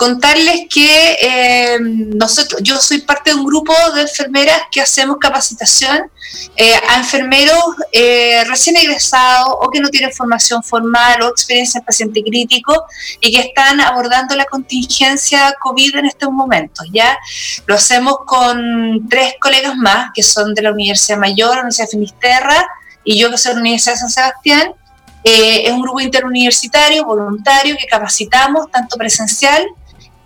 contarles 0.00 0.62
que 0.70 1.18
eh, 1.20 1.78
nosotros, 1.78 2.62
yo 2.64 2.80
soy 2.80 3.02
parte 3.02 3.32
de 3.32 3.36
un 3.36 3.44
grupo 3.44 3.74
de 3.94 4.00
enfermeras 4.00 4.62
que 4.72 4.80
hacemos 4.80 5.18
capacitación 5.20 6.10
eh, 6.56 6.72
a 6.88 6.96
enfermeros 6.96 7.58
eh, 7.92 8.42
recién 8.44 8.78
egresados 8.78 9.54
o 9.60 9.68
que 9.68 9.78
no 9.78 9.90
tienen 9.90 10.10
formación 10.10 10.62
formal 10.62 11.20
o 11.20 11.28
experiencia 11.28 11.80
en 11.80 11.84
paciente 11.84 12.22
crítico 12.22 12.82
y 13.20 13.30
que 13.30 13.40
están 13.40 13.78
abordando 13.82 14.34
la 14.36 14.46
contingencia 14.46 15.54
COVID 15.60 15.96
en 15.96 16.06
estos 16.06 16.30
momentos. 16.30 16.88
Ya 16.90 17.18
lo 17.66 17.74
hacemos 17.74 18.20
con 18.24 19.06
tres 19.06 19.34
colegas 19.38 19.76
más 19.76 20.12
que 20.14 20.22
son 20.22 20.54
de 20.54 20.62
la 20.62 20.72
Universidad 20.72 21.18
Mayor, 21.18 21.56
la 21.56 21.60
Universidad 21.60 21.88
Finisterra 21.88 22.66
y 23.04 23.18
yo 23.18 23.30
que 23.30 23.36
soy 23.36 23.50
de 23.50 23.56
la 23.56 23.60
Universidad 23.60 23.92
de 23.96 23.98
San 23.98 24.10
Sebastián. 24.10 24.72
es 25.24 25.70
un 25.70 25.82
grupo 25.82 26.00
interuniversitario, 26.00 27.04
voluntario, 27.04 27.76
que 27.78 27.86
capacitamos 27.86 28.70
tanto 28.70 28.96
presencial 28.96 29.62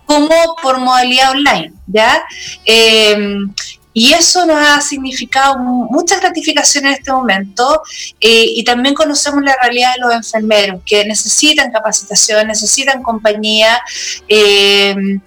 como 0.05 0.55
por 0.61 0.79
modalidad 0.79 1.31
online, 1.31 1.73
¿ya? 1.87 2.23
Em, 2.65 3.53
y 3.93 4.11
eso 4.11 4.45
nos 4.45 4.57
ha 4.57 4.81
significado 4.81 5.57
muchas 5.57 6.19
gratificaciones 6.19 6.91
en 6.91 6.97
este 6.97 7.11
momento 7.13 7.81
eh, 8.19 8.45
y 8.49 8.63
también 8.65 8.93
conocemos 8.93 9.41
la 9.41 9.55
realidad 9.61 9.93
de 9.93 10.01
los 10.01 10.13
enfermeros 10.13 10.81
que 10.85 11.05
necesitan 11.05 11.71
capacitación, 11.71 12.45
necesitan 12.45 13.01
compañía, 13.01 13.81
em, 14.27 15.21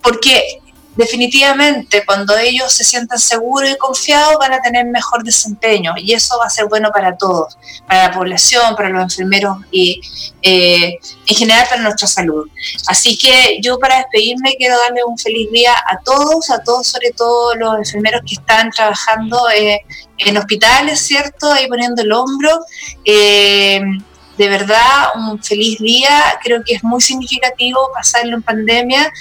porque 0.00 0.60
definitivamente 0.96 2.04
cuando 2.04 2.36
ellos 2.36 2.72
se 2.72 2.84
sientan 2.84 3.18
seguros 3.18 3.70
y 3.70 3.76
confiados 3.76 4.36
van 4.38 4.52
a 4.52 4.60
tener 4.60 4.86
mejor 4.86 5.24
desempeño 5.24 5.94
y 5.96 6.12
eso 6.12 6.38
va 6.38 6.46
a 6.46 6.50
ser 6.50 6.66
bueno 6.66 6.90
para 6.92 7.16
todos, 7.16 7.58
para 7.86 8.08
la 8.08 8.14
población, 8.14 8.76
para 8.76 8.90
los 8.90 9.02
enfermeros 9.02 9.58
y 9.70 10.00
eh, 10.42 10.98
en 11.26 11.36
general 11.36 11.66
para 11.68 11.82
nuestra 11.82 12.06
salud. 12.06 12.48
Así 12.86 13.18
que 13.18 13.58
yo 13.60 13.78
para 13.78 13.98
despedirme 13.98 14.54
quiero 14.56 14.78
darle 14.78 15.04
un 15.04 15.18
feliz 15.18 15.50
día 15.50 15.74
a 15.74 15.98
todos, 16.04 16.50
a 16.50 16.62
todos, 16.62 16.86
sobre 16.86 17.10
todo 17.10 17.54
los 17.54 17.78
enfermeros 17.78 18.22
que 18.26 18.34
están 18.34 18.70
trabajando 18.70 19.50
eh, 19.50 19.80
en 20.18 20.36
hospitales, 20.36 21.00
¿cierto? 21.00 21.50
Ahí 21.50 21.66
poniendo 21.66 22.02
el 22.02 22.12
hombro. 22.12 22.60
Eh, 23.04 23.80
de 24.36 24.48
verdad, 24.48 25.10
un 25.14 25.42
feliz 25.42 25.78
día. 25.78 26.38
Creo 26.42 26.62
que 26.64 26.74
es 26.74 26.84
muy 26.84 27.00
significativo 27.00 27.78
pasarlo 27.94 28.34
en 28.34 28.42
pandemia 28.42 29.12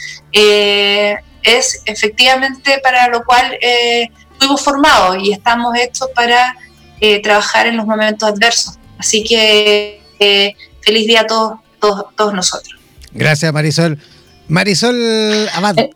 es 1.43 1.81
efectivamente 1.85 2.79
para 2.81 3.07
lo 3.09 3.23
cual 3.23 3.57
eh, 3.61 4.09
fuimos 4.39 4.61
formados 4.63 5.17
y 5.21 5.33
estamos 5.33 5.75
hechos 5.77 6.09
para 6.15 6.55
eh, 6.99 7.21
trabajar 7.21 7.67
en 7.67 7.77
los 7.77 7.85
momentos 7.85 8.27
adversos. 8.29 8.77
Así 8.97 9.23
que 9.23 10.01
eh, 10.19 10.55
feliz 10.81 11.07
día 11.07 11.21
a 11.21 11.27
todos, 11.27 11.59
todos, 11.79 12.33
nosotros. 12.33 12.79
Gracias 13.11 13.51
Marisol. 13.53 13.99
Marisol 14.47 15.49
Amado. 15.53 15.89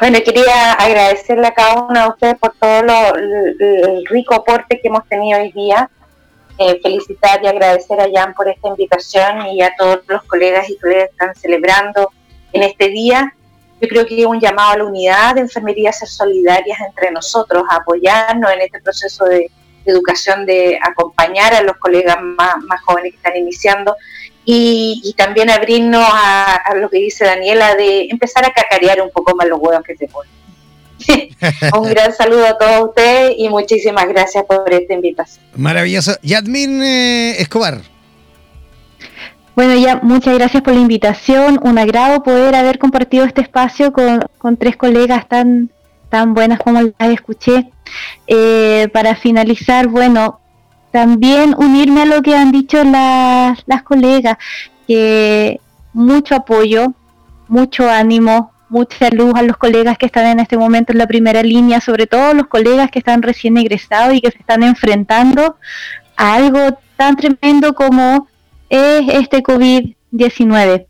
Bueno, 0.00 0.18
quería 0.24 0.74
agradecerle 0.74 1.48
a 1.48 1.54
cada 1.54 1.82
uno 1.82 2.00
de 2.00 2.08
ustedes 2.08 2.38
por 2.38 2.54
todo 2.60 2.82
lo, 2.82 3.16
el 3.16 4.06
rico 4.06 4.34
aporte 4.34 4.78
que 4.80 4.88
hemos 4.88 5.06
tenido 5.08 5.40
hoy 5.40 5.50
día. 5.52 5.90
felicitar 6.82 7.40
y 7.42 7.46
agradecer 7.46 8.00
a 8.00 8.06
Jan 8.12 8.34
por 8.34 8.48
esta 8.48 8.68
invitación 8.68 9.46
y 9.48 9.62
a 9.62 9.74
todos 9.76 10.00
los 10.06 10.22
colegas 10.24 10.68
y 10.70 10.76
colegas 10.76 11.08
que 11.08 11.12
están 11.12 11.34
celebrando 11.34 12.10
en 12.52 12.62
este 12.62 12.88
día. 12.88 13.34
Yo 13.80 13.88
creo 13.88 14.06
que 14.06 14.26
un 14.26 14.40
llamado 14.40 14.70
a 14.70 14.76
la 14.78 14.84
unidad 14.84 15.34
de 15.34 15.42
enfermería, 15.42 15.90
a 15.90 15.92
ser 15.92 16.08
solidarias 16.08 16.78
entre 16.80 17.10
nosotros, 17.10 17.62
a 17.70 17.76
apoyarnos 17.76 18.50
en 18.50 18.62
este 18.62 18.80
proceso 18.80 19.24
de, 19.24 19.50
educación, 19.84 20.46
de 20.46 20.78
acompañar 20.82 21.54
a 21.54 21.62
los 21.62 21.76
colegas 21.76 22.16
más, 22.20 22.80
jóvenes 22.84 23.12
que 23.12 23.16
están 23.16 23.36
iniciando 23.36 23.96
y, 24.44 25.14
también 25.16 25.50
abrirnos 25.50 26.04
a, 26.06 26.74
lo 26.76 26.88
que 26.88 26.98
dice 26.98 27.24
Daniela 27.24 27.74
de 27.74 28.08
empezar 28.10 28.44
a 28.44 28.52
cacarear 28.52 29.00
un 29.02 29.10
poco 29.10 29.34
más 29.34 29.46
los 29.46 29.58
huevos 29.60 29.82
que 29.84 29.96
se 29.96 30.06
ponen. 30.08 30.32
un 31.78 31.88
gran 31.88 32.12
saludo 32.12 32.46
a 32.46 32.58
todos 32.58 32.88
ustedes 32.88 33.34
y 33.38 33.48
muchísimas 33.48 34.08
gracias 34.08 34.44
por 34.44 34.72
esta 34.72 34.94
invitación. 34.94 35.44
Maravilloso. 35.54 36.16
Yadmin 36.22 36.82
eh, 36.82 37.40
Escobar. 37.40 37.80
Bueno, 39.58 39.74
ya 39.74 39.98
muchas 40.04 40.38
gracias 40.38 40.62
por 40.62 40.72
la 40.72 40.78
invitación. 40.78 41.58
Un 41.64 41.78
agrado 41.78 42.22
poder 42.22 42.54
haber 42.54 42.78
compartido 42.78 43.24
este 43.24 43.40
espacio 43.40 43.92
con, 43.92 44.56
tres 44.56 44.76
colegas 44.76 45.28
tan, 45.28 45.72
tan 46.10 46.32
buenas 46.32 46.60
como 46.60 46.80
las 46.80 47.10
escuché. 47.10 47.68
Eh, 48.28 48.88
para 48.92 49.16
finalizar, 49.16 49.88
bueno, 49.88 50.38
también 50.92 51.56
unirme 51.58 52.02
a 52.02 52.04
lo 52.04 52.22
que 52.22 52.36
han 52.36 52.52
dicho 52.52 52.84
las, 52.84 53.58
las 53.66 53.82
colegas, 53.82 54.38
que 54.86 55.60
mucho 55.92 56.36
apoyo, 56.36 56.94
mucho 57.48 57.90
ánimo, 57.90 58.52
mucha 58.68 59.10
luz 59.10 59.34
a 59.34 59.42
los 59.42 59.56
colegas 59.56 59.98
que 59.98 60.06
están 60.06 60.26
en 60.26 60.38
este 60.38 60.56
momento 60.56 60.92
en 60.92 60.98
la 60.98 61.08
primera 61.08 61.42
línea, 61.42 61.80
sobre 61.80 62.06
todo 62.06 62.32
los 62.32 62.46
colegas 62.46 62.92
que 62.92 63.00
están 63.00 63.22
recién 63.22 63.56
egresados 63.56 64.14
y 64.14 64.20
que 64.20 64.30
se 64.30 64.38
están 64.38 64.62
enfrentando 64.62 65.56
a 66.16 66.34
algo 66.34 66.78
tan 66.96 67.16
tremendo 67.16 67.74
como 67.74 68.28
es 68.68 69.08
este 69.08 69.42
COVID-19. 69.42 70.86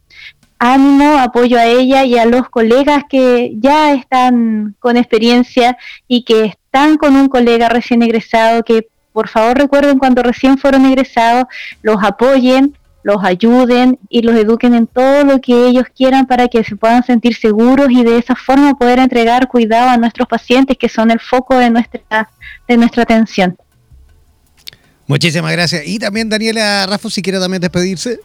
Ánimo, 0.59 1.19
apoyo 1.19 1.59
a 1.59 1.67
ella 1.67 2.05
y 2.05 2.19
a 2.19 2.27
los 2.27 2.49
colegas 2.49 3.05
que 3.09 3.53
ya 3.59 3.93
están 3.93 4.75
con 4.81 4.97
experiencia 4.97 5.79
y 6.09 6.25
que 6.25 6.47
están 6.47 6.97
con 6.97 7.15
un 7.15 7.29
colega 7.29 7.69
recién 7.69 8.03
egresado, 8.03 8.65
que 8.65 8.89
por 9.13 9.29
favor 9.29 9.57
recuerden 9.57 9.99
cuando 9.99 10.23
recién 10.23 10.59
fueron 10.59 10.85
egresados, 10.85 11.45
los 11.83 12.03
apoyen, 12.03 12.77
los 13.03 13.25
ayuden 13.25 13.99
y 14.09 14.23
los 14.23 14.35
eduquen 14.37 14.75
en 14.75 14.87
todo 14.87 15.25
lo 15.25 15.41
que 15.41 15.69
ellos 15.69 15.85
quieran 15.97 16.27
para 16.27 16.49
que 16.49 16.65
se 16.65 16.77
puedan 16.77 17.05
sentir 17.05 17.35
seguros 17.35 17.89
y 17.91 18.03
de 18.03 18.19
esa 18.19 18.35
forma 18.35 18.75
poder 18.75 18.99
entregar 18.99 19.49
cuidado 19.49 19.91
a 19.91 19.97
nuestros 19.97 20.29
pacientes 20.29 20.77
que 20.77 20.89
son 20.89 21.11
el 21.11 21.21
foco 21.21 21.57
de 21.57 21.71
nuestra, 21.71 22.31
de 22.67 22.77
nuestra 22.77 23.05
atención. 23.05 23.57
Muchísimas 25.09 25.51
gracias. 25.53 25.83
Y 25.87 25.99
también 25.99 26.29
Daniela 26.29 26.87
Rafa, 26.87 27.11
si 27.11 27.23
quiere 27.23 27.41
también 27.41 27.61
despedirse. 27.61 28.21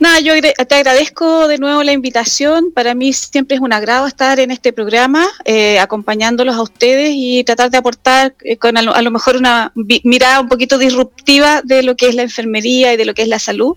Nada, 0.00 0.20
yo 0.20 0.32
te 0.40 0.74
agradezco 0.76 1.48
de 1.48 1.58
nuevo 1.58 1.82
la 1.82 1.90
invitación. 1.92 2.70
Para 2.72 2.94
mí 2.94 3.12
siempre 3.12 3.56
es 3.56 3.60
un 3.60 3.72
agrado 3.72 4.06
estar 4.06 4.38
en 4.38 4.52
este 4.52 4.72
programa, 4.72 5.26
eh, 5.44 5.80
acompañándolos 5.80 6.54
a 6.54 6.62
ustedes 6.62 7.10
y 7.14 7.42
tratar 7.42 7.70
de 7.70 7.78
aportar 7.78 8.34
eh, 8.44 8.58
con 8.58 8.76
a 8.76 8.82
lo, 8.82 9.10
mejor 9.10 9.36
una 9.36 9.72
mirada 10.04 10.38
un 10.38 10.48
poquito 10.48 10.78
disruptiva 10.78 11.62
de 11.64 11.82
lo 11.82 11.96
que 11.96 12.08
es 12.08 12.14
la 12.14 12.22
enfermería 12.22 12.94
y 12.94 12.96
de 12.96 13.06
lo 13.06 13.14
que 13.14 13.22
es 13.22 13.28
la 13.28 13.40
salud. 13.40 13.74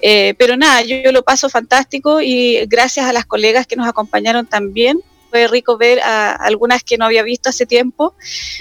Eh, 0.00 0.34
pero 0.38 0.56
nada, 0.56 0.82
yo, 0.82 1.12
lo 1.12 1.22
paso 1.22 1.48
fantástico 1.48 2.20
y 2.20 2.66
gracias 2.66 3.06
a 3.06 3.12
las 3.12 3.24
colegas 3.26 3.68
que 3.68 3.76
nos 3.76 3.86
acompañaron 3.86 4.46
también 4.46 5.00
fue 5.30 5.46
rico 5.48 5.78
ver 5.78 6.00
a 6.00 6.32
algunas 6.32 6.82
que 6.82 6.98
no 6.98 7.04
había 7.04 7.22
visto 7.22 7.48
hace 7.48 7.66
tiempo. 7.66 8.14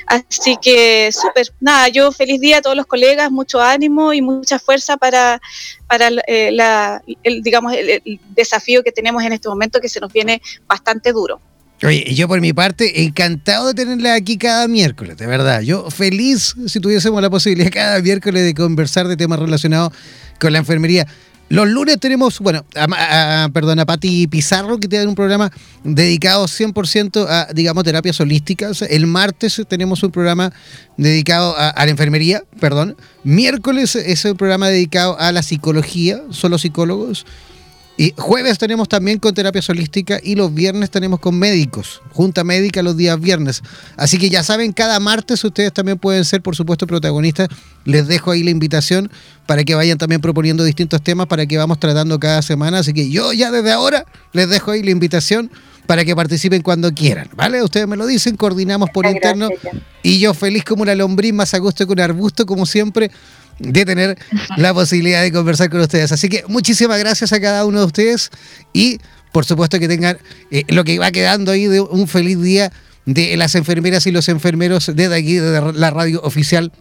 Así 0.06 0.58
que 0.62 1.10
súper, 1.12 1.48
nada, 1.60 1.88
yo 1.90 2.12
feliz 2.12 2.40
día 2.40 2.58
a 2.58 2.62
todos 2.62 2.78
los 2.78 2.86
colegas, 2.86 3.32
mucho 3.32 3.60
ánimo 3.60 4.14
y 4.14 4.22
mucha 4.22 4.60
fuerza 4.60 4.98
para, 4.98 5.42
para 5.88 6.10
eh, 6.28 6.56
el, 7.24 7.42
digamos, 7.42 7.74
el, 7.74 8.20
desafío 8.30 8.84
que 8.84 8.92
tenemos 8.92 9.24
en 9.24 9.34
este 9.34 9.50
momento 9.50 9.80
que 9.82 9.90
se 9.90 10.00
nos 10.00 10.14
viene 10.14 10.42
bastante 10.68 11.12
duro. 11.12 11.42
Oye, 11.82 12.14
yo 12.14 12.28
por 12.28 12.42
mi 12.42 12.52
parte, 12.52 13.04
encantado 13.04 13.68
de 13.68 13.74
tenerla 13.74 14.14
aquí 14.14 14.38
cada 14.38 14.68
miércoles, 14.68 15.18
de 15.18 15.28
verdad. 15.28 15.62
Yo 15.62 15.90
feliz 15.90 16.54
si 16.68 16.80
tuviésemos 16.82 17.22
la 17.22 17.30
posibilidad 17.30 17.72
cada 17.74 18.02
miércoles 18.02 18.44
de 18.44 18.54
conversar 18.54 19.08
de 19.08 19.16
temas 19.16 19.40
relacionados 19.40 19.94
con 20.40 20.54
la 20.54 20.60
enfermería. 20.60 21.08
Los 21.50 21.68
lunes 21.68 22.00
tenemos, 22.00 22.40
bueno, 22.40 22.64
a, 22.76 23.50
perdón, 23.52 23.80
a 23.80 23.86
Pati 23.86 24.28
Pizarro, 24.28 24.80
que 24.80 24.88
tiene 24.88 25.08
un 25.08 25.16
programa 25.16 25.52
dedicado 25.84 26.46
100% 26.46 27.26
a, 27.28 27.48
digamos, 27.54 27.84
terapias 27.84 28.20
holísticas. 28.20 28.84
El 28.84 29.08
martes 29.08 29.60
tenemos 29.68 30.04
un 30.04 30.12
programa 30.12 30.54
dedicado 30.96 31.56
a, 31.58 31.74
la 31.76 31.90
enfermería, 31.90 32.44
perdón. 32.60 32.96
Miércoles 33.24 33.96
es 33.96 34.24
un 34.26 34.38
programa 34.38 34.70
dedicado 34.70 35.20
a 35.20 35.32
la 35.32 35.42
psicología, 35.42 36.22
solo 36.30 36.60
psicólogos. 36.60 37.26
Y 38.00 38.14
jueves 38.16 38.58
tenemos 38.58 38.88
también 38.88 39.20
con 39.20 39.34
terapia 39.34 39.62
holística 39.68 40.22
y 40.24 40.36
los 40.36 40.54
viernes 40.54 40.90
tenemos 40.90 41.20
con 41.20 41.38
médicos, 41.38 42.02
junta 42.14 42.46
médica 42.46 42.82
los 42.82 42.96
días 42.96 43.20
viernes. 43.20 43.62
Así 43.98 44.18
que 44.18 44.30
ya 44.30 44.42
saben, 44.42 44.72
cada 44.72 45.02
martes 45.02 45.44
ustedes 45.44 45.74
también 45.74 45.98
pueden 45.98 46.24
ser, 46.24 46.42
por 46.42 46.56
supuesto, 46.56 46.88
protagonistas. 46.88 47.50
Les 47.84 48.08
dejo 48.08 48.32
ahí 48.32 48.42
la 48.42 48.52
invitación 48.52 49.12
para 49.46 49.66
que 49.66 49.76
vayan 49.76 49.98
también 49.98 50.22
proponiendo 50.22 50.64
distintos 50.64 51.04
temas 51.04 51.28
para 51.28 51.46
que 51.46 51.58
vamos 51.58 51.78
tratando 51.78 52.18
cada 52.22 52.42
semana. 52.42 52.80
Así 52.80 52.94
que 52.94 53.10
yo 53.10 53.34
ya 53.34 53.52
desde 53.52 53.74
ahora 53.74 54.06
les 54.32 54.48
dejo 54.48 54.72
ahí 54.72 54.82
la 54.82 54.92
invitación 54.92 55.52
para 55.86 56.06
que 56.06 56.16
participen 56.16 56.62
cuando 56.62 56.94
quieran, 56.94 57.30
¿vale? 57.36 57.64
Ustedes 57.64 57.88
me 57.88 57.98
lo 57.98 58.06
dicen, 58.06 58.38
coordinamos 58.38 58.92
por 58.92 59.08
interno 59.08 59.50
y 60.04 60.20
yo 60.20 60.36
feliz 60.36 60.64
como 60.64 60.84
una 60.84 60.94
lombriz, 60.96 61.34
más 61.34 61.54
a 61.56 61.58
gusto 61.58 61.86
que 61.86 61.92
un 61.92 62.00
arbusto, 62.00 62.46
como 62.46 62.66
siempre, 62.68 63.12
de 63.60 63.86
tener 63.86 64.18
la 64.58 64.74
posibilidad 64.74 65.22
de 65.22 65.32
conversar 65.32 65.70
con 65.70 65.82
ustedes. 65.82 66.12
Así 66.12 66.30
que 66.30 66.44
muchísimas 66.48 67.00
gracias 67.00 67.34
a 67.34 67.40
cada 67.40 67.66
uno 67.66 67.80
de 67.80 67.86
ustedes 67.86 68.30
y 68.74 69.00
por 69.32 69.46
supuesto 69.46 69.80
que 69.80 69.88
tengan 69.88 70.18
eh, 70.52 70.64
lo 70.70 70.84
que 70.84 70.98
va 70.98 71.12
quedando 71.12 71.52
ahí 71.52 71.68
de 71.68 71.82
un 71.82 72.08
feliz 72.08 72.42
día 72.42 72.72
de 73.06 73.38
las 73.38 73.56
enfermeras 73.56 74.06
y 74.08 74.12
los 74.12 74.30
enfermeros 74.30 74.92
desde 74.96 75.16
aquí, 75.16 75.36
de 75.36 75.74
la 75.74 75.92
radio 75.92 76.22
oficial 76.22 76.72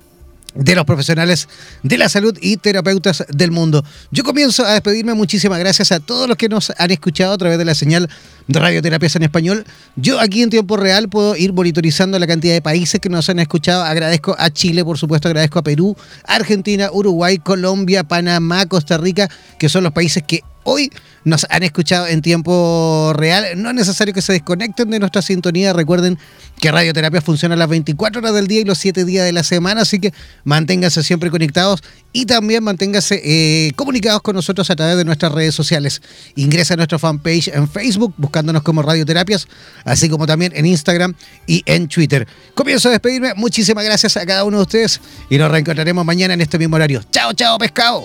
de 0.55 0.75
los 0.75 0.85
profesionales 0.85 1.49
de 1.83 1.99
la 1.99 2.09
salud 2.09 2.37
y 2.41 2.57
terapeutas 2.57 3.25
del 3.29 3.51
mundo. 3.51 3.85
Yo 4.11 4.25
comienzo 4.25 4.65
a 4.65 4.73
despedirme. 4.73 5.15
Muchísimas 5.15 5.59
gracias 5.59 5.93
a 5.93 6.01
todos 6.01 6.29
los 6.29 6.37
que 6.37 6.49
nos 6.49 6.73
han 6.79 6.91
escuchado 6.91 7.33
a 7.33 7.39
través 7.39 7.59
de 7.59 7.65
la 7.65 7.75
señal 7.75 8.09
de 8.47 8.59
Radioterapias 8.59 9.17
en 9.17 9.23
Español. 9.23 9.65
Yo 9.97 10.21
aquí 10.21 10.43
en 10.43 10.51
tiempo 10.51 10.77
real 10.77 11.09
puedo 11.09 11.37
ir 11.37 11.53
monitorizando 11.53 12.19
la 12.19 12.27
cantidad 12.27 12.55
de 12.55 12.63
países 12.63 13.01
que 13.01 13.09
nos 13.09 13.29
han 13.29 13.39
escuchado. 13.39 13.83
Agradezco 13.83 14.35
a 14.39 14.51
Chile, 14.51 14.85
por 14.85 14.99
supuesto, 14.99 15.29
agradezco 15.29 15.59
a 15.59 15.63
Perú, 15.63 15.97
Argentina, 16.25 16.91
Uruguay, 16.93 17.39
Colombia, 17.39 18.05
Panamá, 18.05 18.67
Costa 18.67 18.99
Rica, 18.99 19.29
que 19.59 19.69
son 19.69 19.85
los 19.85 19.93
países 19.93 20.23
que 20.27 20.43
hoy 20.69 20.93
nos 21.25 21.47
han 21.51 21.63
escuchado 21.63 22.07
en 22.07 22.23
tiempo 22.23 23.13
real. 23.15 23.45
No 23.57 23.71
es 23.71 23.75
necesario 23.75 24.15
que 24.15 24.23
se 24.23 24.33
desconecten 24.33 24.91
de 24.91 24.99
nuestra 24.99 25.23
sintonía. 25.23 25.73
Recuerden 25.73 26.19
que 26.61 26.71
Radioterapia 26.71 27.21
funciona 27.21 27.57
las 27.57 27.69
24 27.69 28.21
horas 28.21 28.35
del 28.35 28.47
día 28.47 28.61
y 28.61 28.65
los 28.65 28.79
7 28.79 29.05
días 29.05 29.25
de 29.25 29.33
la 29.33 29.43
semana, 29.43 29.83
así 29.83 29.99
que 29.99 30.13
manténganse 30.45 31.03
siempre 31.03 31.31
conectados 31.31 31.83
y 32.13 32.27
también 32.27 32.65
manténganse 32.65 33.21
eh, 33.23 33.73
comunicados 33.77 34.23
con 34.23 34.35
nosotros 34.35 34.71
a 34.71 34.77
través 34.77 34.97
de 34.97 35.05
nuestras 35.05 35.33
redes 35.33 35.55
sociales. 35.55 36.03
Ingresa 36.37 36.75
a 36.75 36.77
nuestra 36.77 36.99
fanpage 36.99 37.49
en 37.49 37.69
Facebook 37.69 38.15
buscándonos 38.17 38.63
como 38.63 38.83
Radioterapias, 38.83 39.47
así 39.85 40.09
como 40.09 40.27
también 40.27 40.53
en 40.55 40.67
Instagram 40.67 41.15
y 41.47 41.63
en 41.67 41.89
Twitter. 41.89 42.27
Comienzo 42.55 42.89
a 42.89 42.93
despedirme. 42.93 43.35
Muchísimas 43.35 43.85
gracias 43.85 44.17
a 44.17 44.27
cada 44.27 44.45
uno 44.45 44.59
de 44.59 44.63
ustedes 44.63 45.01
y 45.31 45.39
nos 45.39 45.51
reencontraremos 45.51 46.05
mañana 46.05 46.35
en 46.35 46.41
este 46.41 46.59
mismo 46.59 46.77
horario. 46.77 47.03
Chao, 47.11 47.33
chao, 47.33 47.59
pescado. 47.59 48.05